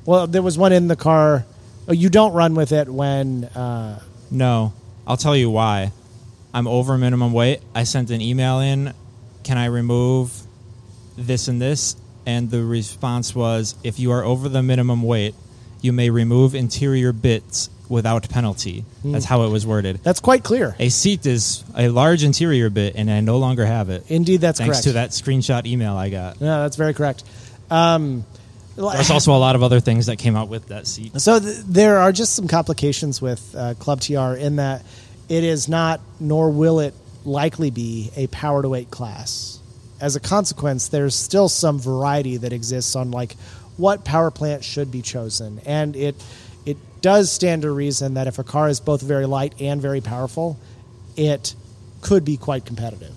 Well, 0.05 0.27
there 0.27 0.41
was 0.41 0.57
one 0.57 0.71
in 0.71 0.87
the 0.87 0.95
car. 0.95 1.45
Oh, 1.87 1.93
you 1.93 2.09
don't 2.09 2.33
run 2.33 2.55
with 2.55 2.71
it 2.71 2.89
when. 2.89 3.45
Uh, 3.45 3.99
No, 4.31 4.73
I'll 5.07 5.17
tell 5.17 5.35
you 5.35 5.49
why. 5.49 5.91
I'm 6.53 6.67
over 6.67 6.97
minimum 6.97 7.33
weight. 7.33 7.61
I 7.73 7.83
sent 7.83 8.09
an 8.11 8.21
email 8.21 8.59
in. 8.59 8.93
Can 9.43 9.57
I 9.57 9.65
remove 9.65 10.31
this 11.17 11.47
and 11.47 11.61
this? 11.61 11.95
And 12.25 12.49
the 12.49 12.63
response 12.63 13.35
was 13.35 13.75
if 13.83 13.99
you 13.99 14.11
are 14.11 14.23
over 14.23 14.49
the 14.49 14.63
minimum 14.63 15.03
weight, 15.03 15.35
you 15.81 15.91
may 15.93 16.09
remove 16.09 16.55
interior 16.55 17.11
bits 17.13 17.69
without 17.87 18.27
penalty. 18.29 18.83
That's 19.03 19.25
how 19.25 19.43
it 19.43 19.49
was 19.49 19.63
worded. 19.67 19.99
that's 20.03 20.19
quite 20.19 20.43
clear. 20.43 20.75
A 20.79 20.89
seat 20.89 21.23
is 21.27 21.63
a 21.77 21.89
large 21.89 22.23
interior 22.23 22.71
bit, 22.71 22.95
and 22.95 23.11
I 23.11 23.19
no 23.19 23.37
longer 23.37 23.63
have 23.63 23.91
it. 23.91 24.03
Indeed, 24.09 24.41
that's 24.41 24.57
Thanks 24.57 24.77
correct. 24.77 24.83
to 24.85 24.93
that 24.93 25.09
screenshot 25.11 25.67
email 25.67 25.95
I 25.95 26.09
got. 26.09 26.41
No, 26.41 26.63
that's 26.63 26.77
very 26.77 26.95
correct. 26.95 27.23
Um, 27.69 28.25
There's 28.75 29.11
also 29.11 29.33
a 29.33 29.38
lot 29.38 29.55
of 29.55 29.63
other 29.63 29.79
things 29.79 30.07
that 30.07 30.17
came 30.17 30.35
out 30.35 30.49
with 30.49 30.67
that 30.67 30.85
seat. 30.85 31.19
So 31.21 31.39
th- 31.39 31.57
there 31.65 31.99
are 31.99 32.11
just 32.11 32.35
some 32.35 32.47
complications 32.47 33.21
with 33.21 33.55
uh, 33.55 33.73
Club 33.75 34.01
TR 34.01 34.33
in 34.33 34.57
that 34.57 34.83
it 35.29 35.43
is 35.43 35.69
not, 35.69 36.01
nor 36.19 36.49
will 36.49 36.79
it 36.79 36.93
likely 37.23 37.71
be, 37.71 38.11
a 38.15 38.27
power 38.27 38.61
to 38.61 38.69
weight 38.69 38.91
class. 38.91 39.59
As 40.01 40.15
a 40.15 40.19
consequence, 40.19 40.89
there's 40.89 41.15
still 41.15 41.47
some 41.47 41.79
variety 41.79 42.38
that 42.38 42.51
exists 42.51 42.95
on 42.95 43.11
like 43.11 43.35
what 43.77 44.03
power 44.03 44.29
plant 44.29 44.63
should 44.63 44.91
be 44.91 45.01
chosen, 45.01 45.61
and 45.65 45.95
it 45.95 46.15
it 46.65 46.77
does 47.01 47.31
stand 47.31 47.61
to 47.61 47.71
reason 47.71 48.15
that 48.15 48.27
if 48.27 48.39
a 48.39 48.43
car 48.43 48.67
is 48.67 48.79
both 48.79 49.01
very 49.01 49.25
light 49.25 49.53
and 49.59 49.81
very 49.81 50.01
powerful, 50.01 50.57
it 51.15 51.55
could 52.01 52.25
be 52.25 52.38
quite 52.38 52.65
competitive. 52.65 53.13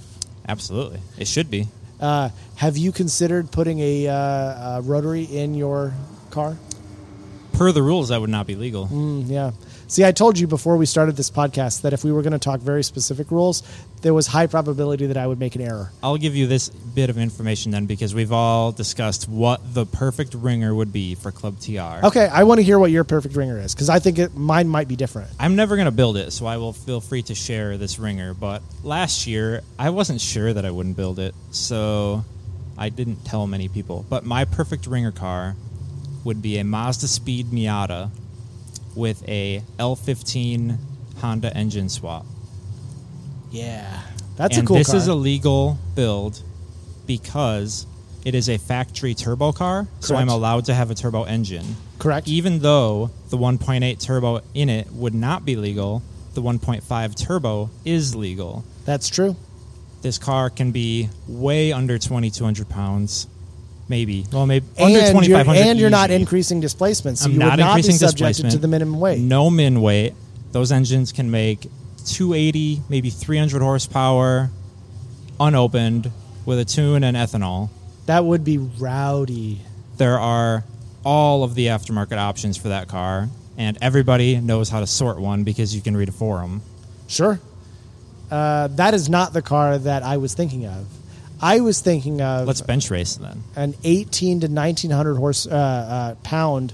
Absolutely. 0.47 1.01
It 1.18 1.27
should 1.27 1.51
be. 1.51 1.68
Uh, 2.01 2.31
have 2.57 2.77
you 2.77 2.93
considered 2.93 3.51
putting 3.51 3.81
a, 3.81 4.07
uh, 4.07 4.79
a 4.79 4.83
rotary 4.85 5.25
in 5.25 5.55
your 5.55 5.93
car? 6.31 6.57
Per 7.59 7.73
the 7.73 7.83
rules, 7.83 8.11
that 8.11 8.21
would 8.21 8.31
not 8.31 8.47
be 8.47 8.55
legal. 8.55 8.87
Mm, 8.87 9.29
yeah. 9.29 9.51
See, 9.88 10.05
I 10.05 10.12
told 10.12 10.38
you 10.38 10.47
before 10.47 10.77
we 10.77 10.87
started 10.87 11.16
this 11.16 11.29
podcast 11.29 11.83
that 11.83 11.92
if 11.92 12.05
we 12.05 12.12
were 12.12 12.23
going 12.23 12.33
to 12.33 12.38
talk 12.38 12.61
very 12.61 12.85
specific 12.85 13.33
rules, 13.33 13.64
there 14.01 14.14
was 14.14 14.29
high 14.29 14.47
probability 14.47 15.07
that 15.07 15.16
I 15.16 15.27
would 15.27 15.40
make 15.40 15.57
an 15.57 15.62
error. 15.62 15.90
I'll 16.01 16.18
give 16.18 16.37
you 16.37 16.47
this 16.47 16.68
bit 16.68 17.11
of 17.11 17.18
information 17.18 17.73
then 17.73 17.87
because 17.87 18.14
we've 18.14 18.31
all 18.31 18.71
discussed 18.71 19.29
what 19.29 19.75
the 19.75 19.87
perfect 19.87 20.35
ringer 20.35 20.73
would 20.73 20.92
be 20.92 21.16
for 21.16 21.33
Club 21.33 21.59
TR. 21.59 22.07
Okay, 22.07 22.29
I 22.29 22.44
want 22.44 22.59
to 22.59 22.62
hear 22.62 22.79
what 22.79 22.92
your 22.92 23.03
perfect 23.03 23.35
ringer 23.35 23.59
is 23.59 23.75
because 23.75 23.88
I 23.88 23.99
think 23.99 24.21
it, 24.21 24.37
mine 24.37 24.68
might 24.68 24.87
be 24.87 24.94
different. 24.94 25.29
I'm 25.40 25.57
never 25.57 25.75
going 25.75 25.87
to 25.87 25.90
build 25.90 26.16
it, 26.16 26.33
so 26.33 26.47
I 26.47 26.59
will 26.59 26.73
feel 26.73 27.01
free 27.01 27.23
to 27.23 27.35
share 27.35 27.77
this 27.77 27.99
ringer. 27.99 28.35
But 28.35 28.62
last 28.85 29.27
year, 29.27 29.62
I 29.77 29.90
wasn't 29.90 30.21
sure 30.21 30.53
that 30.53 30.64
I 30.64 30.71
wouldn't 30.71 30.97
build 30.97 31.18
it, 31.18 31.35
so 31.51 32.25
I 32.77 32.90
didn't 32.90 33.25
tell 33.25 33.49
many 33.49 33.68
people. 33.68 34.07
But 34.09 34.25
my 34.25 34.44
perfect 34.44 34.87
ringer 34.87 35.11
car 35.11 35.57
would 36.24 36.42
be 36.42 36.59
a 36.59 36.64
Mazda 36.64 37.09
Speed 37.09 37.46
Miata 37.46 38.11
with 38.94 39.26
a 39.28 39.62
L15 39.78 40.76
Honda 41.20 41.57
engine 41.57 41.88
swap. 41.88 42.26
Yeah, 43.50 44.02
that's 44.37 44.57
and 44.57 44.64
a 44.64 44.68
cool 44.68 44.76
this 44.76 44.88
car. 44.88 44.96
is 44.96 45.07
a 45.07 45.14
legal 45.14 45.78
build 45.94 46.42
because 47.07 47.87
it 48.24 48.35
is 48.35 48.48
a 48.48 48.59
factory 48.59 49.14
turbo 49.14 49.52
car, 49.52 49.88
so 50.00 50.16
I'm 50.16 50.28
allowed 50.28 50.66
to 50.66 50.74
have 50.74 50.90
a 50.90 50.94
turbo 50.94 51.22
engine. 51.24 51.76
Correct. 51.98 52.28
Even 52.28 52.61
though 52.61 53.11
the 53.31 53.38
1.8 53.38 54.00
turbo 54.00 54.40
in 54.54 54.68
it 54.68 54.92
would 54.92 55.14
not 55.14 55.44
be 55.44 55.57
legal, 55.57 56.02
the 56.35 56.42
1.5 56.42 57.16
turbo 57.16 57.70
is 57.85 58.14
legal. 58.14 58.64
that's 58.85 59.09
true. 59.09 59.37
This 60.02 60.18
car 60.18 60.48
can 60.50 60.70
be 60.70 61.09
way 61.26 61.72
under 61.72 61.98
2,200 61.98 62.68
pounds, 62.68 63.26
maybe. 63.88 64.24
Well, 64.33 64.46
maybe 64.46 64.66
under 64.79 64.98
And 64.98 65.27
you're, 65.27 65.38
2,500. 65.38 65.59
and 65.61 65.79
you're 65.79 65.90
not 65.90 66.11
increasing 66.11 66.61
displacement, 66.61 67.18
so 67.18 67.27
I'm 67.27 67.33
you 67.33 67.38
not 67.38 67.53
would 67.53 67.61
not 67.61 67.77
be 67.77 67.83
subjected 67.83 68.51
to 68.51 68.59
the 68.59 68.68
minimum 68.68 69.01
weight. 69.01 69.20
No 69.20 69.51
min 69.51 69.81
weight. 69.81 70.14
Those 70.53 70.72
engines 70.72 71.12
can 71.12 71.31
make 71.31 71.62
280, 72.07 72.83
maybe 72.88 73.11
300 73.11 73.61
horsepower, 73.61 74.51
unopened, 75.38 76.11
with 76.46 76.59
a 76.59 76.64
tune 76.64 77.05
and 77.05 77.16
ethanol. 77.16 77.68
That 78.07 78.24
would 78.24 78.44
be 78.44 78.57
rowdy. 78.59 79.61
There 79.98 80.18
are 80.18 80.64
all 81.05 81.44
of 81.44 81.55
the 81.55 81.66
aftermarket 81.66 82.16
options 82.16 82.57
for 82.57 82.68
that 82.68 82.88
car, 82.88 83.29
and 83.59 83.77
everybody 83.83 84.40
knows 84.40 84.70
how 84.70 84.81
to 84.81 84.87
sort 84.87 85.18
one 85.18 85.44
because 85.44 85.74
you 85.74 85.83
can 85.83 85.96
read 85.96 86.09
a 86.09 86.12
forum. 86.12 86.62
Sure. 87.07 87.40
Uh, 88.31 88.68
that 88.68 88.94
is 88.94 89.09
not 89.09 89.33
the 89.33 89.42
car 89.42 89.79
that 89.79 90.03
I 90.03 90.16
was 90.18 90.35
thinking 90.35 90.66
of. 90.66 90.87
I 91.40 91.61
was 91.61 91.81
thinking 91.81 92.20
of 92.20 92.46
Let's 92.46 92.61
bench 92.61 92.90
race 92.90 93.16
then. 93.16 93.42
an 93.55 93.74
18 93.85 94.40
to 94.40 94.46
1900 94.48 95.14
horse 95.16 95.46
uh, 95.46 95.55
uh, 95.55 96.14
pound 96.22 96.72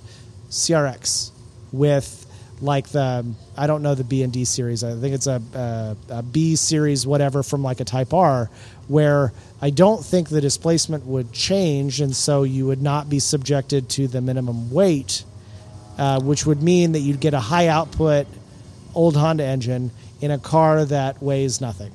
CRX 0.49 1.31
with 1.73 2.21
like 2.61 2.89
the 2.89 3.27
I 3.57 3.67
don't 3.67 3.83
know 3.83 3.95
the 3.95 4.05
B 4.05 4.23
and 4.23 4.33
D 4.33 4.45
series. 4.45 4.83
I 4.83 4.95
think 4.95 5.15
it's 5.15 5.27
a, 5.27 5.43
a, 5.55 5.97
a 6.09 6.23
B 6.23 6.57
series, 6.57 7.07
whatever, 7.07 7.43
from 7.43 7.63
like 7.63 7.81
a 7.81 7.85
Type 7.85 8.15
R, 8.15 8.51
where 8.89 9.33
I 9.61 9.71
don't 9.71 10.05
think 10.05 10.29
the 10.29 10.41
displacement 10.41 11.05
would 11.07 11.33
change, 11.33 12.01
and 12.01 12.15
so 12.15 12.43
you 12.43 12.67
would 12.67 12.81
not 12.83 13.09
be 13.09 13.19
subjected 13.19 13.89
to 13.91 14.09
the 14.09 14.21
minimum 14.21 14.71
weight, 14.71 15.25
uh, 15.99 16.21
which 16.21 16.47
would 16.47 16.63
mean 16.63 16.93
that 16.93 17.01
you'd 17.01 17.21
get 17.21 17.35
a 17.35 17.41
high 17.41 17.69
output 17.69 18.27
old 18.95 19.17
Honda 19.17 19.45
engine 19.45 19.91
in 20.21 20.31
a 20.31 20.39
car 20.39 20.85
that 20.85 21.23
weighs 21.23 21.61
nothing. 21.61 21.93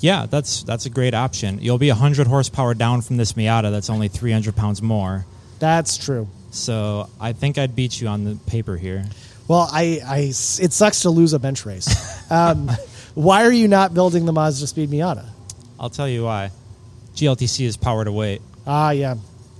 Yeah, 0.00 0.26
that's 0.26 0.62
that's 0.62 0.86
a 0.86 0.90
great 0.90 1.14
option. 1.14 1.58
You'll 1.60 1.78
be 1.78 1.88
100 1.88 2.26
horsepower 2.26 2.74
down 2.74 3.00
from 3.02 3.16
this 3.16 3.32
Miata 3.32 3.70
that's 3.70 3.88
only 3.90 4.08
300 4.08 4.54
pounds 4.54 4.82
more. 4.82 5.24
That's 5.58 5.96
true. 5.96 6.28
So 6.50 7.08
I 7.20 7.32
think 7.32 7.56
I'd 7.58 7.74
beat 7.74 8.00
you 8.00 8.08
on 8.08 8.24
the 8.24 8.36
paper 8.46 8.76
here. 8.76 9.04
Well, 9.48 9.68
I, 9.72 10.00
I, 10.04 10.18
it 10.28 10.34
sucks 10.72 11.02
to 11.02 11.10
lose 11.10 11.32
a 11.32 11.38
bench 11.38 11.64
race. 11.64 11.88
Um, 12.30 12.68
why 13.14 13.44
are 13.44 13.52
you 13.52 13.68
not 13.68 13.94
building 13.94 14.26
the 14.26 14.32
Mazda 14.32 14.66
Speed 14.66 14.90
Miata? 14.90 15.24
I'll 15.78 15.90
tell 15.90 16.08
you 16.08 16.24
why. 16.24 16.50
GLTC 17.14 17.64
is 17.64 17.76
power 17.76 18.04
to 18.04 18.10
weight, 18.12 18.42
Ah, 18.66 18.90
yeah. 18.90 19.14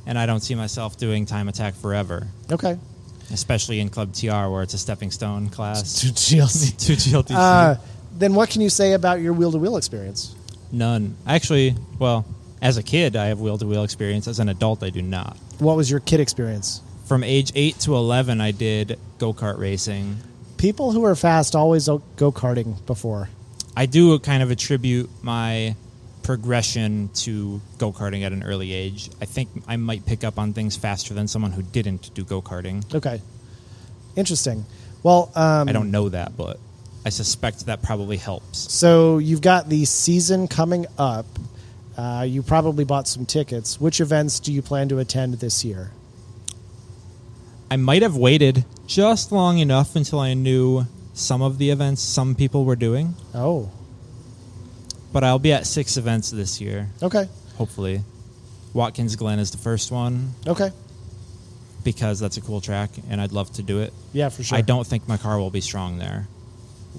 and 0.06 0.18
I 0.18 0.26
don't 0.26 0.40
see 0.40 0.54
myself 0.54 0.96
doing 0.98 1.24
time 1.24 1.48
attack 1.48 1.74
forever, 1.74 2.26
Okay. 2.50 2.76
especially 3.32 3.80
in 3.80 3.88
Club 3.88 4.12
TR 4.12 4.48
where 4.50 4.62
it's 4.62 4.74
a 4.74 4.78
stepping 4.78 5.10
stone 5.10 5.48
class. 5.50 6.00
To 6.00 6.08
GLC. 6.08 6.76
to 6.86 6.92
GLTC. 6.94 7.34
Uh, 7.34 7.76
then 8.18 8.34
what 8.34 8.50
can 8.50 8.60
you 8.60 8.70
say 8.70 8.92
about 8.92 9.20
your 9.20 9.32
wheel 9.32 9.52
to 9.52 9.58
wheel 9.58 9.76
experience? 9.76 10.34
None. 10.72 11.16
Actually, 11.26 11.74
well, 11.98 12.24
as 12.60 12.76
a 12.76 12.82
kid, 12.82 13.16
I 13.16 13.26
have 13.26 13.40
wheel 13.40 13.58
to 13.58 13.66
wheel 13.66 13.84
experience. 13.84 14.26
As 14.26 14.40
an 14.40 14.48
adult, 14.48 14.82
I 14.82 14.90
do 14.90 15.02
not. 15.02 15.36
What 15.58 15.76
was 15.76 15.90
your 15.90 16.00
kid 16.00 16.20
experience? 16.20 16.80
From 17.06 17.22
age 17.22 17.52
8 17.54 17.78
to 17.80 17.94
11, 17.94 18.40
I 18.40 18.50
did 18.50 18.98
go 19.18 19.32
kart 19.32 19.58
racing. 19.58 20.16
People 20.56 20.92
who 20.92 21.04
are 21.04 21.14
fast 21.14 21.54
always 21.54 21.86
go 21.86 22.32
karting 22.32 22.84
before. 22.86 23.28
I 23.76 23.86
do 23.86 24.18
kind 24.18 24.42
of 24.42 24.50
attribute 24.50 25.08
my 25.22 25.76
progression 26.22 27.10
to 27.14 27.60
go 27.78 27.92
karting 27.92 28.22
at 28.24 28.32
an 28.32 28.42
early 28.42 28.72
age. 28.72 29.10
I 29.20 29.26
think 29.26 29.48
I 29.68 29.76
might 29.76 30.04
pick 30.06 30.24
up 30.24 30.38
on 30.38 30.52
things 30.52 30.76
faster 30.76 31.14
than 31.14 31.28
someone 31.28 31.52
who 31.52 31.62
didn't 31.62 32.12
do 32.14 32.24
go 32.24 32.42
karting. 32.42 32.92
Okay. 32.92 33.20
Interesting. 34.16 34.64
Well, 35.02 35.30
um, 35.36 35.68
I 35.68 35.72
don't 35.72 35.92
know 35.92 36.08
that, 36.08 36.36
but 36.36 36.58
I 37.06 37.08
suspect 37.10 37.66
that 37.66 37.82
probably 37.84 38.16
helps. 38.16 38.70
So 38.72 39.18
you've 39.18 39.40
got 39.40 39.68
the 39.68 39.84
season 39.84 40.48
coming 40.48 40.86
up. 40.98 41.26
Uh, 41.96 42.26
you 42.28 42.42
probably 42.42 42.84
bought 42.84 43.06
some 43.06 43.24
tickets. 43.24 43.80
Which 43.80 44.00
events 44.00 44.40
do 44.40 44.52
you 44.52 44.60
plan 44.60 44.88
to 44.88 44.98
attend 44.98 45.34
this 45.34 45.64
year? 45.64 45.92
I 47.70 47.76
might 47.76 48.02
have 48.02 48.16
waited 48.16 48.64
just 48.88 49.30
long 49.30 49.58
enough 49.58 49.94
until 49.94 50.18
I 50.18 50.34
knew 50.34 50.86
some 51.14 51.42
of 51.42 51.58
the 51.58 51.70
events 51.70 52.02
some 52.02 52.34
people 52.34 52.64
were 52.64 52.76
doing, 52.76 53.14
Oh, 53.34 53.70
but 55.12 55.22
I'll 55.24 55.38
be 55.38 55.52
at 55.52 55.66
six 55.66 55.96
events 55.96 56.30
this 56.30 56.60
year, 56.60 56.90
okay. 57.02 57.28
hopefully. 57.56 58.02
Watkins 58.74 59.16
Glen 59.16 59.38
is 59.38 59.50
the 59.52 59.58
first 59.58 59.90
one. 59.90 60.32
Okay. 60.46 60.70
because 61.84 62.18
that's 62.18 62.36
a 62.36 62.40
cool 62.40 62.60
track 62.60 62.90
and 63.08 63.20
I'd 63.20 63.30
love 63.32 63.50
to 63.54 63.62
do 63.62 63.80
it. 63.80 63.92
Yeah, 64.12 64.28
for 64.28 64.42
sure. 64.42 64.58
I 64.58 64.60
don't 64.60 64.84
think 64.86 65.06
my 65.08 65.16
car 65.16 65.38
will 65.38 65.50
be 65.50 65.60
strong 65.60 65.98
there. 65.98 66.26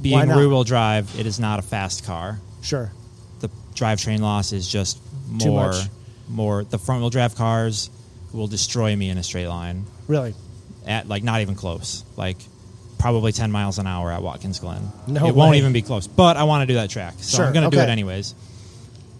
Being 0.02 0.30
rear 0.30 0.48
wheel 0.50 0.64
drive, 0.64 1.18
it 1.20 1.26
is 1.26 1.40
not 1.40 1.60
a 1.60 1.62
fast 1.62 2.06
car. 2.06 2.40
Sure. 2.62 2.92
The 3.40 3.50
drivetrain 3.76 4.20
loss 4.20 4.52
is 4.54 4.68
just 4.68 5.00
Too 5.40 5.50
more 5.50 5.68
much. 5.68 5.86
more 6.30 6.64
the 6.64 6.78
front 6.78 7.02
wheel 7.02 7.10
drive 7.10 7.36
cars 7.36 7.90
will 8.34 8.48
destroy 8.48 8.96
me 8.96 9.10
in 9.10 9.18
a 9.18 9.24
straight 9.24 9.48
line. 9.48 9.86
Really. 10.08 10.34
At 10.86 11.08
like 11.08 11.24
not 11.24 11.42
even 11.42 11.56
close. 11.56 12.04
Like 12.16 12.38
probably 13.00 13.32
10 13.32 13.52
miles 13.52 13.78
an 13.80 13.88
hour 13.88 14.12
at 14.12 14.22
Watkins 14.22 14.60
Glen. 14.60 14.82
No 15.08 15.28
it 15.28 15.36
won't 15.36 15.52
way. 15.52 15.58
even 15.60 15.72
be 15.74 15.82
close. 15.82 16.08
But 16.08 16.36
I 16.38 16.44
want 16.44 16.64
to 16.64 16.66
do 16.68 16.76
that 16.80 16.90
track. 16.90 17.14
So 17.20 17.38
Sure, 17.38 17.46
I'm 17.46 17.54
going 17.54 17.70
to 17.70 17.76
do 17.76 17.82
it 17.82 17.90
anyways. 17.90 18.34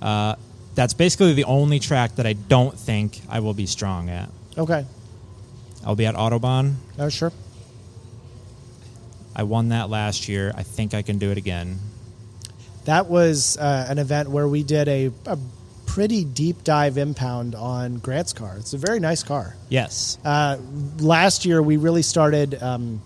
Uh, 0.02 0.36
that's 0.76 0.94
basically 0.94 1.34
the 1.34 1.44
only 1.46 1.80
track 1.80 2.16
that 2.16 2.26
I 2.26 2.34
don't 2.34 2.78
think 2.78 3.20
I 3.30 3.40
will 3.40 3.54
be 3.54 3.66
strong 3.66 4.10
at. 4.10 4.30
Okay. 4.58 4.86
I'll 5.86 5.96
be 5.96 6.06
at 6.06 6.16
Autobahn. 6.16 6.76
Oh, 7.00 7.10
sure. 7.10 7.32
I 9.38 9.44
won 9.44 9.70
that 9.70 9.92
last 9.92 10.28
year. 10.28 10.52
I 10.56 10.64
think 10.64 10.96
I 10.96 11.04
can 11.04 11.20
do 11.20 11.32
it 11.32 11.38
again. 11.38 11.78
That 12.86 13.08
was 13.08 13.56
uh, 13.58 13.86
an 13.88 14.00
event 14.00 14.30
where 14.30 14.48
we 14.48 14.64
did 14.64 14.88
a, 14.88 15.12
a 15.28 15.38
pretty 15.86 16.26
deep 16.26 16.64
dive 16.64 16.98
impound 16.98 17.54
on 17.54 17.98
Grant's 17.98 18.34
car. 18.34 18.56
It's 18.58 18.74
a 18.74 18.78
very 18.78 19.00
nice 19.00 19.22
car. 19.22 19.56
Yes. 19.70 20.18
Uh, 20.26 20.58
last 20.98 21.46
year, 21.46 21.62
we 21.62 21.78
really 21.78 22.02
started 22.02 22.62
um, 22.62 23.00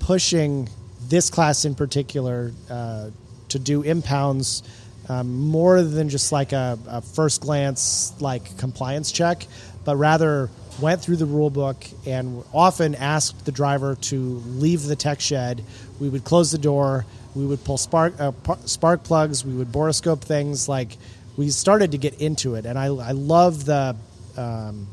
pushing 0.00 0.68
this 1.08 1.30
class 1.30 1.64
in 1.64 1.76
particular 1.76 2.52
uh, 2.68 3.10
to 3.50 3.58
do 3.58 3.82
impounds 3.82 4.62
um, 5.08 5.46
more 5.48 5.82
than 5.82 6.08
just 6.08 6.32
like 6.32 6.52
a, 6.52 6.78
a 6.88 7.00
first 7.00 7.42
glance 7.42 8.12
like 8.20 8.58
compliance 8.58 9.12
check, 9.12 9.46
but 9.84 9.96
rather 9.96 10.50
went 10.80 11.02
through 11.02 11.16
the 11.16 11.26
rule 11.26 11.50
book 11.50 11.76
and 12.06 12.44
often 12.52 12.94
asked 12.94 13.44
the 13.44 13.52
driver 13.52 13.96
to 13.96 14.16
leave 14.46 14.82
the 14.84 14.96
tech 14.96 15.20
shed. 15.20 15.64
We 15.98 16.08
would 16.08 16.24
close 16.24 16.50
the 16.50 16.58
door. 16.58 17.06
We 17.34 17.46
would 17.46 17.62
pull 17.64 17.78
spark 17.78 18.14
uh, 18.18 18.32
spark 18.64 19.04
plugs. 19.04 19.44
We 19.44 19.54
would 19.54 19.68
borescope 19.68 20.22
things. 20.22 20.68
Like 20.68 20.96
we 21.36 21.50
started 21.50 21.92
to 21.92 21.98
get 21.98 22.20
into 22.20 22.54
it, 22.54 22.66
and 22.66 22.78
I, 22.78 22.86
I 22.86 23.12
love 23.12 23.64
the 23.64 23.96
um, 24.36 24.86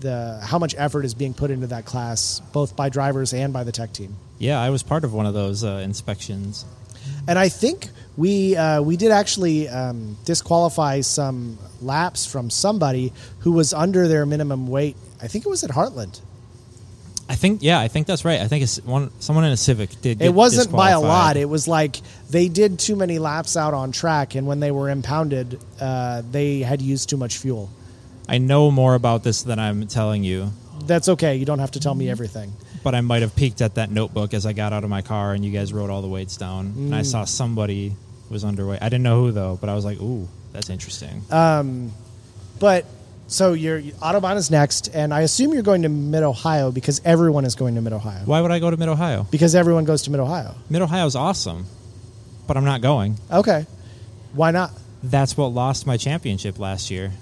the 0.00 0.40
how 0.42 0.58
much 0.58 0.74
effort 0.78 1.04
is 1.04 1.14
being 1.14 1.34
put 1.34 1.50
into 1.50 1.68
that 1.68 1.84
class, 1.84 2.40
both 2.52 2.76
by 2.76 2.88
drivers 2.88 3.34
and 3.34 3.52
by 3.52 3.64
the 3.64 3.72
tech 3.72 3.92
team. 3.92 4.16
Yeah, 4.38 4.60
I 4.60 4.70
was 4.70 4.82
part 4.82 5.04
of 5.04 5.12
one 5.12 5.26
of 5.26 5.34
those 5.34 5.64
uh, 5.64 5.80
inspections. 5.84 6.64
And 7.28 7.38
I 7.38 7.48
think 7.48 7.88
we 8.16 8.56
uh, 8.56 8.80
we 8.82 8.96
did 8.96 9.10
actually 9.12 9.68
um, 9.68 10.16
disqualify 10.24 11.00
some 11.02 11.58
laps 11.82 12.26
from 12.26 12.50
somebody 12.50 13.12
who 13.40 13.52
was 13.52 13.72
under 13.74 14.08
their 14.08 14.24
minimum 14.26 14.68
weight. 14.68 14.96
I 15.22 15.28
think 15.28 15.46
it 15.46 15.48
was 15.48 15.64
at 15.64 15.70
Heartland. 15.70 16.20
I 17.28 17.34
think, 17.34 17.60
yeah, 17.60 17.80
I 17.80 17.88
think 17.88 18.06
that's 18.06 18.24
right. 18.24 18.40
I 18.40 18.46
think 18.46 18.62
it's 18.62 18.80
one 18.84 19.10
someone 19.18 19.44
in 19.44 19.50
a 19.50 19.56
Civic 19.56 19.90
did. 20.00 20.18
Get 20.20 20.26
It 20.26 20.34
wasn't 20.34 20.70
by 20.70 20.90
a 20.90 21.00
lot. 21.00 21.36
It 21.36 21.48
was 21.48 21.66
like 21.66 21.96
they 22.30 22.48
did 22.48 22.78
too 22.78 22.94
many 22.94 23.18
laps 23.18 23.56
out 23.56 23.74
on 23.74 23.90
track, 23.90 24.36
and 24.36 24.46
when 24.46 24.60
they 24.60 24.70
were 24.70 24.90
impounded, 24.90 25.58
uh, 25.80 26.22
they 26.30 26.60
had 26.60 26.80
used 26.80 27.08
too 27.08 27.16
much 27.16 27.38
fuel. 27.38 27.68
I 28.28 28.38
know 28.38 28.70
more 28.70 28.94
about 28.94 29.24
this 29.24 29.42
than 29.42 29.58
I'm 29.58 29.86
telling 29.88 30.22
you, 30.24 30.52
That's 30.84 31.08
okay. 31.08 31.34
You 31.36 31.44
don't 31.44 31.58
have 31.58 31.72
to 31.72 31.80
tell 31.80 31.94
me 31.96 32.08
everything. 32.08 32.52
but 32.84 32.94
I 32.94 33.00
might 33.00 33.22
have 33.22 33.34
peeked 33.34 33.60
at 33.60 33.74
that 33.74 33.90
notebook 33.90 34.32
as 34.32 34.46
I 34.46 34.52
got 34.52 34.72
out 34.72 34.84
of 34.84 34.90
my 34.90 35.02
car 35.02 35.32
and 35.32 35.44
you 35.44 35.50
guys 35.50 35.72
wrote 35.72 35.90
all 35.90 36.02
the 36.02 36.08
weights 36.08 36.36
down, 36.36 36.66
and 36.76 36.92
Mm. 36.92 36.94
I 36.94 37.02
saw 37.02 37.24
somebody 37.24 37.96
was 38.30 38.44
underway. 38.44 38.78
I 38.80 38.88
didn't 38.88 39.02
know 39.04 39.22
who 39.24 39.32
though, 39.32 39.58
but 39.60 39.68
I 39.68 39.74
was 39.74 39.84
like, 39.84 40.00
ooh, 40.00 40.28
that's 40.52 40.70
interesting. 40.70 41.22
Uh, 41.30 41.62
But 42.58 42.86
so 43.28 43.52
your 43.52 43.80
Autobahn 43.82 44.36
is 44.36 44.50
next, 44.50 44.88
and 44.94 45.12
I 45.12 45.22
assume 45.22 45.52
you're 45.52 45.62
going 45.62 45.82
to 45.82 45.88
Mid 45.88 46.22
Ohio 46.22 46.70
because 46.70 47.00
everyone 47.04 47.44
is 47.44 47.54
going 47.54 47.74
to 47.74 47.80
Mid 47.80 47.92
Ohio. 47.92 48.22
Why 48.24 48.40
would 48.40 48.50
I 48.50 48.58
go 48.58 48.70
to 48.70 48.76
Mid 48.76 48.88
Ohio? 48.88 49.26
Because 49.30 49.54
everyone 49.54 49.84
goes 49.84 50.02
to 50.02 50.10
Mid 50.10 50.20
Ohio. 50.20 50.54
Mid 50.70 50.80
Ohio 50.82 51.06
is 51.06 51.16
awesome, 51.16 51.66
but 52.46 52.56
I'm 52.56 52.64
not 52.64 52.80
going. 52.80 53.16
Okay. 53.30 53.66
Why 54.32 54.50
not? 54.52 54.70
That's 55.02 55.36
what 55.36 55.48
lost 55.48 55.86
my 55.86 55.96
championship 55.96 56.58
last 56.58 56.90
year. 56.90 57.12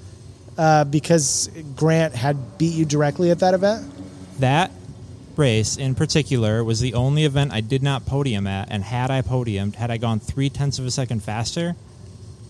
Uh, 0.56 0.84
because 0.84 1.48
Grant 1.74 2.14
had 2.14 2.58
beat 2.58 2.74
you 2.74 2.84
directly 2.84 3.30
at 3.30 3.40
that 3.40 3.54
event? 3.54 3.90
That 4.38 4.70
race 5.36 5.76
in 5.76 5.94
particular 5.94 6.62
was 6.64 6.80
the 6.80 6.94
only 6.94 7.24
event 7.24 7.52
I 7.52 7.60
did 7.60 7.82
not 7.82 8.06
podium 8.06 8.46
at, 8.46 8.68
and 8.70 8.82
had 8.84 9.10
I 9.10 9.22
podiumed, 9.22 9.74
had 9.76 9.90
I 9.90 9.96
gone 9.96 10.20
three 10.20 10.48
tenths 10.50 10.78
of 10.78 10.86
a 10.86 10.90
second 10.90 11.22
faster, 11.22 11.76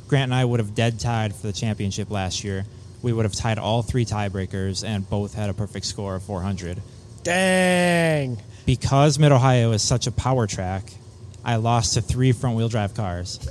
Grant 0.08 0.24
and 0.24 0.34
I 0.34 0.44
would 0.44 0.60
have 0.60 0.74
dead 0.74 1.00
tied 1.00 1.34
for 1.34 1.46
the 1.46 1.52
championship 1.52 2.10
last 2.10 2.44
year. 2.44 2.66
We 3.02 3.12
would 3.12 3.24
have 3.24 3.34
tied 3.34 3.58
all 3.58 3.82
three 3.82 4.04
tiebreakers 4.04 4.86
and 4.86 5.08
both 5.08 5.34
had 5.34 5.50
a 5.50 5.54
perfect 5.54 5.86
score 5.86 6.14
of 6.14 6.22
400. 6.22 6.80
Dang. 7.22 8.38
Because 8.66 9.18
Mid 9.18 9.32
Ohio 9.32 9.72
is 9.72 9.82
such 9.82 10.06
a 10.06 10.12
power 10.12 10.46
track, 10.46 10.84
I 11.44 11.56
lost 11.56 11.94
to 11.94 12.02
three 12.02 12.32
front 12.32 12.56
wheel 12.56 12.68
drive 12.68 12.94
cars. 12.94 13.38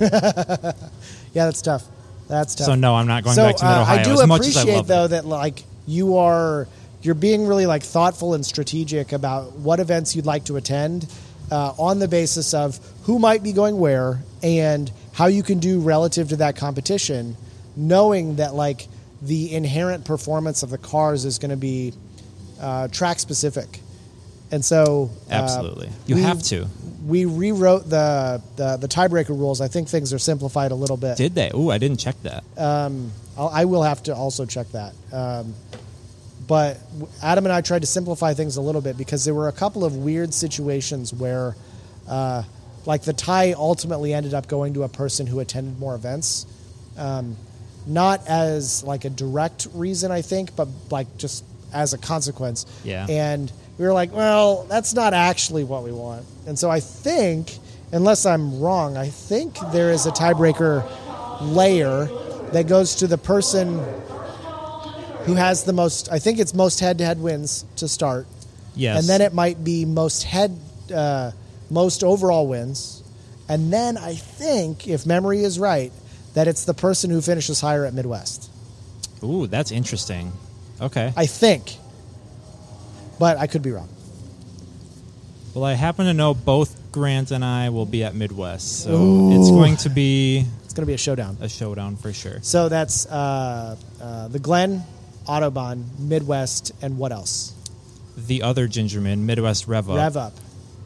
Yeah, 1.34 1.46
that's 1.46 1.62
tough. 1.62 1.84
That's 2.28 2.54
tough. 2.54 2.66
so 2.66 2.74
no, 2.76 2.94
I'm 2.94 3.08
not 3.08 3.24
going 3.24 3.34
so 3.34 3.42
back 3.44 3.56
to 3.56 3.64
Mid 3.64 3.74
uh, 3.74 3.80
Ohio 3.82 3.98
I 3.98 4.02
do 4.04 4.12
as 4.12 4.26
much 4.26 4.46
as 4.46 4.56
I 4.56 4.60
appreciate 4.62 4.86
though 4.86 5.04
it. 5.06 5.08
that 5.08 5.26
like 5.26 5.64
you 5.86 6.16
are 6.18 6.68
you're 7.04 7.14
being 7.14 7.46
really 7.46 7.66
like 7.66 7.82
thoughtful 7.82 8.34
and 8.34 8.44
strategic 8.44 9.12
about 9.12 9.52
what 9.52 9.78
events 9.78 10.16
you'd 10.16 10.26
like 10.26 10.44
to 10.46 10.56
attend 10.56 11.06
uh, 11.50 11.74
on 11.78 11.98
the 11.98 12.08
basis 12.08 12.54
of 12.54 12.80
who 13.02 13.18
might 13.18 13.42
be 13.42 13.52
going 13.52 13.78
where 13.78 14.22
and 14.42 14.90
how 15.12 15.26
you 15.26 15.42
can 15.42 15.58
do 15.58 15.80
relative 15.80 16.30
to 16.30 16.36
that 16.36 16.56
competition, 16.56 17.36
knowing 17.76 18.36
that 18.36 18.54
like 18.54 18.88
the 19.20 19.54
inherent 19.54 20.04
performance 20.06 20.62
of 20.62 20.70
the 20.70 20.78
cars 20.78 21.26
is 21.26 21.38
going 21.38 21.50
to 21.50 21.56
be 21.56 21.92
uh, 22.60 22.88
track 22.88 23.18
specific, 23.18 23.80
and 24.50 24.64
so 24.64 25.10
uh, 25.30 25.34
Absolutely. 25.34 25.90
You 26.06 26.16
have 26.16 26.42
to. 26.44 26.66
We 27.06 27.26
rewrote 27.26 27.90
the, 27.90 28.42
the 28.56 28.78
the 28.78 28.88
tiebreaker 28.88 29.30
rules. 29.30 29.60
I 29.60 29.68
think 29.68 29.88
things 29.88 30.14
are 30.14 30.18
simplified 30.18 30.72
a 30.72 30.74
little 30.74 30.96
bit. 30.96 31.18
Did 31.18 31.34
they? 31.34 31.50
Oh, 31.52 31.68
I 31.68 31.76
didn't 31.76 31.98
check 31.98 32.16
that. 32.22 32.44
I'll, 33.36 33.48
I 33.48 33.66
will 33.66 33.82
have 33.82 34.02
to 34.04 34.14
also 34.14 34.46
check 34.46 34.68
that. 34.72 34.94
Um, 35.12 35.54
but 36.46 36.78
Adam 37.22 37.44
and 37.44 37.52
I 37.52 37.60
tried 37.60 37.80
to 37.80 37.86
simplify 37.86 38.34
things 38.34 38.56
a 38.56 38.60
little 38.60 38.80
bit 38.80 38.96
because 38.96 39.24
there 39.24 39.34
were 39.34 39.48
a 39.48 39.52
couple 39.52 39.84
of 39.84 39.96
weird 39.96 40.34
situations 40.34 41.12
where, 41.12 41.56
uh, 42.08 42.42
like 42.86 43.02
the 43.02 43.12
tie 43.12 43.52
ultimately 43.52 44.12
ended 44.12 44.34
up 44.34 44.48
going 44.48 44.74
to 44.74 44.82
a 44.82 44.88
person 44.88 45.26
who 45.26 45.40
attended 45.40 45.78
more 45.78 45.94
events, 45.94 46.46
um, 46.98 47.36
not 47.86 48.26
as 48.28 48.82
like 48.84 49.04
a 49.04 49.10
direct 49.10 49.68
reason 49.74 50.10
I 50.10 50.22
think, 50.22 50.54
but 50.56 50.68
like 50.90 51.16
just 51.16 51.44
as 51.72 51.92
a 51.92 51.98
consequence. 51.98 52.66
Yeah. 52.84 53.06
And 53.08 53.50
we 53.78 53.84
were 53.84 53.92
like, 53.92 54.12
well, 54.12 54.64
that's 54.64 54.94
not 54.94 55.14
actually 55.14 55.64
what 55.64 55.82
we 55.82 55.92
want. 55.92 56.24
And 56.46 56.58
so 56.58 56.70
I 56.70 56.80
think, 56.80 57.58
unless 57.92 58.26
I'm 58.26 58.60
wrong, 58.60 58.96
I 58.96 59.08
think 59.08 59.56
there 59.72 59.90
is 59.90 60.06
a 60.06 60.10
tiebreaker 60.10 60.84
layer 61.40 62.06
that 62.52 62.68
goes 62.68 62.96
to 62.96 63.06
the 63.06 63.18
person 63.18 63.78
who 65.26 65.34
has 65.34 65.64
the 65.64 65.72
most. 65.72 66.10
I 66.12 66.18
think 66.18 66.38
it's 66.38 66.54
most 66.54 66.80
head-to-head 66.80 67.20
wins 67.20 67.64
to 67.76 67.88
start, 67.88 68.26
Yes. 68.76 68.98
and 69.00 69.08
then 69.08 69.20
it 69.20 69.32
might 69.34 69.62
be 69.64 69.84
most 69.84 70.22
head, 70.24 70.56
uh, 70.94 71.30
most 71.70 72.04
overall 72.04 72.46
wins, 72.46 73.02
and 73.48 73.72
then 73.72 73.96
I 73.96 74.14
think, 74.14 74.86
if 74.88 75.06
memory 75.06 75.42
is 75.44 75.58
right, 75.58 75.92
that 76.34 76.48
it's 76.48 76.64
the 76.64 76.74
person 76.74 77.10
who 77.10 77.20
finishes 77.20 77.60
higher 77.60 77.84
at 77.84 77.94
Midwest. 77.94 78.50
Ooh, 79.22 79.46
that's 79.46 79.70
interesting. 79.70 80.32
Okay. 80.80 81.12
I 81.16 81.26
think, 81.26 81.76
but 83.18 83.38
I 83.38 83.46
could 83.46 83.62
be 83.62 83.70
wrong. 83.70 83.88
Well, 85.54 85.64
I 85.64 85.74
happen 85.74 86.06
to 86.06 86.12
know 86.14 86.34
both 86.34 86.74
Grant 86.90 87.30
and 87.30 87.44
I 87.44 87.68
will 87.70 87.86
be 87.86 88.02
at 88.02 88.14
Midwest, 88.14 88.82
so 88.82 89.30
it's 89.32 89.50
going 89.50 89.76
to 89.78 89.88
be 89.88 90.44
It's 90.64 90.74
going 90.74 90.82
to 90.82 90.86
be 90.86 90.94
a 90.94 90.98
showdown. 90.98 91.36
a 91.40 91.48
showdown 91.48 91.94
for 91.96 92.12
sure. 92.12 92.38
So 92.42 92.68
that's 92.68 93.06
uh, 93.06 93.76
uh, 94.02 94.28
the 94.28 94.40
Glen, 94.40 94.82
Autobahn, 95.26 95.84
Midwest, 95.98 96.72
and 96.82 96.98
what 96.98 97.12
else? 97.12 97.52
The 98.16 98.42
other 98.42 98.68
Gingerman, 98.68 99.20
Midwest 99.20 99.66
Rev 99.66 99.90
Up. 99.90 99.96
Rev 99.96 100.16
up. 100.16 100.32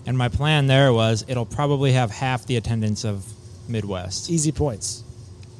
And 0.06 0.16
my 0.16 0.28
plan 0.28 0.66
there 0.66 0.92
was 0.92 1.24
it'll 1.28 1.44
probably 1.46 1.92
have 1.92 2.10
half 2.10 2.46
the 2.46 2.56
attendance 2.56 3.04
of 3.04 3.24
Midwest. 3.68 4.30
Easy 4.30 4.52
points. 4.52 5.02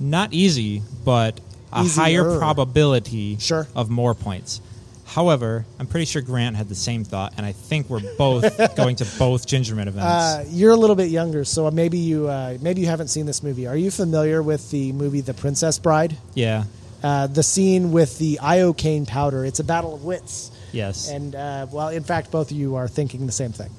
Not 0.01 0.33
easy, 0.33 0.83
but 1.05 1.41
a 1.73 1.83
Easier. 1.83 2.03
higher 2.03 2.39
probability 2.39 3.37
Sure. 3.39 3.67
of 3.75 3.91
more 3.91 4.15
points. 4.15 4.61
However, 5.05 5.65
I'm 5.79 5.87
pretty 5.87 6.05
sure 6.07 6.21
Grant 6.23 6.55
had 6.57 6.69
the 6.69 6.75
same 6.75 7.03
thought, 7.05 7.33
and 7.37 7.45
I 7.45 7.53
think 7.53 7.89
we're 7.91 8.01
both 8.17 8.57
going 8.77 8.97
to 8.97 9.07
both 9.19 9.47
Gingerman 9.47 9.87
events. 9.89 9.99
Uh, 10.05 10.45
you're 10.51 10.71
a 10.73 10.77
little 10.77 10.97
bit 10.97 11.11
younger, 11.11 11.45
so 11.45 11.71
maybe 11.71 11.99
you 11.99 12.29
uh, 12.29 12.57
maybe 12.61 12.81
you 12.83 12.87
haven't 12.87 13.09
seen 13.09 13.27
this 13.27 13.43
movie. 13.43 13.67
Are 13.67 13.77
you 13.77 13.91
familiar 13.91 14.43
with 14.43 14.71
the 14.71 14.93
movie 14.93 15.21
The 15.21 15.35
Princess 15.35 15.79
Bride? 15.79 16.17
yeah. 16.35 16.65
Uh, 17.03 17.27
the 17.29 17.43
scene 17.43 17.93
with 17.93 18.19
the 18.19 18.39
iocane 18.43 19.07
powder. 19.07 19.45
It's 19.45 19.61
a 19.61 19.65
battle 19.65 19.95
of 19.95 20.05
wits, 20.05 20.51
Yes. 20.73 21.09
and 21.09 21.35
uh, 21.35 21.67
well, 21.71 21.89
in 21.89 22.03
fact, 22.03 22.31
both 22.33 22.51
of 22.51 22.57
you 22.57 22.75
are 22.77 22.89
thinking 22.89 23.27
the 23.27 23.33
same 23.33 23.53
thing. 23.53 23.71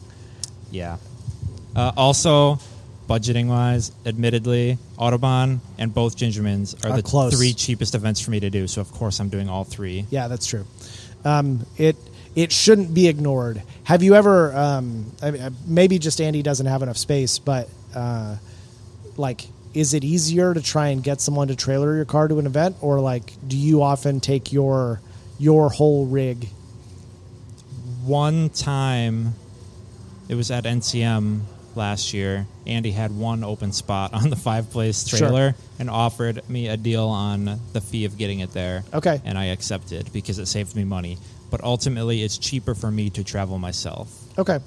Yeah. 0.71 0.97
Uh, 1.75 1.91
also, 1.97 2.59
budgeting 3.07 3.47
wise, 3.47 3.91
admittedly, 4.05 4.77
Autobahn 4.97 5.59
and 5.77 5.93
both 5.93 6.15
Gingermans 6.17 6.85
are, 6.85 6.91
Are 6.91 6.95
the 6.95 7.03
close. 7.03 7.35
three 7.37 7.53
cheapest 7.53 7.93
events 7.95 8.21
for 8.21 8.31
me 8.31 8.39
to 8.39 8.49
do. 8.49 8.67
So 8.67 8.79
of 8.81 8.91
course 8.91 9.19
I'm 9.19 9.29
doing 9.29 9.49
all 9.49 9.63
three. 9.65 10.05
Yeah, 10.09 10.27
that's 10.29 10.45
true. 10.47 10.65
Um, 11.25 11.65
it 11.77 11.97
it 12.35 12.51
shouldn't 12.53 12.93
be 12.93 13.07
ignored. 13.07 13.61
Have 13.83 14.01
you 14.03 14.15
ever, 14.15 14.55
um, 14.55 15.11
I 15.21 15.31
mean, 15.31 15.55
maybe 15.65 15.99
just 15.99 16.21
Andy 16.21 16.41
doesn't 16.43 16.67
have 16.67 16.83
enough 16.83 16.97
space, 16.97 17.39
but 17.39 17.67
uh, 17.95 18.37
like, 19.17 19.45
is 19.73 19.93
it 19.93 20.03
easier 20.03 20.53
to 20.53 20.61
try 20.61 20.87
and 20.87 21.03
get 21.03 21.21
someone 21.21 21.47
to 21.49 21.55
trailer 21.55 21.95
your 21.95 22.05
car 22.05 22.27
to 22.27 22.39
an 22.39 22.45
event, 22.45 22.75
or 22.81 22.99
like, 22.99 23.33
do 23.47 23.57
you 23.57 23.81
often 23.83 24.19
take 24.19 24.51
your 24.51 25.01
your 25.37 25.69
whole 25.69 26.05
rig? 26.05 26.47
One 28.05 28.49
time, 28.49 29.33
it 30.27 30.35
was 30.35 30.51
at 30.51 30.63
NCM 30.65 31.41
last 31.75 32.13
year. 32.13 32.47
Andy 32.65 32.91
had 32.91 33.15
one 33.15 33.43
open 33.43 33.71
spot 33.71 34.13
on 34.13 34.29
the 34.29 34.35
five 34.35 34.69
place 34.71 35.07
Sure. 35.07 35.19
trailer 35.19 35.55
and 35.79 35.89
offered 35.89 36.47
me 36.49 36.67
a 36.67 36.77
deal 36.77 37.07
on 37.07 37.59
the 37.73 37.81
fee 37.81 38.05
of 38.05 38.17
getting 38.17 38.39
it 38.39 38.51
there. 38.53 38.83
Okay. 38.93 39.21
And 39.23 39.37
I 39.37 39.45
accepted 39.45 40.11
because 40.11 40.39
it 40.39 40.47
saved 40.47 40.75
me 40.75 40.83
money. 40.83 41.17
But 41.51 41.63
ultimately, 41.63 42.21
it's 42.21 42.37
cheaper 42.37 42.75
for 42.75 42.91
me 42.91 43.09
to 43.11 43.23
travel 43.23 43.57
myself. 43.57 44.11
Okay, 44.37 44.59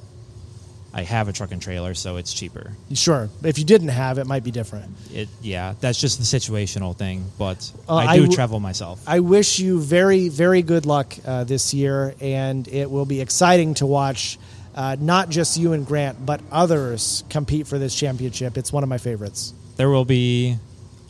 I 0.95 1.03
have 1.05 1.28
a 1.28 1.32
truck 1.32 1.53
and 1.53 1.62
trailer, 1.62 1.95
so 1.95 2.16
it's 2.18 2.34
cheaper. 2.34 2.72
sure. 2.93 3.30
If 3.43 3.59
you 3.59 3.64
didn't 3.64 3.88
have, 3.88 4.18
it 4.18 4.26
might 4.26 4.45
be 4.45 4.51
different. 4.51 4.93
It 5.12 5.28
yeah, 5.40 5.74
that's 5.80 5.99
just 5.99 6.18
the 6.18 6.24
situational 6.24 6.95
thing. 6.97 7.24
But 7.38 7.70
Uh, 7.88 7.95
I 7.97 8.05
I 8.07 8.16
do 8.16 8.22
w- 8.22 8.34
travel 8.36 8.61
myself. 8.61 9.01
I 9.07 9.20
wish 9.20 9.59
you 9.59 9.80
very, 9.80 10.28
very 10.28 10.61
good 10.62 10.84
luck 10.84 11.14
uh, 11.24 11.45
this 11.45 11.72
year, 11.72 12.14
and 12.20 12.68
it 12.68 12.90
will 12.90 13.07
be 13.07 13.20
exciting 13.22 13.74
to 13.74 13.86
watch 13.86 14.38
uh, 14.74 14.97
not 15.01 15.28
just 15.30 15.57
you 15.59 15.72
and 15.72 15.86
Grant, 15.86 16.24
but 16.26 16.40
others 16.51 17.24
compete 17.30 17.66
for 17.66 17.78
this 17.78 17.95
championship. 17.95 18.57
It's 18.59 18.72
one 18.72 18.82
of 18.82 18.88
my 18.88 18.99
favorites. 18.99 19.55
there 19.76 19.88
will 19.88 20.05
be 20.05 20.57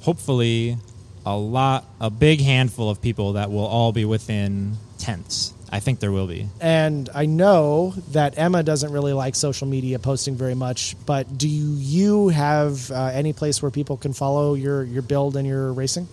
hopefully 0.02 0.76
a 1.24 1.36
lot 1.36 1.84
a 2.00 2.10
big 2.10 2.40
handful 2.40 2.90
of 2.90 3.00
people 3.00 3.34
that 3.34 3.50
will 3.50 3.66
all 3.66 3.92
be 3.92 4.04
within 4.04 4.76
tents 4.98 5.52
i 5.72 5.80
think 5.80 5.98
there 6.00 6.12
will 6.12 6.26
be 6.26 6.46
And 6.60 7.08
I 7.14 7.24
know 7.26 7.94
that 8.12 8.36
Emma 8.36 8.62
doesn't 8.62 8.92
really 8.92 9.14
like 9.14 9.34
social 9.34 9.66
media 9.66 9.98
posting 9.98 10.36
very 10.36 10.54
much, 10.54 10.94
but 11.06 11.24
do 11.38 11.48
you 11.48 12.28
have 12.28 12.90
uh, 12.90 13.10
any 13.20 13.32
place 13.32 13.60
where 13.62 13.70
people 13.70 13.96
can 13.96 14.12
follow 14.12 14.54
your, 14.54 14.84
your 14.84 15.02
build 15.02 15.36
and 15.36 15.46
your 15.46 15.72
racing? 15.72 16.06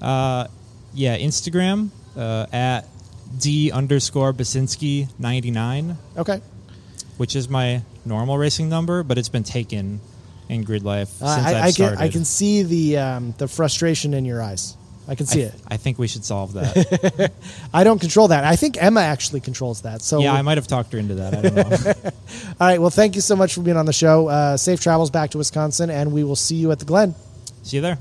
uh, 0.00 0.46
yeah 0.94 1.16
instagram 1.16 1.88
uh, 2.16 2.46
at 2.52 2.86
d 3.38 3.70
underscore 3.72 4.32
basinski 4.34 5.08
99 5.18 5.96
Okay. 6.18 6.40
which 7.16 7.34
is 7.34 7.48
my 7.48 7.82
normal 8.04 8.36
racing 8.36 8.68
number 8.68 9.02
but 9.02 9.16
it's 9.16 9.30
been 9.30 9.44
taken 9.58 10.00
in 10.48 10.64
GRIDLIFE 10.64 11.08
since 11.08 11.22
Uh, 11.22 11.26
I've 11.48 11.56
I, 11.56 11.58
I, 11.58 11.62
can, 11.62 11.72
started 11.72 11.98
I 12.00 12.08
can 12.08 12.24
see 12.26 12.62
the, 12.62 12.98
um, 12.98 13.34
the 13.38 13.48
frustration 13.48 14.12
in 14.12 14.24
your 14.26 14.42
eyes. 14.42 14.76
I 15.08 15.14
can 15.14 15.26
I, 15.26 15.32
see 15.32 15.40
it. 15.42 15.54
I 15.68 15.76
think 15.76 15.98
we 15.98 16.06
should 16.08 16.24
solve 16.24 16.54
that 16.54 17.32
I 17.74 17.84
don't 17.84 17.98
control 17.98 18.28
that. 18.28 18.44
I 18.44 18.56
think 18.56 18.80
Emma 18.80 19.00
actually 19.00 19.40
controls 19.40 19.82
that. 19.82 20.02
So 20.02 20.20
yeah 20.20 20.32
i 20.32 20.42
might 20.42 20.58
have 20.58 20.66
talked 20.66 20.92
her 20.92 20.98
into 20.98 21.14
that 21.16 21.34
i 21.34 21.42
don't 21.42 21.54
know 21.54 22.10
All 22.60 22.66
right. 22.68 22.80
Well, 22.80 22.90
thank 22.90 23.14
you 23.14 23.20
so 23.20 23.36
much 23.36 23.54
for 23.54 23.60
being 23.60 23.76
on 23.76 23.86
the 23.86 23.92
show. 23.92 24.28
Uh, 24.28 24.56
safe 24.56 24.80
travels 24.80 25.10
back 25.10 25.30
to 25.30 25.38
Wisconsin, 25.38 25.90
and 25.90 26.12
we 26.12 26.24
will 26.24 26.36
see 26.36 26.56
you 26.56 26.70
at 26.70 26.78
the 26.78 26.84
Glen. 26.84 27.14
see 27.62 27.76
you 27.76 27.82
there 27.82 27.98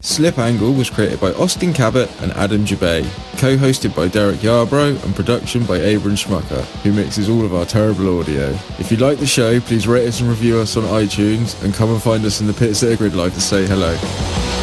Slip 0.00 0.38
Angle 0.38 0.74
was 0.74 0.90
created 0.90 1.20
by 1.20 1.32
Austin 1.32 1.72
Cabot 1.72 2.08
and 2.22 2.30
Adam 2.32 2.64
Jabay, 2.64 3.02
co-hosted 3.38 3.96
by 3.96 4.06
Derek 4.06 4.38
Yarbrough 4.38 5.04
and 5.04 5.14
production 5.16 5.64
by 5.64 5.78
Abram 5.78 6.14
Schmucker, 6.14 6.62
who 6.82 6.92
mixes 6.92 7.28
all 7.28 7.44
of 7.44 7.52
our 7.52 7.64
terrible 7.64 8.20
audio. 8.20 8.50
If 8.78 8.92
you 8.92 8.96
like 8.98 9.18
the 9.18 9.26
show, 9.26 9.58
please 9.58 9.88
rate 9.88 10.06
us 10.06 10.20
and 10.20 10.28
review 10.28 10.58
us 10.58 10.76
on 10.76 10.84
iTunes 10.84 11.60
and 11.64 11.74
come 11.74 11.90
and 11.90 12.00
find 12.00 12.24
us 12.24 12.40
in 12.40 12.46
the 12.46 12.52
pits 12.52 12.84
at 12.84 12.98
GRIDLIFE 12.98 13.34
to 13.34 13.40
say 13.40 13.66
hello. 13.66 14.57